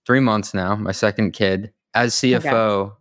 three 0.06 0.20
months 0.20 0.54
now, 0.54 0.76
my 0.76 0.92
second 0.92 1.32
kid. 1.32 1.74
As 1.94 2.14
CFO, 2.16 2.94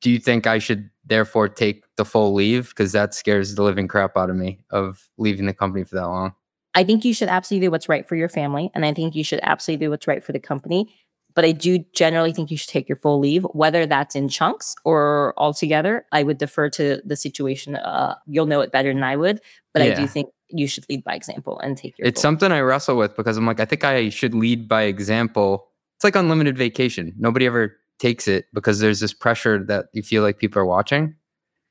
do 0.00 0.10
you 0.10 0.18
think 0.18 0.46
I 0.46 0.58
should 0.58 0.90
therefore 1.04 1.48
take 1.48 1.84
the 1.96 2.04
full 2.04 2.34
leave? 2.34 2.68
Because 2.68 2.92
that 2.92 3.14
scares 3.14 3.54
the 3.54 3.62
living 3.62 3.88
crap 3.88 4.16
out 4.16 4.30
of 4.30 4.36
me 4.36 4.60
of 4.70 5.08
leaving 5.18 5.46
the 5.46 5.54
company 5.54 5.84
for 5.84 5.96
that 5.96 6.06
long. 6.06 6.34
I 6.74 6.84
think 6.84 7.04
you 7.04 7.12
should 7.12 7.28
absolutely 7.28 7.66
do 7.66 7.70
what's 7.70 7.88
right 7.88 8.08
for 8.08 8.16
your 8.16 8.28
family, 8.28 8.70
and 8.74 8.86
I 8.86 8.94
think 8.94 9.14
you 9.14 9.24
should 9.24 9.40
absolutely 9.42 9.86
do 9.86 9.90
what's 9.90 10.06
right 10.06 10.24
for 10.24 10.32
the 10.32 10.40
company. 10.40 10.94
But 11.34 11.44
I 11.44 11.52
do 11.52 11.84
generally 11.94 12.32
think 12.32 12.50
you 12.50 12.56
should 12.56 12.68
take 12.68 12.88
your 12.88 12.96
full 12.96 13.18
leave, 13.18 13.44
whether 13.52 13.86
that's 13.86 14.14
in 14.14 14.28
chunks 14.28 14.74
or 14.84 15.34
altogether. 15.36 16.06
I 16.12 16.22
would 16.22 16.38
defer 16.38 16.68
to 16.70 17.00
the 17.04 17.16
situation. 17.16 17.76
Uh, 17.76 18.16
you'll 18.26 18.46
know 18.46 18.60
it 18.60 18.72
better 18.72 18.92
than 18.92 19.02
I 19.02 19.16
would, 19.16 19.40
but 19.72 19.82
I 19.82 19.94
do 19.94 20.06
think 20.06 20.28
you 20.48 20.66
should 20.66 20.84
lead 20.88 21.04
by 21.04 21.14
example 21.14 21.58
and 21.60 21.76
take 21.76 21.98
your. 21.98 22.06
It's 22.06 22.20
full- 22.20 22.22
something 22.22 22.52
I 22.52 22.60
wrestle 22.60 22.96
with 22.96 23.16
because 23.16 23.36
I'm 23.36 23.46
like, 23.46 23.60
I 23.60 23.64
think 23.64 23.84
I 23.84 24.08
should 24.10 24.34
lead 24.34 24.68
by 24.68 24.82
example. 24.82 25.68
It's 25.96 26.04
like 26.04 26.16
unlimited 26.16 26.58
vacation. 26.58 27.14
Nobody 27.18 27.46
ever 27.46 27.76
takes 27.98 28.26
it 28.26 28.46
because 28.52 28.80
there's 28.80 29.00
this 29.00 29.14
pressure 29.14 29.62
that 29.64 29.86
you 29.92 30.02
feel 30.02 30.22
like 30.22 30.38
people 30.38 30.60
are 30.60 30.66
watching. 30.66 31.14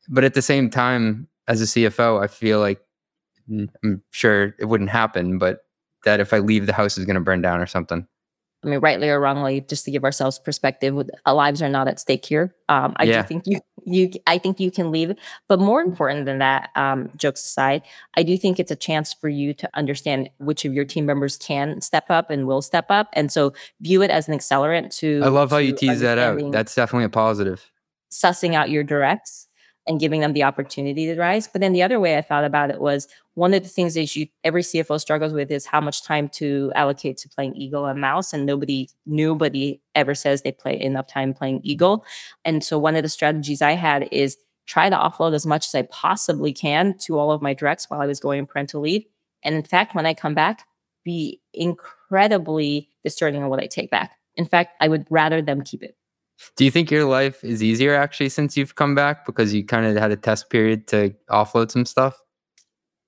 But 0.10 0.24
at 0.24 0.34
the 0.34 0.42
same 0.42 0.70
time, 0.70 1.28
as 1.48 1.62
a 1.62 1.66
CFO, 1.66 2.24
I 2.24 2.28
feel 2.28 2.60
like 2.60 2.80
mm, 3.50 3.68
I'm 3.84 4.02
sure 4.12 4.56
it 4.58 4.66
wouldn't 4.66 4.90
happen, 4.90 5.38
but 5.38 5.60
that 6.06 6.20
if 6.20 6.34
I 6.34 6.40
leave, 6.40 6.66
the 6.66 6.74
house 6.74 6.98
is 6.98 7.06
going 7.06 7.16
to 7.16 7.22
burn 7.22 7.42
down 7.42 7.60
or 7.60 7.68
something. 7.68 8.08
I 8.64 8.68
mean, 8.68 8.80
rightly 8.80 9.10
or 9.10 9.20
wrongly, 9.20 9.62
just 9.62 9.86
to 9.86 9.92
give 9.92 10.04
ourselves 10.04 10.38
perspective, 10.38 10.96
our 11.26 11.34
lives 11.34 11.62
are 11.62 11.70
not 11.70 11.88
at 11.88 12.00
stake 12.00 12.26
here. 12.26 12.54
Um, 12.70 12.94
I 12.98 13.06
Yeah. 13.06 13.22
do 13.22 13.28
think 13.28 13.44
you, 13.48 13.60
you, 13.86 14.12
I 14.28 14.38
think 14.38 14.60
you 14.60 14.70
can 14.70 14.92
leave. 14.92 15.14
But 15.48 15.60
more 15.60 15.82
important 15.82 16.26
than 16.26 16.38
that, 16.40 16.70
um, 16.76 17.10
jokes 17.16 17.44
aside, 17.44 17.82
I 18.16 18.24
do 18.24 18.38
think 18.38 18.60
it's 18.60 18.70
a 18.72 18.76
chance 18.76 19.14
for 19.14 19.30
you 19.30 19.54
to 19.56 19.70
understand 19.74 20.30
which 20.38 20.64
of 20.64 20.74
your 20.74 20.86
team 20.86 21.08
members 21.08 21.38
can 21.38 21.82
step 21.82 22.06
up 22.10 22.30
and 22.30 22.46
will 22.46 22.62
step 22.62 22.86
up, 22.90 23.10
and 23.14 23.32
so 23.32 23.54
view 23.82 24.04
it 24.04 24.12
as 24.12 24.28
an 24.28 24.38
accelerant 24.38 24.96
to. 24.98 25.22
I 25.24 25.30
love 25.30 25.50
how 25.50 25.58
you 25.58 25.74
tease 25.74 26.02
that 26.02 26.20
out. 26.20 26.40
That's 26.52 26.76
definitely 26.76 27.06
a 27.06 27.10
positive. 27.10 27.72
sussing 28.12 28.54
out 28.54 28.70
your 28.70 28.84
directs 28.84 29.48
and 29.88 30.00
giving 30.00 30.22
them 30.22 30.34
the 30.34 30.44
opportunity 30.44 31.08
to 31.08 31.20
rise. 31.20 31.48
But 31.48 31.62
then 31.62 31.74
the 31.74 31.84
other 31.84 32.00
way 32.00 32.18
I 32.18 32.22
thought 32.22 32.44
about 32.44 32.70
it 32.70 32.80
was 32.80 33.08
one 33.34 33.54
of 33.54 33.64
the 33.64 33.70
things 33.70 33.96
that 33.96 34.16
you 34.16 34.28
every 34.44 34.62
CFO 34.62 35.00
struggles 35.00 35.34
with 35.34 35.50
is 35.52 35.66
how 35.66 35.82
much 35.82 36.04
time 36.04 36.30
to 36.30 36.72
allocate 36.76 37.18
to 37.18 37.30
playing 37.30 37.56
Eagle 37.56 37.86
and 37.86 38.00
Mouse. 38.00 38.34
And 38.34 38.46
nobody 38.46 38.90
nobody 39.06 39.82
ever 39.96 40.14
says 40.14 40.42
they 40.42 40.52
play 40.52 40.80
enough 40.80 41.08
time 41.08 41.34
playing 41.34 41.62
Eagle. 41.64 42.06
And 42.46 42.64
so 42.64 42.78
one 42.78 42.96
of 42.96 43.04
the 43.04 43.10
strategies 43.10 43.62
I 43.62 43.72
had 43.72 44.08
is 44.12 44.38
try 44.68 44.90
to 44.90 44.96
offload 44.96 45.34
as 45.34 45.46
much 45.46 45.68
as 45.68 45.76
I 45.76 45.82
possibly 45.84 46.54
can 46.54 46.98
to 47.00 47.18
all 47.18 47.32
of 47.32 47.42
my 47.42 47.54
directs 47.54 47.90
while 47.90 48.02
I 48.02 48.08
was 48.08 48.20
going 48.20 48.46
parental 48.46 48.82
leave. 48.82 49.06
And 49.44 49.56
in 49.56 49.64
fact, 49.64 49.96
when 49.96 50.06
I 50.06 50.14
come 50.14 50.36
back, 50.36 50.66
be 51.04 51.42
incredibly 51.54 52.90
discerning 53.04 53.42
on 53.44 53.50
what 53.50 53.60
I 53.60 53.66
take 53.66 53.90
back. 53.90 54.18
In 54.36 54.46
fact, 54.46 54.76
I 54.80 54.88
would 54.88 55.08
rather 55.10 55.42
them 55.42 55.62
keep 55.64 55.84
it. 55.84 55.98
Do 56.56 56.66
you 56.66 56.72
think 56.72 56.92
your 56.92 57.06
life 57.06 57.44
is 57.44 57.62
easier 57.64 57.96
actually 57.96 58.30
since 58.30 58.58
you've 58.58 58.76
come 58.76 58.96
back 58.96 59.26
because 59.26 59.54
you 59.54 59.64
kind 59.66 59.86
of 59.86 59.96
had 59.96 60.12
a 60.12 60.18
test 60.18 60.50
period 60.50 60.88
to 60.88 61.14
offload 61.30 61.72
some 61.72 61.86
stuff? 61.86 62.20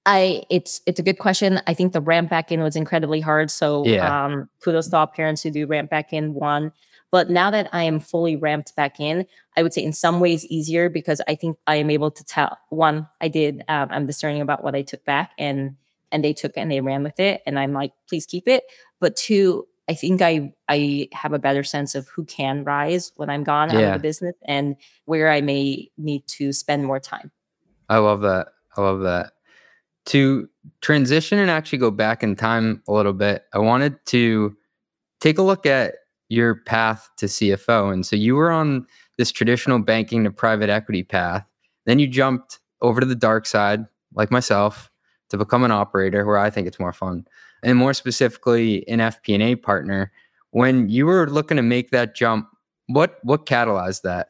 I 0.05 0.43
it's 0.49 0.81
it's 0.85 0.99
a 0.99 1.03
good 1.03 1.19
question. 1.19 1.61
I 1.65 1.73
think 1.73 1.93
the 1.93 2.01
ramp 2.01 2.29
back 2.29 2.51
in 2.51 2.61
was 2.61 2.75
incredibly 2.75 3.21
hard. 3.21 3.49
So 3.49 3.85
Yeah. 3.85 4.25
um 4.25 4.49
kudos 4.61 4.89
to 4.89 4.97
all 4.97 5.07
parents 5.07 5.41
who 5.41 5.51
do 5.51 5.65
ramp 5.65 5.89
back 5.89 6.11
in 6.11 6.33
one. 6.33 6.71
But 7.11 7.29
now 7.29 7.51
that 7.51 7.69
I 7.71 7.83
am 7.83 7.99
fully 7.99 8.35
ramped 8.35 8.75
back 8.75 8.99
in, 8.99 9.25
I 9.55 9.61
would 9.61 9.71
say 9.71 9.83
in 9.83 9.93
some 9.93 10.19
ways 10.19 10.45
easier 10.47 10.89
because 10.89 11.21
I 11.27 11.35
think 11.35 11.57
I 11.67 11.75
am 11.75 11.91
able 11.91 12.09
to 12.11 12.23
tell 12.23 12.57
one, 12.69 13.07
I 13.21 13.27
did 13.27 13.63
um, 13.69 13.87
I'm 13.91 14.05
discerning 14.07 14.41
about 14.41 14.63
what 14.63 14.75
I 14.75 14.81
took 14.81 15.05
back 15.05 15.31
and 15.37 15.75
and 16.11 16.23
they 16.23 16.33
took 16.33 16.53
and 16.57 16.69
they 16.71 16.81
ran 16.81 17.03
with 17.03 17.19
it. 17.19 17.41
And 17.45 17.57
I'm 17.57 17.71
like, 17.73 17.93
please 18.07 18.25
keep 18.25 18.47
it. 18.47 18.63
But 18.99 19.15
two, 19.15 19.67
I 19.89 19.93
think 19.93 20.21
I 20.21 20.53
I 20.69 21.09
have 21.11 21.33
a 21.33 21.39
better 21.39 21.63
sense 21.63 21.95
of 21.95 22.07
who 22.07 22.25
can 22.25 22.63
rise 22.63 23.11
when 23.15 23.29
I'm 23.29 23.43
gone 23.43 23.71
out 23.71 23.83
of 23.83 23.93
the 23.93 23.99
business 23.99 24.35
and 24.45 24.75
where 25.05 25.29
I 25.29 25.41
may 25.41 25.89
need 25.97 26.25
to 26.27 26.53
spend 26.53 26.85
more 26.85 26.99
time. 26.99 27.31
I 27.89 27.97
love 27.97 28.21
that. 28.21 28.47
I 28.77 28.81
love 28.81 29.01
that. 29.01 29.33
To 30.07 30.49
transition 30.81 31.39
and 31.39 31.49
actually 31.49 31.79
go 31.79 31.91
back 31.91 32.23
in 32.23 32.35
time 32.35 32.81
a 32.87 32.93
little 32.93 33.13
bit, 33.13 33.43
I 33.53 33.59
wanted 33.59 34.03
to 34.07 34.55
take 35.19 35.37
a 35.37 35.41
look 35.41 35.65
at 35.65 35.95
your 36.29 36.55
path 36.55 37.09
to 37.17 37.27
CFO. 37.27 37.91
And 37.91 38.05
so 38.05 38.15
you 38.15 38.35
were 38.35 38.51
on 38.51 38.87
this 39.17 39.31
traditional 39.31 39.79
banking 39.79 40.23
to 40.23 40.31
private 40.31 40.69
equity 40.69 41.03
path. 41.03 41.45
Then 41.85 41.99
you 41.99 42.07
jumped 42.07 42.59
over 42.81 42.99
to 42.99 43.05
the 43.05 43.15
dark 43.15 43.45
side, 43.45 43.85
like 44.13 44.31
myself, 44.31 44.89
to 45.29 45.37
become 45.37 45.63
an 45.63 45.71
operator 45.71 46.25
where 46.25 46.37
I 46.37 46.49
think 46.49 46.67
it's 46.67 46.79
more 46.79 46.93
fun. 46.93 47.25
And 47.63 47.77
more 47.77 47.93
specifically, 47.93 48.87
an 48.87 48.99
FP&A 48.99 49.55
partner. 49.55 50.11
When 50.51 50.89
you 50.89 51.05
were 51.05 51.29
looking 51.29 51.57
to 51.57 51.63
make 51.63 51.91
that 51.91 52.13
jump, 52.15 52.47
what 52.87 53.17
what 53.23 53.45
catalyzed 53.45 54.01
that? 54.03 54.27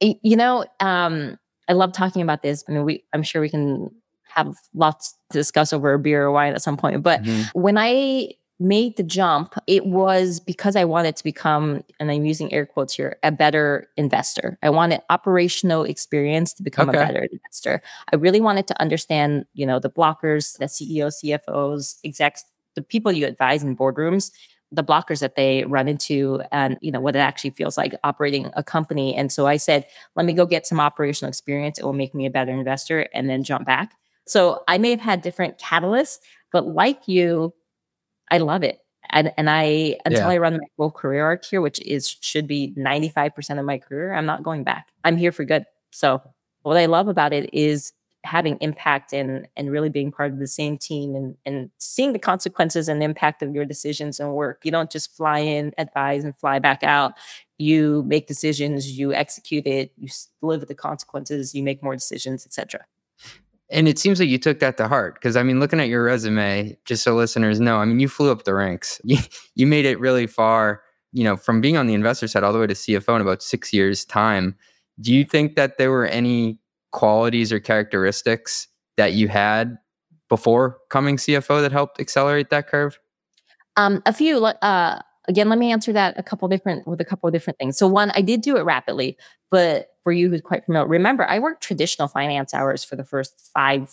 You 0.00 0.36
know 0.36 0.64
um 0.80 1.38
i 1.68 1.72
love 1.72 1.90
talking 1.92 2.20
about 2.20 2.42
this 2.42 2.62
i 2.68 2.72
mean 2.72 2.84
we 2.84 3.02
i'm 3.14 3.22
sure 3.22 3.40
we 3.40 3.48
can 3.48 3.90
have 4.28 4.54
lots 4.74 5.14
to 5.32 5.38
discuss 5.38 5.72
over 5.72 5.94
a 5.94 5.98
beer 5.98 6.24
or 6.24 6.30
wine 6.30 6.52
at 6.52 6.60
some 6.62 6.76
point 6.76 7.02
but 7.02 7.22
Mhm. 7.22 7.50
when 7.54 7.76
i 7.78 8.28
made 8.58 8.96
the 8.96 9.02
jump 9.02 9.54
it 9.66 9.84
was 9.86 10.40
because 10.40 10.76
i 10.76 10.84
wanted 10.84 11.14
to 11.14 11.22
become 11.22 11.82
and 12.00 12.10
i'm 12.10 12.24
using 12.24 12.50
air 12.52 12.64
quotes 12.64 12.94
here 12.94 13.18
a 13.22 13.30
better 13.30 13.86
investor. 13.96 14.58
I 14.62 14.70
wanted 14.70 15.00
operational 15.10 15.84
experience 15.84 16.54
to 16.54 16.62
become 16.62 16.88
Okay. 16.88 16.98
a 16.98 17.06
better 17.06 17.28
investor. 17.30 17.82
I 18.12 18.16
really 18.16 18.40
wanted 18.40 18.66
to 18.68 18.80
understand 18.80 19.44
you 19.52 19.66
know 19.66 19.78
the 19.78 19.90
blockers 19.90 20.56
the 20.58 20.68
ceos 20.68 21.20
cfos 21.22 21.96
execs 22.04 22.44
the 22.76 22.82
people 22.82 23.12
you 23.12 23.26
advise 23.26 23.62
in 23.62 23.76
boardrooms 23.76 24.30
the 24.72 24.82
blockers 24.82 25.20
that 25.20 25.36
they 25.36 25.64
run 25.64 25.86
into 25.86 26.42
and 26.50 26.76
you 26.80 26.90
know 26.90 27.00
what 27.00 27.14
it 27.14 27.20
actually 27.20 27.50
feels 27.50 27.76
like 27.76 27.94
operating 28.02 28.50
a 28.54 28.64
company. 28.64 29.14
And 29.14 29.30
so 29.30 29.46
i 29.46 29.56
said 29.58 29.86
let 30.16 30.24
me 30.24 30.32
go 30.32 30.46
get 30.46 30.66
some 30.66 30.80
operational 30.80 31.28
experience. 31.28 31.78
It 31.78 31.84
will 31.84 31.92
make 31.92 32.14
me 32.14 32.24
a 32.26 32.30
better 32.30 32.52
investor 32.52 33.06
and 33.12 33.28
then 33.28 33.42
jump 33.44 33.66
back. 33.66 33.92
So 34.26 34.62
i 34.66 34.78
may 34.78 34.90
have 34.90 35.00
had 35.00 35.20
different 35.20 35.58
catalysts 35.58 36.18
but 36.52 36.66
like 36.68 37.06
you 37.06 37.52
i 38.30 38.38
love 38.38 38.62
it 38.62 38.80
and 39.10 39.32
and 39.36 39.48
i 39.48 39.96
until 40.04 40.22
Yeah. 40.22 40.28
i 40.28 40.38
run 40.38 40.54
my 40.54 40.66
full 40.76 40.90
career 40.90 41.24
arc 41.24 41.44
here 41.44 41.60
which 41.60 41.80
is 41.80 42.16
should 42.20 42.46
be 42.46 42.72
95% 42.76 43.58
of 43.58 43.64
my 43.64 43.78
career 43.78 44.12
i'm 44.14 44.26
not 44.26 44.42
going 44.42 44.64
back. 44.64 44.88
I'm 45.04 45.16
here 45.16 45.32
for 45.32 45.44
good. 45.44 45.64
So 45.92 46.20
what 46.62 46.76
i 46.76 46.86
love 46.86 47.08
about 47.08 47.32
it 47.32 47.48
is 47.52 47.92
having 48.24 48.58
impact 48.60 49.12
and 49.12 49.46
and 49.56 49.70
really 49.70 49.88
being 49.88 50.10
part 50.10 50.32
of 50.32 50.40
the 50.40 50.48
same 50.48 50.76
team 50.76 51.14
and 51.14 51.36
and 51.46 51.70
seeing 51.78 52.12
the 52.12 52.18
consequences 52.18 52.88
and 52.88 53.00
impact 53.00 53.40
of 53.42 53.54
your 53.54 53.64
decisions 53.64 54.18
and 54.18 54.32
work. 54.34 54.62
You 54.64 54.72
don't 54.72 54.90
just 54.90 55.16
fly 55.16 55.38
in 55.38 55.72
advise 55.78 56.24
and 56.24 56.36
fly 56.36 56.58
back 56.58 56.82
out. 56.82 57.12
You 57.58 58.02
make 58.06 58.26
decisions 58.26 58.98
you 58.98 59.14
execute 59.14 59.66
it 59.68 59.92
you 59.96 60.08
live 60.42 60.60
with 60.60 60.68
the 60.68 60.74
consequences 60.74 61.54
you 61.54 61.62
make 61.62 61.82
more 61.84 61.94
decisions 61.94 62.44
etc 62.44 62.84
And 63.68 63.88
it 63.88 63.98
seems 63.98 64.20
like 64.20 64.28
you 64.28 64.38
took 64.38 64.60
that 64.60 64.76
to 64.76 64.88
heart 64.88 65.14
because 65.14 65.36
I 65.36 65.42
mean, 65.42 65.60
looking 65.60 65.80
at 65.80 65.88
your 65.88 66.04
resume, 66.04 66.78
just 66.84 67.02
so 67.02 67.14
listeners 67.14 67.60
know, 67.60 67.78
I 67.78 67.84
mean, 67.84 68.00
you 68.00 68.08
flew 68.08 68.30
up 68.30 68.44
the 68.44 68.54
ranks. 68.54 69.00
You, 69.04 69.18
you 69.54 69.66
made 69.66 69.84
it 69.86 69.98
really 69.98 70.26
far 70.26 70.82
you 71.16 71.24
know, 71.24 71.34
from 71.34 71.62
being 71.62 71.78
on 71.78 71.86
the 71.86 71.94
investor 71.94 72.28
side 72.28 72.44
all 72.44 72.52
the 72.52 72.58
way 72.58 72.66
to 72.66 72.74
CFO 72.74 73.16
in 73.16 73.22
about 73.22 73.42
six 73.42 73.72
years' 73.72 74.04
time, 74.04 74.54
do 75.00 75.14
you 75.14 75.24
think 75.24 75.56
that 75.56 75.78
there 75.78 75.90
were 75.90 76.04
any 76.04 76.60
qualities 76.92 77.50
or 77.52 77.58
characteristics 77.58 78.68
that 78.98 79.14
you 79.14 79.26
had 79.28 79.78
before 80.28 80.76
coming 80.90 81.16
CFO 81.16 81.62
that 81.62 81.72
helped 81.72 82.00
accelerate 82.00 82.50
that 82.50 82.68
curve? 82.68 82.98
Um, 83.78 84.02
a 84.04 84.12
few. 84.12 84.44
Uh, 84.44 85.00
again, 85.28 85.48
let 85.48 85.58
me 85.58 85.72
answer 85.72 85.92
that 85.92 86.18
a 86.18 86.22
couple 86.22 86.48
different 86.48 86.86
with 86.86 87.00
a 87.00 87.04
couple 87.04 87.26
of 87.26 87.32
different 87.32 87.58
things. 87.58 87.76
So 87.76 87.86
one, 87.86 88.10
I 88.14 88.22
did 88.22 88.40
do 88.40 88.56
it 88.56 88.62
rapidly, 88.62 89.16
but 89.50 89.88
for 90.04 90.12
you 90.12 90.30
who's 90.30 90.40
quite 90.40 90.64
familiar, 90.64 90.88
remember 90.88 91.24
I 91.24 91.38
worked 91.38 91.62
traditional 91.62 92.08
finance 92.08 92.54
hours 92.54 92.84
for 92.84 92.96
the 92.96 93.04
first 93.04 93.50
five 93.54 93.90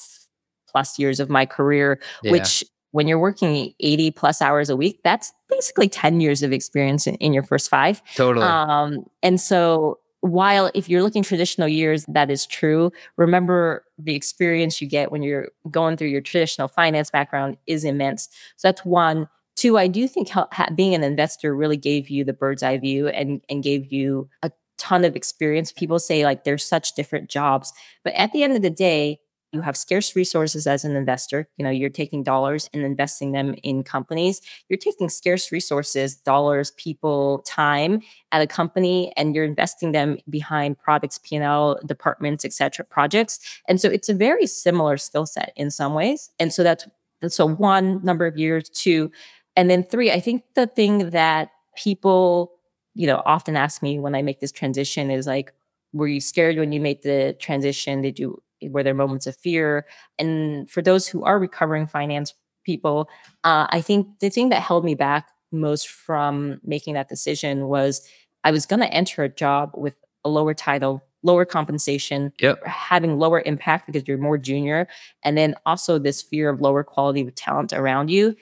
plus 0.68 0.98
years 0.98 1.20
of 1.20 1.30
my 1.30 1.46
career, 1.46 2.00
yeah. 2.24 2.32
which 2.32 2.64
when 2.92 3.08
you're 3.08 3.20
working 3.20 3.74
80 3.80 4.12
plus 4.12 4.42
hours 4.42 4.70
a 4.70 4.76
week, 4.76 5.00
that's 5.04 5.32
basically 5.50 5.90
10 5.90 6.22
years 6.22 6.44
of 6.44 6.54
experience 6.54 7.08
in, 7.08 7.16
in 7.16 7.34
your 7.34 7.44
first 7.44 7.70
five. 7.70 8.02
Totally. 8.16 8.46
Um, 8.46 9.06
and 9.24 9.42
so 9.42 10.00
while 10.22 10.72
if 10.74 10.88
you're 10.88 11.04
looking 11.04 11.24
traditional 11.24 11.68
years, 11.68 12.06
that 12.08 12.32
is 12.32 12.46
true. 12.46 12.92
Remember 13.18 13.84
the 13.98 14.16
experience 14.16 14.80
you 14.80 14.88
get 14.88 15.12
when 15.12 15.22
you're 15.22 15.50
going 15.70 15.98
through 15.98 16.08
your 16.08 16.22
traditional 16.22 16.68
finance 16.68 17.10
background 17.10 17.58
is 17.68 17.84
immense. 17.84 18.30
So 18.56 18.70
that's 18.70 18.86
one. 18.86 19.28
Two, 19.56 19.78
I 19.78 19.88
do 19.88 20.08
think 20.08 20.30
being 20.76 20.96
an 20.96 21.04
investor 21.04 21.56
really 21.56 21.78
gave 21.78 22.10
you 22.10 22.24
the 22.24 22.34
bird's 22.34 22.64
eye 22.64 22.78
view 22.78 23.08
and, 23.08 23.42
and 23.50 23.64
gave 23.64 23.92
you 23.92 24.30
a 24.42 24.52
ton 24.78 25.06
of 25.06 25.16
experience. 25.16 25.72
People 25.72 26.00
say 26.00 26.26
like 26.26 26.44
there's 26.44 26.64
such 26.64 26.94
different 26.96 27.30
jobs, 27.30 27.72
but 28.04 28.14
at 28.14 28.32
the 28.32 28.44
end 28.44 28.56
of 28.56 28.62
the 28.62 28.70
day, 28.70 29.20
you 29.54 29.62
have 29.62 29.78
scarce 29.78 30.16
resources 30.16 30.66
as 30.66 30.84
an 30.84 30.96
investor. 30.96 31.48
You 31.58 31.64
know, 31.64 31.70
you're 31.70 31.92
taking 31.92 32.24
dollars 32.24 32.70
and 32.74 32.84
investing 32.84 33.34
them 33.34 33.54
in 33.62 33.84
companies. 33.84 34.42
You're 34.68 34.80
taking 34.80 35.10
scarce 35.10 35.52
resources, 35.52 36.16
dollars, 36.16 36.72
people, 36.72 37.44
time 37.48 38.02
at 38.32 38.42
a 38.42 38.48
company, 38.48 39.14
and 39.16 39.36
you're 39.36 39.46
investing 39.46 39.92
them 39.92 40.18
behind 40.28 40.80
products, 40.80 41.20
P&L 41.20 41.80
departments, 41.86 42.44
etc., 42.44 42.84
projects. 42.84 43.40
And 43.68 43.80
so 43.80 43.90
it's 43.90 44.10
a 44.10 44.14
very 44.16 44.48
similar 44.48 44.98
skill 44.98 45.28
set 45.28 45.54
in 45.56 45.70
some 45.70 45.94
ways. 45.94 46.32
And 46.40 46.52
so 46.52 46.64
that's 46.64 46.88
so 47.30 47.48
one 47.48 48.04
number 48.04 48.26
of 48.26 48.38
years, 48.38 48.68
two, 48.70 49.12
and 49.56 49.70
then 49.70 49.84
three, 49.84 50.12
I 50.12 50.20
think 50.20 50.44
the 50.56 50.68
thing 50.68 51.12
that 51.12 51.52
people, 51.76 52.54
you 52.96 53.08
know, 53.08 53.22
often 53.26 53.56
ask 53.56 53.82
me 53.82 54.00
when 54.00 54.16
I 54.16 54.22
make 54.22 54.40
this 54.40 54.52
transition 54.52 55.12
is 55.12 55.28
like, 55.28 55.54
were 55.94 56.08
you 56.08 56.20
scared 56.20 56.58
when 56.58 56.72
you 56.72 56.80
made 56.80 57.04
the 57.04 57.36
transition? 57.40 58.02
Did 58.02 58.20
you 58.20 58.42
were 58.64 58.84
there 58.84 58.94
moments 58.94 59.28
of 59.28 59.36
fear? 59.38 59.86
And 60.18 60.70
for 60.70 60.82
those 60.82 61.08
who 61.08 61.24
are 61.24 61.40
recovering 61.40 61.88
finance 61.88 62.34
people, 62.64 63.10
uh, 63.44 63.68
I 63.70 63.82
think 63.82 64.08
the 64.20 64.30
thing 64.30 64.50
that 64.50 64.62
held 64.62 64.86
me 64.86 64.96
back 64.96 65.30
most 65.52 65.88
from 65.88 66.60
making 66.64 66.96
that 66.96 67.10
decision 67.10 67.68
was 67.68 68.08
I 68.44 68.52
was 68.52 68.66
going 68.66 68.80
to 68.80 68.92
enter 68.92 69.24
a 69.24 69.30
job 69.30 69.72
with 69.76 69.94
a 70.26 70.30
lower 70.30 70.54
title, 70.54 71.04
lower 71.22 71.46
compensation, 71.46 72.34
yep. 72.40 72.66
having 72.66 73.20
lower 73.20 73.44
impact 73.46 73.86
because 73.86 74.08
you're 74.08 74.18
more 74.18 74.38
junior, 74.38 74.88
and 75.24 75.38
then 75.38 75.56
also 75.66 76.00
this 76.00 76.22
fear 76.22 76.50
of 76.50 76.60
lower 76.62 76.84
quality 76.84 77.22
of 77.22 77.36
talent 77.36 77.72
around 77.74 78.10
you 78.10 78.36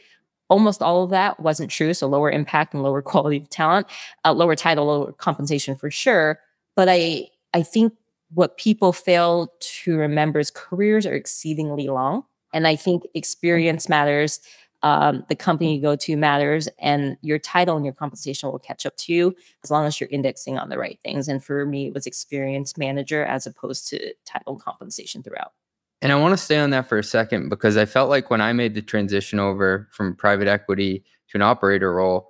almost 0.51 0.81
all 0.81 1.03
of 1.03 1.09
that 1.09 1.39
wasn't 1.39 1.71
true. 1.71 1.93
So 1.93 2.07
lower 2.07 2.29
impact 2.29 2.73
and 2.73 2.83
lower 2.83 3.01
quality 3.11 3.37
of 3.37 3.49
talent, 3.49 3.87
uh, 4.25 4.33
lower 4.33 4.55
title, 4.55 4.85
lower 4.85 5.13
compensation 5.13 5.75
for 5.75 5.89
sure. 5.89 6.39
But 6.75 6.89
I, 6.89 7.29
I 7.53 7.63
think 7.63 7.93
what 8.33 8.57
people 8.57 8.93
fail 8.93 9.51
to 9.59 9.97
remember 9.97 10.39
is 10.39 10.51
careers 10.51 11.05
are 11.05 11.15
exceedingly 11.15 11.87
long. 11.87 12.23
And 12.53 12.67
I 12.67 12.75
think 12.75 13.03
experience 13.13 13.89
matters. 13.89 14.41
Um, 14.83 15.23
the 15.29 15.35
company 15.35 15.75
you 15.75 15.81
go 15.81 15.95
to 15.95 16.17
matters, 16.17 16.67
and 16.79 17.15
your 17.21 17.37
title 17.37 17.75
and 17.75 17.85
your 17.85 17.93
compensation 17.93 18.51
will 18.51 18.57
catch 18.57 18.83
up 18.85 18.97
to 18.97 19.13
you 19.13 19.35
as 19.63 19.69
long 19.69 19.85
as 19.85 19.99
you're 20.01 20.09
indexing 20.09 20.57
on 20.57 20.69
the 20.69 20.77
right 20.77 20.97
things. 21.03 21.27
And 21.27 21.43
for 21.43 21.67
me, 21.67 21.87
it 21.87 21.93
was 21.93 22.07
experience 22.07 22.75
manager 22.77 23.23
as 23.23 23.45
opposed 23.45 23.87
to 23.89 24.13
title 24.25 24.57
compensation 24.57 25.21
throughout. 25.21 25.53
And 26.01 26.11
I 26.11 26.15
want 26.15 26.33
to 26.33 26.43
stay 26.43 26.57
on 26.57 26.71
that 26.71 26.87
for 26.87 26.97
a 26.97 27.03
second 27.03 27.49
because 27.49 27.77
I 27.77 27.85
felt 27.85 28.09
like 28.09 28.29
when 28.29 28.41
I 28.41 28.53
made 28.53 28.73
the 28.73 28.81
transition 28.81 29.39
over 29.39 29.87
from 29.91 30.15
private 30.15 30.47
equity 30.47 31.03
to 31.29 31.37
an 31.37 31.43
operator 31.43 31.93
role, 31.93 32.29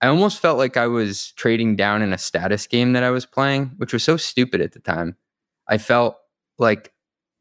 I 0.00 0.06
almost 0.06 0.40
felt 0.40 0.58
like 0.58 0.76
I 0.76 0.86
was 0.86 1.32
trading 1.32 1.76
down 1.76 2.02
in 2.02 2.12
a 2.12 2.18
status 2.18 2.66
game 2.66 2.92
that 2.92 3.02
I 3.02 3.10
was 3.10 3.26
playing, 3.26 3.72
which 3.76 3.92
was 3.92 4.04
so 4.04 4.16
stupid 4.16 4.60
at 4.60 4.72
the 4.72 4.80
time. 4.80 5.16
I 5.66 5.76
felt 5.76 6.16
like 6.58 6.92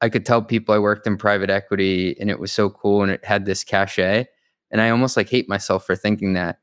I 0.01 0.09
could 0.09 0.25
tell 0.25 0.41
people 0.41 0.75
I 0.75 0.79
worked 0.79 1.07
in 1.07 1.17
private 1.17 1.49
equity 1.49 2.15
and 2.19 2.29
it 2.29 2.39
was 2.39 2.51
so 2.51 2.69
cool 2.69 3.01
and 3.03 3.11
it 3.11 3.23
had 3.23 3.45
this 3.45 3.63
cachet. 3.63 4.25
And 4.69 4.81
I 4.81 4.89
almost 4.89 5.15
like 5.15 5.29
hate 5.29 5.47
myself 5.47 5.85
for 5.85 5.95
thinking 5.95 6.33
that. 6.33 6.59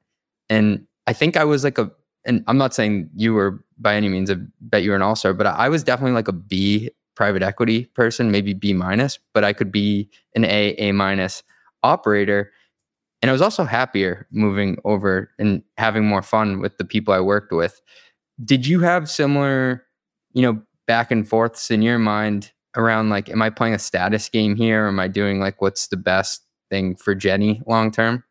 And 0.50 0.86
I 1.06 1.14
think 1.14 1.36
I 1.36 1.44
was 1.44 1.64
like 1.64 1.78
a, 1.78 1.90
and 2.26 2.44
I'm 2.46 2.58
not 2.58 2.74
saying 2.74 3.10
you 3.14 3.32
were 3.34 3.64
by 3.78 3.94
any 3.94 4.08
means, 4.08 4.30
I 4.30 4.36
bet 4.60 4.82
you 4.82 4.90
were 4.90 4.96
an 4.96 5.02
all 5.02 5.16
star, 5.16 5.32
but 5.32 5.46
I 5.46 5.68
was 5.68 5.82
definitely 5.82 6.14
like 6.14 6.28
a 6.28 6.32
B 6.32 6.90
private 7.16 7.42
equity 7.42 7.86
person, 7.86 8.30
maybe 8.30 8.54
B 8.54 8.72
minus, 8.72 9.18
but 9.32 9.44
I 9.44 9.52
could 9.52 9.70
be 9.70 10.08
an 10.34 10.44
A, 10.44 10.74
A 10.78 10.92
minus 10.92 11.42
operator. 11.82 12.52
And 13.22 13.30
I 13.30 13.32
was 13.32 13.42
also 13.42 13.64
happier 13.64 14.26
moving 14.30 14.76
over 14.84 15.30
and 15.38 15.62
having 15.78 16.04
more 16.04 16.22
fun 16.22 16.60
with 16.60 16.76
the 16.78 16.84
people 16.84 17.14
I 17.14 17.20
worked 17.20 17.52
with. 17.52 17.80
Did 18.44 18.66
you 18.66 18.80
have 18.80 19.08
similar, 19.08 19.84
you 20.32 20.42
know, 20.42 20.60
back 20.86 21.10
and 21.10 21.26
forths 21.26 21.70
in 21.70 21.82
your 21.82 21.98
mind 21.98 22.52
around 22.76 23.08
like, 23.08 23.30
am 23.30 23.40
I 23.40 23.50
playing 23.50 23.74
a 23.74 23.78
status 23.78 24.28
game 24.28 24.56
here? 24.56 24.84
Or 24.84 24.88
am 24.88 25.00
I 25.00 25.08
doing 25.08 25.40
like 25.40 25.62
what's 25.62 25.86
the 25.86 25.96
best 25.96 26.42
thing 26.70 26.96
for 26.96 27.14
Jenny 27.14 27.62
long 27.66 27.90
term? 27.90 28.24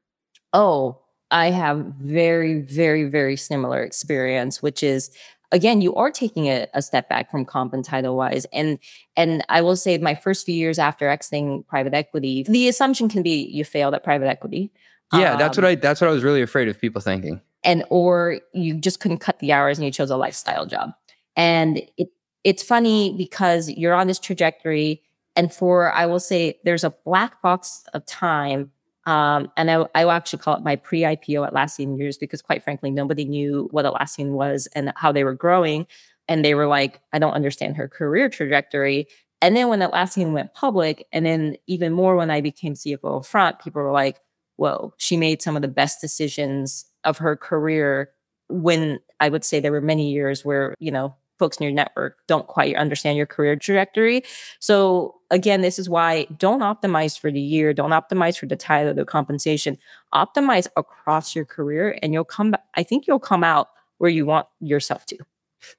Oh, 0.52 1.00
I 1.32 1.50
have 1.50 1.78
very, 2.00 2.62
very, 2.62 3.06
very 3.06 3.36
similar 3.38 3.82
experience, 3.82 4.62
which 4.62 4.84
is 4.84 5.10
again, 5.54 5.80
you 5.82 5.96
are 5.96 6.12
taking 6.12 6.48
a, 6.48 6.68
a 6.74 6.82
step 6.82 7.08
back 7.08 7.32
from 7.32 7.46
comp 7.46 7.74
and 7.74 7.86
title 7.86 8.18
wise. 8.18 8.46
And 8.52 8.80
and 9.16 9.46
I 9.48 9.62
will 9.62 9.78
say 9.78 9.98
my 10.00 10.16
first 10.16 10.46
few 10.46 10.56
years 10.56 10.80
after 10.80 11.08
exiting 11.08 11.64
private 11.64 11.94
equity, 11.94 12.44
the 12.44 12.68
assumption 12.68 13.08
can 13.08 13.24
be 13.24 13.46
you 13.46 13.64
failed 13.64 13.94
at 13.94 14.04
private 14.04 14.28
equity. 14.28 14.72
Yeah, 15.14 15.34
um, 15.34 15.40
that's 15.40 15.58
what 15.58 15.64
I 15.64 15.76
that's 15.76 16.02
what 16.02 16.10
I 16.10 16.14
was 16.14 16.24
really 16.24 16.42
afraid 16.42 16.68
of 16.68 16.82
people 16.82 17.00
thinking. 17.00 17.40
And 17.64 17.86
or 17.90 18.40
you 18.54 18.74
just 18.74 19.00
couldn't 19.00 19.20
cut 19.20 19.40
the 19.40 19.54
hours 19.54 19.78
and 19.78 19.86
you 19.86 19.92
chose 19.92 20.10
a 20.10 20.18
lifestyle 20.18 20.66
job. 20.66 20.92
And 21.38 21.82
it 21.98 22.10
it's 22.44 22.64
funny 22.64 23.16
because 23.18 23.70
you're 23.70 23.94
on 23.94 24.08
this 24.08 24.20
trajectory 24.20 25.02
and 25.36 25.54
for 25.54 25.94
I 25.94 26.08
will 26.08 26.20
say 26.20 26.60
there's 26.66 26.84
a 26.84 26.90
black 26.90 27.42
box 27.42 27.86
of 27.94 28.06
time 28.06 28.72
um, 29.06 29.52
and 29.58 29.70
I, 29.70 29.86
I 29.96 30.06
actually 30.10 30.40
call 30.40 30.56
it 30.56 30.64
my 30.64 30.76
pre-IPO 30.76 31.52
Atlassian 31.52 31.98
years 31.98 32.18
because 32.18 32.42
quite 32.42 32.64
frankly, 32.64 32.90
nobody 32.90 33.26
knew 33.26 33.68
what 33.72 33.86
Atlassian 33.86 34.32
was 34.32 34.68
and 34.76 34.94
how 34.96 35.12
they 35.12 35.24
were 35.24 35.34
growing. 35.34 35.88
And 36.30 36.44
they 36.44 36.56
were 36.56 36.68
like, 36.68 37.02
I 37.12 37.20
don't 37.20 37.34
understand 37.34 37.76
her 37.76 37.90
career 37.90 38.30
trajectory. 38.30 39.08
And 39.42 39.58
then 39.58 39.68
when 39.68 39.82
Atlassian 39.82 40.32
went 40.32 40.54
public, 40.54 41.06
and 41.12 41.26
then 41.26 41.58
even 41.68 41.92
more 41.92 42.16
when 42.16 42.32
I 42.32 42.40
became 42.40 42.76
CFO 42.76 43.20
of 43.20 43.28
Front, 43.28 43.60
people 43.60 43.82
were 43.82 43.92
like, 43.92 44.22
whoa, 44.56 44.94
she 44.98 45.18
made 45.18 45.42
some 45.42 45.58
of 45.58 45.62
the 45.62 45.68
best 45.68 46.00
decisions 46.00 46.86
of 47.04 47.18
her 47.18 47.36
career 47.36 48.12
when 48.48 49.00
I 49.20 49.28
would 49.28 49.44
say 49.44 49.60
there 49.60 49.72
were 49.74 49.82
many 49.82 50.12
years 50.12 50.46
where, 50.46 50.76
you 50.80 50.92
know, 50.92 51.16
folks 51.44 51.58
in 51.58 51.66
your 51.66 51.74
network 51.74 52.20
don't 52.26 52.48
quite 52.48 52.74
understand 52.78 53.18
your 53.18 53.26
career 53.26 53.58
trajectory. 53.58 54.24
So 54.60 55.16
again, 55.30 55.60
this 55.60 55.78
is 55.78 55.90
why 55.90 56.26
don't 56.38 56.62
optimize 56.62 57.20
for 57.20 57.30
the 57.30 57.42
year, 57.42 57.74
don't 57.74 57.92
optimize 57.92 58.38
for 58.38 58.46
the 58.46 58.56
title, 58.56 58.94
the 58.94 59.04
compensation, 59.04 59.78
optimize 60.14 60.68
across 60.78 61.36
your 61.36 61.44
career 61.44 62.00
and 62.02 62.14
you'll 62.14 62.24
come 62.24 62.56
I 62.76 62.84
think 62.84 63.08
you'll 63.08 63.20
come 63.20 63.44
out 63.44 63.68
where 63.98 64.10
you 64.10 64.26
want 64.26 64.48
yourself 64.62 65.06
to. 65.08 65.18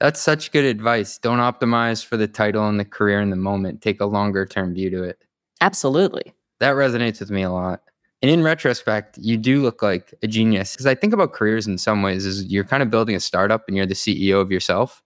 That's 0.01 0.21
such 0.21 0.53
good 0.53 0.67
advice. 0.67 1.17
Don't 1.17 1.39
optimize 1.39 2.05
for 2.05 2.19
the 2.19 2.29
title 2.29 2.69
and 2.69 2.79
the 2.79 2.85
career 2.85 3.23
in 3.23 3.31
the 3.31 3.37
moment. 3.37 3.81
Take 3.81 4.03
a 4.03 4.07
longer 4.07 4.45
term 4.45 4.75
view 4.75 4.91
to 4.91 5.03
it. 5.03 5.25
Absolutely. 5.63 6.35
That 6.61 6.75
resonates 6.75 7.21
with 7.21 7.31
me 7.31 7.43
a 7.43 7.51
lot. 7.51 7.81
And 8.21 8.31
in 8.31 8.43
retrospect, 8.43 9.19
you 9.19 9.39
do 9.39 9.63
look 9.63 9.83
like 9.83 10.15
a 10.23 10.27
genius 10.27 10.73
because 10.73 10.87
I 10.87 10.95
think 10.95 11.15
about 11.15 11.33
careers 11.33 11.67
in 11.67 11.79
some 11.79 12.03
ways 12.03 12.27
is 12.27 12.45
you're 12.45 12.65
kind 12.65 12.83
of 12.83 12.91
building 12.91 13.15
a 13.15 13.21
startup 13.21 13.65
and 13.67 13.77
you're 13.77 13.87
the 13.87 13.95
CEO 13.95 14.43
of 14.43 14.51
yourself. 14.51 15.03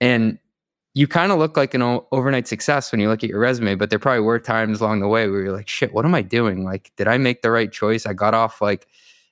And 0.00 0.38
you 0.94 1.06
kind 1.06 1.30
of 1.30 1.38
look 1.38 1.56
like 1.56 1.74
an 1.74 1.82
overnight 2.10 2.48
success 2.48 2.90
when 2.90 3.00
you 3.00 3.08
look 3.08 3.22
at 3.22 3.28
your 3.28 3.38
resume, 3.38 3.74
but 3.74 3.90
there 3.90 3.98
probably 3.98 4.20
were 4.20 4.38
times 4.38 4.80
along 4.80 5.00
the 5.00 5.08
way 5.08 5.28
where 5.28 5.42
you're 5.42 5.52
like, 5.52 5.68
shit, 5.68 5.92
what 5.92 6.06
am 6.06 6.14
I 6.14 6.22
doing? 6.22 6.64
Like, 6.64 6.90
did 6.96 7.06
I 7.06 7.18
make 7.18 7.42
the 7.42 7.50
right 7.50 7.70
choice? 7.70 8.06
I 8.06 8.14
got 8.14 8.32
off 8.32 8.62
like, 8.62 8.86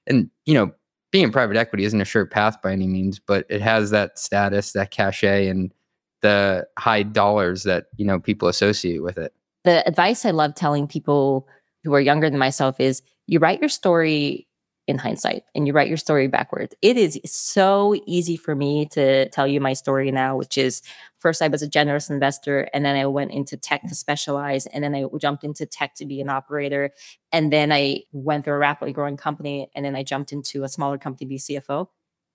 and 0.07 0.29
you 0.45 0.53
know, 0.53 0.73
being 1.11 1.25
in 1.25 1.33
private 1.33 1.57
equity 1.57 1.85
isn't 1.85 2.01
a 2.01 2.05
sure 2.05 2.27
path 2.27 2.61
by 2.61 2.73
any 2.73 2.87
means, 2.87 3.19
but 3.19 3.47
it 3.49 3.63
has 3.63 3.91
that 3.93 4.19
status, 4.19 4.73
that 4.73 4.91
cachet, 4.91 5.49
and 5.49 5.73
the 6.21 6.67
high 6.79 7.03
dollars 7.03 7.63
that, 7.63 7.87
you 7.97 8.05
know, 8.05 8.19
people 8.19 8.49
associate 8.49 9.03
with 9.03 9.17
it. 9.17 9.33
The 9.65 9.87
advice 9.89 10.27
I 10.27 10.33
love 10.33 10.55
telling 10.55 10.87
people 10.87 11.49
who 11.83 11.95
are 11.95 12.01
younger 12.01 12.29
than 12.29 12.39
myself 12.39 12.81
is 12.81 13.01
you 13.27 13.39
write 13.39 13.61
your 13.61 13.69
story 13.69 14.49
in 14.87 14.99
hindsight 14.99 15.45
and 15.55 15.67
you 15.67 15.73
write 15.73 15.89
your 15.89 15.97
story 15.97 16.27
backwards. 16.29 16.75
It 16.83 16.97
is 16.97 17.19
so 17.25 17.95
easy 18.07 18.37
for 18.37 18.55
me 18.55 18.87
to 18.93 19.29
tell 19.31 19.47
you 19.47 19.61
my 19.61 19.73
story 19.73 20.11
now, 20.11 20.37
which 20.37 20.59
is 20.59 20.83
first 21.19 21.41
I 21.41 21.49
was 21.49 21.63
a 21.63 21.69
generous 21.69 22.11
investor 22.11 22.69
and 22.75 22.85
then 22.85 22.95
I 22.95 23.07
went 23.07 23.31
into 23.31 23.57
tech 23.57 23.83
to 23.89 23.95
specialize 23.95 24.67
and 24.67 24.85
then 24.85 24.95
I 24.95 25.05
jumped 25.19 25.43
into 25.43 25.65
tech 25.65 25.95
to 25.97 26.05
be 26.05 26.21
an 26.21 26.29
operator. 26.29 26.91
And 27.33 27.51
then 27.53 27.73
I 27.73 28.03
went 28.13 28.45
through 28.45 28.55
a 28.55 28.59
rapidly 28.59 28.93
growing 28.93 29.17
company 29.17 29.71
and 29.75 29.85
then 29.85 29.97
I 29.97 30.03
jumped 30.03 30.33
into 30.33 30.65
a 30.65 30.69
smaller 30.69 30.99
company 30.99 31.27
to 31.27 31.29
be 31.31 31.39
CFO. 31.39 31.89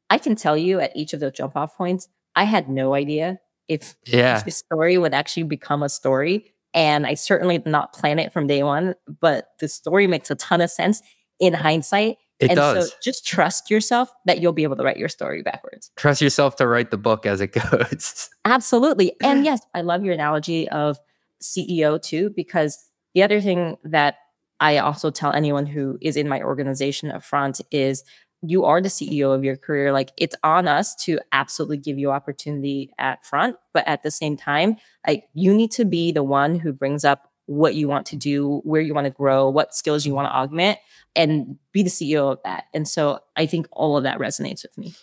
I 0.10 0.18
can 0.18 0.36
tell 0.36 0.58
you 0.58 0.80
at 0.80 0.96
each 0.96 1.14
of 1.14 1.20
those 1.20 1.34
jump 1.34 1.56
off 1.56 1.78
points, 1.78 2.08
I 2.36 2.46
had 2.46 2.68
no 2.68 2.96
idea 2.96 3.40
if 3.68 3.96
Yeah. 4.08 4.42
this 4.42 4.58
story 4.58 4.98
would 4.98 5.14
actually 5.14 5.44
become 5.44 5.84
a 5.84 5.90
story. 5.90 6.52
And 6.74 7.06
I 7.06 7.14
certainly 7.14 7.60
did 7.60 7.68
not 7.68 7.94
plan 7.94 8.18
it 8.18 8.34
from 8.34 8.48
day 8.48 8.64
one, 8.64 8.96
but 9.22 9.50
the 9.60 9.68
story 9.68 10.08
makes 10.08 10.32
a 10.32 10.36
ton 10.36 10.62
of 10.62 10.72
sense 10.72 11.02
in 11.40 11.54
hindsight. 11.54 12.18
It 12.40 12.52
and 12.52 12.58
does. 12.58 12.90
so 12.90 12.96
just 13.04 13.28
trust 13.28 13.70
yourself 13.70 14.12
that 14.26 14.40
you'll 14.40 14.54
be 14.54 14.64
able 14.64 14.78
to 14.78 14.84
write 14.84 14.98
your 14.98 15.10
story 15.10 15.42
backwards. 15.42 15.92
Trust 15.98 16.22
yourself 16.22 16.56
to 16.58 16.68
write 16.68 16.90
the 16.90 16.98
book 16.98 17.26
as 17.26 17.42
it 17.42 17.52
goes. 17.72 18.30
Absolutely. 18.46 19.14
And 19.22 19.44
yes, 19.46 19.62
I 19.74 19.82
love 19.82 20.04
your 20.04 20.14
analogy 20.14 20.70
of 20.70 20.98
CEO 21.42 22.02
too, 22.02 22.32
because 22.36 22.78
the 23.14 23.24
other 23.24 23.42
thing 23.42 23.78
that 23.84 24.16
I 24.60 24.78
also 24.78 25.10
tell 25.10 25.34
anyone 25.34 25.66
who 25.66 25.98
is 26.02 26.16
in 26.16 26.30
my 26.30 26.42
organization 26.42 27.12
up 27.12 27.24
front 27.24 27.62
is 27.72 28.04
you 28.42 28.64
are 28.64 28.82
the 28.82 28.90
CEO 28.90 29.36
of 29.36 29.44
your 29.44 29.58
career. 29.58 29.92
Like 29.92 30.12
it's 30.18 30.36
on 30.44 30.68
us 30.68 30.96
to 31.04 31.20
absolutely 31.32 31.78
give 31.78 31.98
you 31.98 32.12
opportunity 32.12 32.94
at 32.98 33.26
front, 33.26 33.58
but 33.74 33.86
at 33.88 34.04
the 34.04 34.12
same 34.12 34.38
time, 34.38 34.78
like 35.06 35.26
you 35.34 35.54
need 35.54 35.72
to 35.72 35.86
be 35.86 36.12
the 36.12 36.24
one 36.24 36.56
who 36.56 36.72
brings 36.72 37.04
up 37.04 37.29
what 37.50 37.74
you 37.74 37.88
want 37.88 38.06
to 38.06 38.16
do, 38.16 38.62
where 38.64 38.80
you 38.80 38.94
want 38.94 39.06
to 39.06 39.12
grow, 39.12 39.50
what 39.50 39.74
skills 39.74 40.06
you 40.06 40.14
want 40.14 40.28
to 40.28 40.32
augment, 40.32 40.78
and 41.16 41.58
be 41.72 41.82
the 41.82 41.90
CEO 41.90 42.32
of 42.32 42.38
that. 42.44 42.66
And 42.76 42.88
so 42.88 43.22
I 43.36 43.48
think 43.48 43.68
all 43.72 43.98
of 43.98 44.04
that 44.04 44.20
resonates 44.20 44.62
with 44.62 44.78
me. 44.78 44.94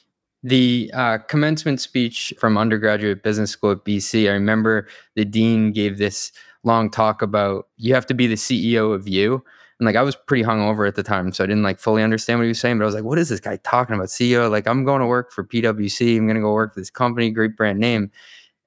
The 0.44 0.88
uh, 0.94 1.18
commencement 1.18 1.80
speech 1.80 2.32
from 2.38 2.56
undergraduate 2.56 3.24
business 3.24 3.50
school 3.50 3.72
at 3.72 3.84
BC, 3.84 4.28
I 4.28 4.34
remember 4.34 4.86
the 5.16 5.24
dean 5.24 5.72
gave 5.72 5.98
this 5.98 6.30
long 6.62 6.88
talk 6.88 7.20
about 7.20 7.66
you 7.78 7.94
have 7.94 8.06
to 8.06 8.14
be 8.14 8.28
the 8.28 8.36
CEO 8.36 8.94
of 8.94 9.08
you. 9.08 9.42
And 9.80 9.86
like 9.86 9.96
I 9.96 10.02
was 10.02 10.14
pretty 10.14 10.44
hungover 10.44 10.86
at 10.86 10.94
the 10.94 11.02
time, 11.02 11.32
so 11.32 11.42
I 11.42 11.48
didn't 11.48 11.64
like 11.64 11.80
fully 11.80 12.04
understand 12.04 12.38
what 12.38 12.44
he 12.44 12.48
was 12.48 12.60
saying. 12.60 12.78
But 12.78 12.84
I 12.84 12.86
was 12.86 12.94
like, 12.94 13.04
"What 13.04 13.18
is 13.18 13.28
this 13.28 13.40
guy 13.40 13.56
talking 13.58 13.94
about? 13.94 14.06
CEO? 14.06 14.50
Like 14.50 14.66
I'm 14.66 14.84
going 14.84 15.00
to 15.00 15.06
work 15.06 15.32
for 15.32 15.44
PwC. 15.44 16.16
I'm 16.16 16.26
going 16.26 16.36
to 16.36 16.40
go 16.40 16.54
work 16.54 16.72
for 16.72 16.80
this 16.80 16.90
company, 16.90 17.30
great 17.30 17.56
brand 17.56 17.78
name." 17.78 18.10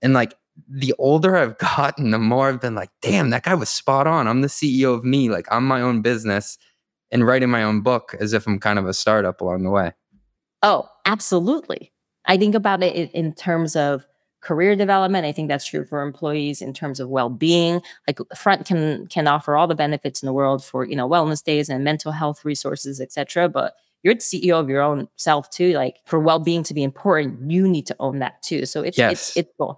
And 0.04 0.14
like 0.14 0.36
the 0.68 0.94
older 0.98 1.36
I've 1.38 1.58
gotten, 1.58 2.12
the 2.12 2.20
more 2.20 2.50
I've 2.50 2.62
been 2.62 2.76
like, 2.76 2.92
"Damn, 3.02 3.30
that 3.32 3.44
guy 3.44 3.54
was 3.54 3.70
spot 3.70 4.08
on. 4.08 4.28
I'm 4.28 4.42
the 4.42 4.48
CEO 4.50 4.94
of 4.94 5.04
me. 5.04 5.30
Like 5.30 5.48
I'm 5.52 5.66
my 5.68 5.82
own 5.82 6.02
business 6.02 6.58
and 7.12 7.26
writing 7.26 7.50
my 7.50 7.64
own 7.64 7.82
book 7.82 8.16
as 8.20 8.34
if 8.34 8.46
I'm 8.48 8.60
kind 8.60 8.80
of 8.80 8.88
a 8.88 8.94
startup 8.94 9.42
along 9.42 9.64
the 9.64 9.70
way." 9.72 9.94
Oh, 10.64 10.90
absolutely. 11.06 11.92
I 12.26 12.38
think 12.38 12.54
about 12.56 12.84
it 12.84 13.12
in- 13.14 13.34
terms 13.34 13.76
of 13.76 14.06
career 14.42 14.76
development. 14.76 15.26
I 15.26 15.32
think 15.32 15.48
that's 15.50 15.66
true 15.66 15.86
for 15.86 16.02
employees 16.02 16.62
in 16.62 16.74
terms 16.74 17.00
of 17.00 17.10
well-being. 17.10 17.82
Like 18.08 18.20
Front 18.36 18.66
can 18.66 19.08
can 19.08 19.28
offer 19.28 19.56
all 19.58 19.68
the 19.68 19.76
benefits 19.76 20.22
in 20.22 20.28
the 20.28 20.34
world 20.34 20.64
for, 20.64 20.86
you 20.86 20.96
know, 20.96 21.08
wellness 21.10 21.44
days 21.44 21.70
and 21.70 21.84
mental 21.84 22.12
health 22.12 22.46
resources, 22.46 23.02
etc. 23.02 23.50
But 23.50 23.76
you're 24.04 24.14
the 24.14 24.22
CEO 24.22 24.58
of 24.60 24.70
your 24.70 24.82
own 24.82 25.08
self 25.18 25.50
too. 25.50 25.74
Like 25.74 25.98
for 26.06 26.20
well-being 26.20 26.64
to 26.64 26.74
be 26.74 26.84
important, 26.84 27.52
you 27.52 27.68
need 27.68 27.86
to 27.88 27.96
own 28.00 28.20
that 28.20 28.42
too. 28.42 28.66
So 28.66 28.82
it's 28.82 28.98
Yes. 28.98 29.12
it's 29.30 29.38
it's 29.38 29.52
both. 29.58 29.78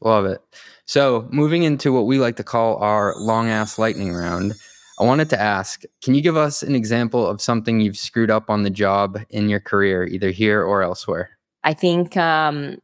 Love 0.00 0.26
it. 0.26 0.40
So, 0.84 1.28
moving 1.30 1.64
into 1.64 1.92
what 1.92 2.06
we 2.06 2.18
like 2.18 2.36
to 2.36 2.44
call 2.44 2.76
our 2.76 3.14
long 3.18 3.48
ass 3.48 3.78
lightning 3.78 4.14
round, 4.14 4.54
I 5.00 5.04
wanted 5.04 5.30
to 5.30 5.40
ask 5.40 5.82
can 6.02 6.14
you 6.14 6.20
give 6.20 6.36
us 6.36 6.62
an 6.62 6.74
example 6.74 7.26
of 7.26 7.40
something 7.40 7.80
you've 7.80 7.98
screwed 7.98 8.30
up 8.30 8.48
on 8.50 8.62
the 8.62 8.70
job 8.70 9.18
in 9.30 9.48
your 9.48 9.60
career, 9.60 10.04
either 10.04 10.30
here 10.30 10.62
or 10.62 10.82
elsewhere? 10.82 11.30
I 11.64 11.74
think 11.74 12.16
um, 12.16 12.78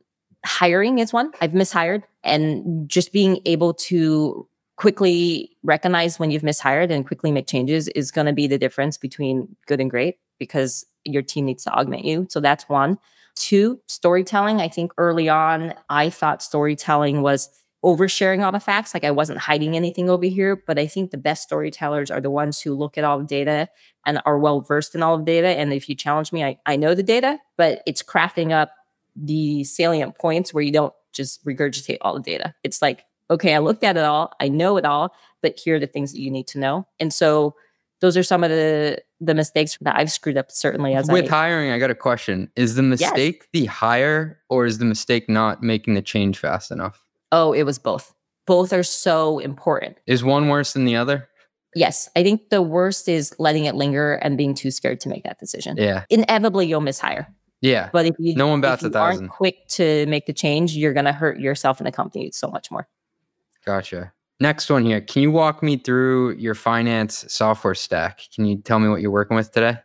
hiring 0.45 0.99
is 0.99 1.13
one. 1.13 1.33
I've 1.41 1.53
mishired, 1.53 2.03
and 2.23 2.89
just 2.89 3.13
being 3.13 3.41
able 3.45 3.75
to 3.75 4.49
quickly 4.77 5.51
recognize 5.63 6.19
when 6.19 6.31
you've 6.31 6.43
mishired 6.43 6.91
and 6.91 7.07
quickly 7.07 7.31
make 7.31 7.47
changes 7.47 7.89
is 7.89 8.11
going 8.11 8.27
to 8.27 8.33
be 8.33 8.47
the 8.47 8.59
difference 8.59 8.99
between 8.99 9.57
good 9.67 9.81
and 9.81 9.91
great 9.91 10.19
because 10.39 10.85
your 11.05 11.23
team 11.23 11.47
needs 11.47 11.65
to 11.65 11.71
augment 11.71 12.05
you. 12.05 12.27
So 12.29 12.41
that's 12.41 12.69
one. 12.69 12.99
Two, 13.37 13.81
storytelling. 13.87 14.61
I 14.61 14.69
think 14.69 14.93
early 14.97 15.29
on, 15.29 15.75
I 15.89 16.11
thought 16.11 16.43
storytelling 16.43 17.23
was 17.23 17.49
oversharing 17.85 18.43
all 18.43 18.53
the 18.53 18.61
facts. 18.61 18.95
Like 18.95 19.05
I 19.05 19.11
wasn't 19.11 19.39
hiding 19.39 19.77
anything 19.77 20.09
over 20.09 20.25
here, 20.25 20.57
but 20.67 20.79
I 20.79 20.87
think 20.87 21.11
the 21.11 21.19
best 21.19 21.43
storytellers 21.43 22.11
are 22.11 22.21
the 22.21 22.31
ones 22.31 22.61
who 22.61 22.75
look 22.75 22.97
at 22.97 23.05
all 23.05 23.19
the 23.19 23.25
data 23.25 23.69
and 24.07 24.21
are 24.25 24.39
well 24.39 24.61
versed 24.63 24.95
in 24.95 25.03
all 25.03 25.19
the 25.19 25.25
data. 25.25 25.49
And 25.49 25.73
if 25.73 25.89
you 25.89 25.95
challenge 25.95 26.33
me, 26.33 26.43
I, 26.43 26.59
I 26.65 26.77
know 26.77 26.95
the 26.95 27.03
data, 27.03 27.39
but 27.59 27.83
it's 27.87 28.03
crafting 28.03 28.53
up 28.53 28.73
the 29.15 29.65
salient 29.65 30.17
points 30.17 30.55
where 30.55 30.65
you 30.65 30.73
don't 30.73 30.95
just 31.13 31.45
regurgitate 31.45 31.99
all 32.01 32.15
the 32.15 32.21
data. 32.21 32.55
It's 32.65 32.81
like, 32.81 33.05
okay, 33.31 33.55
I 33.55 33.59
looked 33.59 33.85
at 33.85 33.97
it 33.97 34.05
all, 34.05 34.33
I 34.41 34.49
know 34.49 34.77
it 34.77 34.85
all, 34.85 35.15
but 35.43 35.59
here 35.59 35.77
are 35.77 35.81
the 35.81 35.87
things 35.87 36.13
that 36.13 36.21
you 36.21 36.31
need 36.31 36.47
to 36.49 36.59
know. 36.59 36.87
And 36.99 37.13
so 37.13 37.55
those 38.05 38.19
are 38.19 38.23
some 38.23 38.45
of 38.45 38.51
the 38.51 39.03
the 39.19 39.35
mistakes 39.35 39.79
that 39.81 39.97
I've 39.97 40.13
screwed 40.13 40.37
up 40.37 40.51
certainly 40.51 40.95
as 40.95 41.09
With 41.09 41.25
I 41.33 41.37
hiring, 41.37 41.71
I 41.71 41.79
got 41.79 41.91
a 41.91 41.95
question. 41.95 42.51
Is 42.55 42.75
the 42.75 42.83
mistake 42.83 43.49
the 43.55 43.65
hire 43.65 44.39
or 44.51 44.67
is 44.67 44.77
the 44.77 44.85
mistake 44.85 45.27
not 45.27 45.63
making 45.63 45.95
the 45.95 46.03
change 46.03 46.39
fast 46.39 46.71
enough? 46.71 47.03
oh, 47.33 47.53
it 47.55 47.63
was 47.65 47.79
both. 47.79 48.15
Both 48.47 48.73
are 48.75 48.83
so 48.83 49.39
important. 49.39 49.97
Is 50.07 50.23
one 50.23 50.49
worse 50.49 50.75
than 50.75 50.85
the 50.85 50.97
other? 50.97 51.27
Yes, 51.75 52.09
I 52.15 52.23
think 52.23 52.51
the 52.51 52.61
worst 52.63 53.09
is 53.09 53.35
letting 53.39 53.65
it 53.65 53.75
linger 53.75 54.15
and 54.17 54.37
being 54.37 54.55
too 54.55 54.71
scared 54.71 55.01
to 55.01 55.09
make 55.09 55.25
that 55.25 55.39
decision. 55.41 55.77
Yeah. 55.79 56.05
Inevitably, 56.11 56.67
you'll 56.67 56.83
mishire. 56.83 57.27
Yeah. 57.63 57.89
But 57.93 58.05
if 58.07 58.15
you 58.19 58.37
No 58.37 58.47
one 58.49 58.61
bats 58.61 58.85
a 58.85 58.91
thousand. 58.91 59.25
aren't 59.25 59.33
quick 59.33 59.67
to 59.71 60.05
make 60.07 60.27
the 60.27 60.35
change, 60.35 60.77
you're 60.77 60.93
gonna 60.93 61.15
hurt 61.15 61.41
yourself 61.41 61.81
and 61.81 61.87
the 61.87 61.93
company 61.93 62.31
so 62.33 62.49
much 62.49 62.71
more. 62.71 62.87
Gotcha. 63.65 64.13
Next 64.41 64.69
one 64.69 64.85
here. 64.85 65.01
Can 65.01 65.23
you 65.23 65.31
walk 65.31 65.63
me 65.63 65.77
through 65.77 66.33
your 66.33 66.55
finance 66.55 67.25
software 67.29 67.75
stack? 67.75 68.21
Can 68.35 68.45
you 68.47 68.57
tell 68.59 68.79
me 68.81 68.89
what 68.89 69.01
you're 69.01 69.11
working 69.13 69.37
with 69.37 69.53
today? 69.53 69.79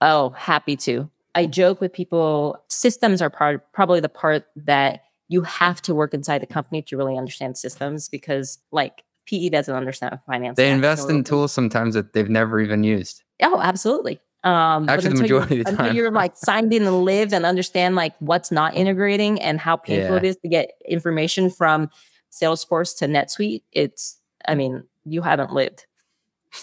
Oh, 0.00 0.30
happy 0.30 0.76
to. 0.76 1.10
I 1.34 1.46
joke 1.46 1.80
with 1.80 1.92
people. 1.92 2.62
Systems 2.68 3.22
are 3.22 3.30
part, 3.30 3.72
probably 3.72 4.00
the 4.00 4.08
part 4.08 4.44
that 4.56 5.02
you 5.28 5.42
have 5.42 5.80
to 5.82 5.94
work 5.94 6.14
inside 6.14 6.42
the 6.42 6.46
company 6.46 6.82
to 6.82 6.96
really 6.96 7.16
understand 7.16 7.56
systems 7.56 8.08
because, 8.08 8.58
like, 8.72 9.02
PE 9.26 9.48
doesn't 9.48 9.74
understand 9.74 10.18
finance. 10.26 10.56
They 10.56 10.70
invest 10.70 11.10
in 11.10 11.24
tools 11.24 11.52
sometimes 11.52 11.94
that 11.94 12.12
they've 12.12 12.28
never 12.28 12.60
even 12.60 12.84
used. 12.84 13.22
Oh, 13.42 13.60
absolutely. 13.60 14.20
Um, 14.44 14.88
Actually, 14.88 15.14
the 15.14 15.20
until 15.20 15.22
majority 15.22 15.54
you, 15.56 15.60
of 15.62 15.64
the 15.66 15.70
until 15.72 15.86
time. 15.86 15.96
you're 15.96 16.10
like 16.12 16.36
signed 16.36 16.72
in 16.72 16.84
and 16.84 17.02
lived 17.02 17.32
and 17.32 17.44
understand 17.44 17.96
like 17.96 18.14
what's 18.20 18.52
not 18.52 18.76
integrating 18.76 19.40
and 19.42 19.58
how 19.58 19.76
painful 19.76 20.14
Yeah. 20.14 20.18
it 20.18 20.24
is 20.24 20.36
to 20.36 20.48
get 20.48 20.70
information 20.88 21.50
from 21.50 21.90
Salesforce 22.40 22.96
to 22.98 23.06
NetSuite, 23.06 23.62
it's, 23.72 24.18
I 24.46 24.54
mean, 24.54 24.84
you 25.04 25.22
haven't 25.22 25.52
lived. 25.52 25.86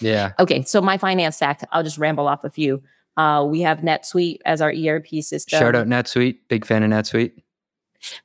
Yeah. 0.00 0.32
Okay, 0.38 0.62
so 0.62 0.80
my 0.80 0.98
finance 0.98 1.36
stack, 1.36 1.66
I'll 1.72 1.82
just 1.82 1.98
ramble 1.98 2.26
off 2.28 2.44
a 2.44 2.50
few. 2.50 2.82
Uh, 3.16 3.46
we 3.48 3.60
have 3.60 3.78
NetSuite 3.78 4.38
as 4.44 4.60
our 4.60 4.72
ERP 4.72 5.06
system. 5.22 5.58
Shout 5.58 5.76
out 5.76 5.86
NetSuite. 5.86 6.38
Big 6.48 6.64
fan 6.64 6.82
of 6.82 6.90
NetSuite. 6.90 7.32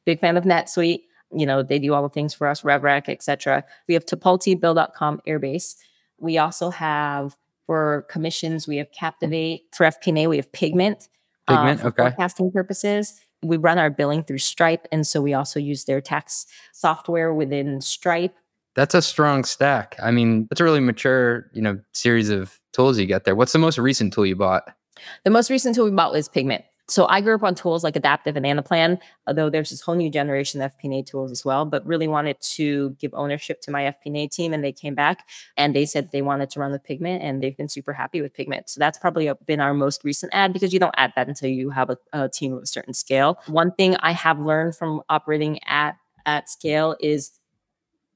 Big 0.06 0.20
fan 0.20 0.36
of 0.36 0.44
NetSuite. 0.46 1.02
You 1.32 1.46
know, 1.46 1.62
they 1.62 1.78
do 1.78 1.94
all 1.94 2.02
the 2.02 2.10
things 2.10 2.34
for 2.34 2.48
us, 2.48 2.64
RevRec, 2.64 3.08
etc. 3.08 3.64
We 3.88 3.94
have 3.94 4.06
Tipalti, 4.06 4.60
Bill.com, 4.60 5.22
Airbase. 5.28 5.76
We 6.18 6.40
also 6.40 6.72
have 6.72 7.38
for 7.68 8.08
commissions, 8.10 8.68
we 8.68 8.78
have 8.78 8.92
Captivate. 8.92 9.68
For 9.74 9.86
FP&A, 9.86 10.26
we 10.26 10.38
have 10.38 10.52
Pigment. 10.52 11.08
uh, 11.48 11.56
Pigment, 11.56 11.80
for 11.82 11.88
okay. 11.90 12.04
Forecasting 12.10 12.52
purposes, 12.52 13.22
we 13.44 13.58
run 13.58 13.78
our 13.78 13.90
billing 13.90 14.24
through 14.24 14.40
Stripe, 14.40 14.88
and 14.92 15.06
so 15.06 15.22
we 15.22 15.34
also 15.34 15.60
use 15.60 15.86
their 15.86 16.02
tax 16.02 16.46
software 16.74 17.34
within 17.34 17.82
Stripe. 17.82 18.36
That's 18.76 18.96
a 18.96 19.02
strong 19.02 19.44
stack. 19.44 19.96
I 20.02 20.12
mean, 20.12 20.48
that's 20.50 20.62
a 20.62 20.64
really 20.64 20.80
mature, 20.80 21.50
you 21.54 21.62
know, 21.62 21.80
series 21.94 22.30
of 22.30 22.60
tools 22.74 23.00
you 23.00 23.06
get 23.06 23.26
there. 23.26 23.36
What's 23.36 23.54
the 23.54 23.60
most 23.60 23.78
recent 23.78 24.14
tool 24.14 24.26
you 24.26 24.36
bought? 24.36 24.64
The 25.24 25.32
most 25.32 25.50
recent 25.50 25.76
tool 25.76 25.86
we 25.86 25.92
bought 25.92 26.12
was 26.12 26.30
Pigment. 26.30 26.64
So 26.90 27.06
I 27.08 27.22
grew 27.22 27.36
up 27.36 27.44
on 27.44 27.54
tools 27.54 27.84
like 27.84 27.96
Adaptive 27.96 28.36
and 28.36 28.46
Anaplan, 28.46 29.00
although 29.28 29.50
there's 29.50 29.70
this 29.70 29.82
whole 29.82 29.94
new 29.94 30.10
generation 30.10 30.60
of 30.60 30.72
FP&A 30.72 31.04
tools 31.04 31.32
as 31.32 31.46
well, 31.46 31.64
but 31.64 31.86
really 31.86 32.08
wanted 32.08 32.42
to 32.42 32.90
give 33.00 33.14
ownership 33.14 33.62
to 33.62 33.72
my 33.72 33.84
FP&A 33.84 34.28
team. 34.28 34.54
And 34.54 34.64
they 34.64 34.72
came 34.72 34.96
back 34.96 35.28
and 35.56 35.76
they 35.76 35.86
said 35.86 36.12
they 36.12 36.24
wanted 36.24 36.50
to 36.52 36.60
run 36.60 36.72
with 36.72 36.84
Pigment 36.84 37.22
and 37.22 37.44
they've 37.44 37.56
been 37.56 37.70
super 37.70 37.94
happy 37.94 38.22
with 38.22 38.34
Pigment. 38.34 38.70
So 38.70 38.80
that's 38.80 38.98
probably 38.98 39.30
uh, 39.30 39.36
been 39.46 39.60
our 39.60 39.74
most 39.74 40.04
recent 40.04 40.34
ad 40.34 40.52
because 40.52 40.74
you 40.74 40.80
don't 40.80 40.96
add 40.98 41.14
that 41.16 41.28
until 41.28 41.50
you 41.50 41.70
have 41.70 41.92
a, 41.92 41.98
a 42.12 42.28
team 42.28 42.54
of 42.54 42.64
a 42.64 42.68
certain 42.68 42.96
scale. 42.96 43.38
One 43.46 43.72
thing 43.72 43.96
I 43.98 44.12
have 44.14 44.40
learned 44.40 44.76
from 44.76 45.02
operating 45.10 45.60
at, 45.66 45.96
at 46.26 46.50
scale 46.50 46.96
is 47.00 47.40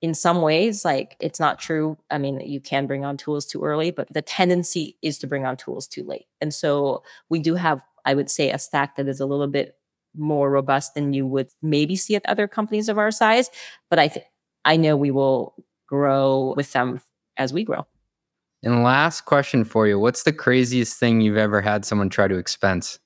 in 0.02 0.14
some 0.14 0.42
ways, 0.42 0.84
like 0.84 1.16
it's 1.22 1.40
not 1.40 1.60
true. 1.60 1.98
I 2.12 2.18
mean, 2.18 2.42
you 2.42 2.60
can 2.60 2.88
bring 2.88 3.06
on 3.06 3.16
tools 3.18 3.46
too 3.46 3.64
early, 3.64 3.90
but 3.90 4.12
the 4.12 4.22
tendency 4.22 4.98
is 5.02 5.18
to 5.20 5.28
bring 5.28 5.46
on 5.46 5.56
tools 5.56 5.88
too 5.88 6.04
late. 6.04 6.26
And 6.42 6.54
so 6.54 7.04
we 7.30 7.40
do 7.40 7.56
have, 7.56 7.82
I 8.06 8.14
would 8.14 8.30
say, 8.30 8.52
a 8.52 8.60
stack 8.60 8.96
that 8.96 9.08
is 9.08 9.20
a 9.20 9.26
little 9.26 9.48
bit 9.48 9.76
more 10.16 10.50
robust 10.50 10.94
than 10.94 11.14
you 11.14 11.26
would 11.26 11.50
maybe 11.62 11.96
see 11.96 12.16
at 12.16 12.26
other 12.26 12.48
companies 12.48 12.90
of 12.90 12.98
our 12.98 13.12
size. 13.12 13.50
But 13.90 14.00
I 14.00 14.08
think 14.08 14.26
I 14.66 14.78
know 14.78 14.96
we 14.96 15.12
will 15.12 15.56
grow 15.88 16.54
with 16.56 16.72
them 16.74 17.02
as 17.38 17.54
we 17.54 17.64
grow. 17.64 17.86
And 18.64 18.84
last 18.84 19.22
question 19.22 19.66
for 19.66 19.88
you 19.88 20.00
What's 20.00 20.24
the 20.24 20.34
craziest 20.34 20.98
thing 20.98 21.22
you've 21.22 21.38
ever 21.38 21.62
had 21.62 21.86
someone 21.86 22.10
try 22.10 22.28
to 22.28 22.38
expense? 22.38 23.00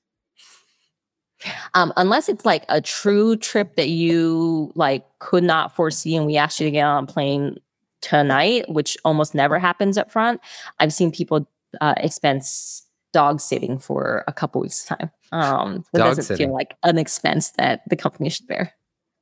Um, 1.74 1.92
unless 1.96 2.28
it's 2.28 2.44
like 2.44 2.64
a 2.68 2.80
true 2.80 3.36
trip 3.36 3.76
that 3.76 3.88
you 3.88 4.72
like 4.74 5.04
could 5.20 5.44
not 5.44 5.74
foresee 5.74 6.16
and 6.16 6.26
we 6.26 6.36
asked 6.36 6.58
you 6.58 6.66
to 6.66 6.70
get 6.70 6.84
on 6.84 7.04
a 7.04 7.06
plane 7.06 7.58
tonight, 8.00 8.68
which 8.68 8.96
almost 9.04 9.34
never 9.34 9.58
happens 9.58 9.96
up 9.96 10.10
front. 10.10 10.40
I've 10.80 10.92
seen 10.92 11.12
people 11.12 11.48
uh, 11.80 11.94
expense 11.98 12.87
dog 13.12 13.40
sitting 13.40 13.78
for 13.78 14.24
a 14.26 14.32
couple 14.32 14.60
weeks 14.60 14.84
time. 14.84 15.10
Um, 15.32 15.84
it 15.92 15.98
Dog 15.98 16.08
doesn't 16.08 16.24
sitting. 16.24 16.48
feel 16.48 16.54
like 16.54 16.76
an 16.82 16.98
expense 16.98 17.50
that 17.52 17.82
the 17.88 17.96
company 17.96 18.28
should 18.30 18.46
bear. 18.46 18.72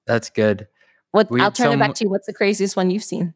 That's 0.07 0.31
good. 0.31 0.69
What 1.13 1.31
We 1.31 1.41
I'll 1.41 1.53
turn 1.53 1.73
it 1.73 1.79
back 1.79 1.95
to 1.95 2.05
you. 2.05 2.11
What's 2.11 2.27
the 2.27 2.33
craziest 2.33 2.77
one 2.77 2.91
you've 2.91 3.05
seen? 3.05 3.35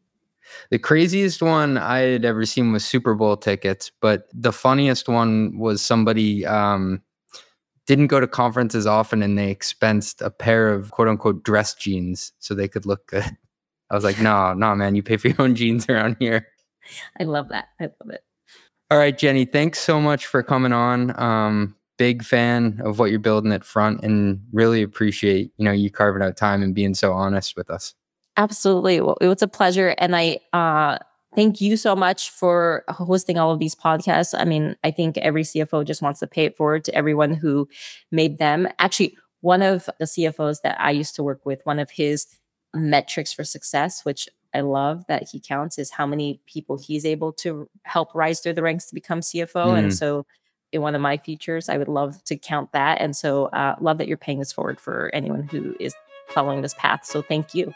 The 0.69 0.79
craziest 0.79 1.41
one 1.41 1.77
I 1.77 1.99
had 1.99 2.25
ever 2.25 2.45
seen 2.45 2.71
was 2.71 2.83
Super 2.83 3.13
Bowl 3.15 3.37
tickets, 3.37 3.91
but 4.01 4.27
the 4.33 4.51
funniest 4.51 5.07
one 5.07 5.57
was 5.57 5.81
somebody 5.81 6.45
um, 6.45 7.01
didn't 7.85 8.07
go 8.07 8.19
to 8.19 8.27
conferences 8.27 8.85
often 8.85 9.21
and 9.23 9.37
they 9.37 9.49
expensed 9.53 10.21
a 10.21 10.29
pair 10.29 10.69
of 10.69 10.91
quote 10.91 11.07
unquote 11.07 11.43
dress 11.43 11.73
jeans 11.75 12.33
so 12.39 12.53
they 12.53 12.67
could 12.67 12.85
look 12.85 13.07
good. 13.07 13.25
I 13.89 13.95
was 13.95 14.03
like, 14.03 14.19
no, 14.19 14.53
no, 14.53 14.73
man, 14.75 14.95
you 14.95 15.03
pay 15.03 15.17
for 15.17 15.27
your 15.27 15.41
own 15.41 15.55
jeans 15.55 15.87
around 15.89 16.17
here. 16.19 16.47
I 17.19 17.23
love 17.23 17.49
that. 17.49 17.67
I 17.79 17.83
love 17.83 18.09
it. 18.09 18.23
All 18.91 18.97
right, 18.97 19.17
Jenny, 19.17 19.45
thanks 19.45 19.79
so 19.79 20.01
much 20.01 20.25
for 20.25 20.43
coming 20.43 20.73
on. 20.73 21.17
Um, 21.17 21.77
big 21.97 22.25
fan 22.25 22.81
of 22.83 22.99
what 22.99 23.09
you're 23.09 23.19
building 23.19 23.53
at 23.53 23.63
front 23.63 24.03
and 24.03 24.41
really 24.51 24.81
appreciate, 24.81 25.53
you 25.55 25.63
know, 25.63 25.71
you 25.71 25.89
carving 25.89 26.21
out 26.21 26.35
time 26.35 26.61
and 26.61 26.75
being 26.75 26.93
so 26.93 27.13
honest 27.13 27.55
with 27.55 27.69
us. 27.69 27.95
Absolutely. 28.35 28.99
Well, 28.99 29.17
it 29.21 29.29
was 29.29 29.41
a 29.41 29.47
pleasure. 29.47 29.95
And 29.97 30.13
I 30.13 30.39
uh, 30.51 30.97
thank 31.37 31.61
you 31.61 31.77
so 31.77 31.95
much 31.95 32.31
for 32.31 32.83
hosting 32.89 33.37
all 33.37 33.51
of 33.51 33.59
these 33.59 33.75
podcasts. 33.75 34.33
I 34.37 34.43
mean, 34.43 34.75
I 34.83 34.91
think 34.91 35.17
every 35.19 35.43
CFO 35.43 35.85
just 35.85 36.01
wants 36.01 36.19
to 36.19 36.27
pay 36.27 36.43
it 36.43 36.57
forward 36.57 36.83
to 36.83 36.93
everyone 36.93 37.33
who 37.33 37.69
made 38.11 38.39
them. 38.39 38.67
Actually, 38.77 39.15
one 39.39 39.61
of 39.61 39.89
the 39.99 40.05
CFOs 40.05 40.63
that 40.63 40.75
I 40.81 40.91
used 40.91 41.15
to 41.15 41.23
work 41.23 41.45
with, 41.45 41.61
one 41.63 41.79
of 41.79 41.91
his 41.91 42.27
metrics 42.73 43.31
for 43.31 43.45
success, 43.45 44.03
which 44.03 44.27
I 44.53 44.61
love 44.61 45.05
that 45.07 45.29
he 45.31 45.39
counts, 45.39 45.77
is 45.77 45.91
how 45.91 46.05
many 46.05 46.41
people 46.45 46.77
he's 46.77 47.05
able 47.05 47.31
to 47.33 47.69
help 47.83 48.13
rise 48.13 48.39
through 48.41 48.53
the 48.53 48.61
ranks 48.61 48.85
to 48.87 48.93
become 48.95 49.21
CFO. 49.21 49.73
And 49.77 49.87
Mm. 49.91 49.97
so, 49.97 50.25
in 50.71 50.81
one 50.81 50.95
of 50.95 51.01
my 51.01 51.17
features, 51.17 51.67
I 51.67 51.77
would 51.77 51.89
love 51.89 52.23
to 52.25 52.37
count 52.37 52.71
that. 52.71 53.01
And 53.01 53.15
so, 53.15 53.45
uh, 53.47 53.75
love 53.81 53.97
that 53.97 54.07
you're 54.07 54.17
paying 54.17 54.39
this 54.39 54.53
forward 54.53 54.79
for 54.79 55.09
anyone 55.13 55.43
who 55.43 55.75
is 55.79 55.93
following 56.29 56.61
this 56.61 56.73
path. 56.75 57.05
So, 57.05 57.21
thank 57.21 57.53
you. 57.53 57.73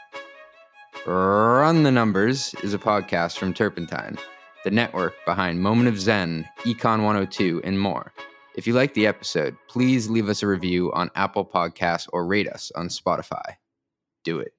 Run 1.06 1.84
the 1.84 1.92
Numbers 1.92 2.56
is 2.64 2.74
a 2.74 2.80
podcast 2.80 3.38
from 3.38 3.54
Turpentine, 3.54 4.18
the 4.64 4.72
network 4.72 5.14
behind 5.26 5.62
Moment 5.62 5.88
of 5.90 6.00
Zen, 6.00 6.48
Econ 6.60 7.04
102, 7.04 7.62
and 7.64 7.80
more. 7.80 8.12
If 8.56 8.66
you 8.66 8.74
like 8.74 8.94
the 8.94 9.06
episode, 9.06 9.56
please 9.68 10.10
leave 10.10 10.30
us 10.30 10.42
a 10.42 10.48
review 10.48 10.92
on 10.94 11.12
Apple 11.16 11.46
Podcasts 11.46 12.08
or 12.14 12.26
rate 12.26 12.48
us 12.48 12.72
on 12.76 12.88
Spotify. 12.88 13.56
Do 14.24 14.40
it. 14.40 14.54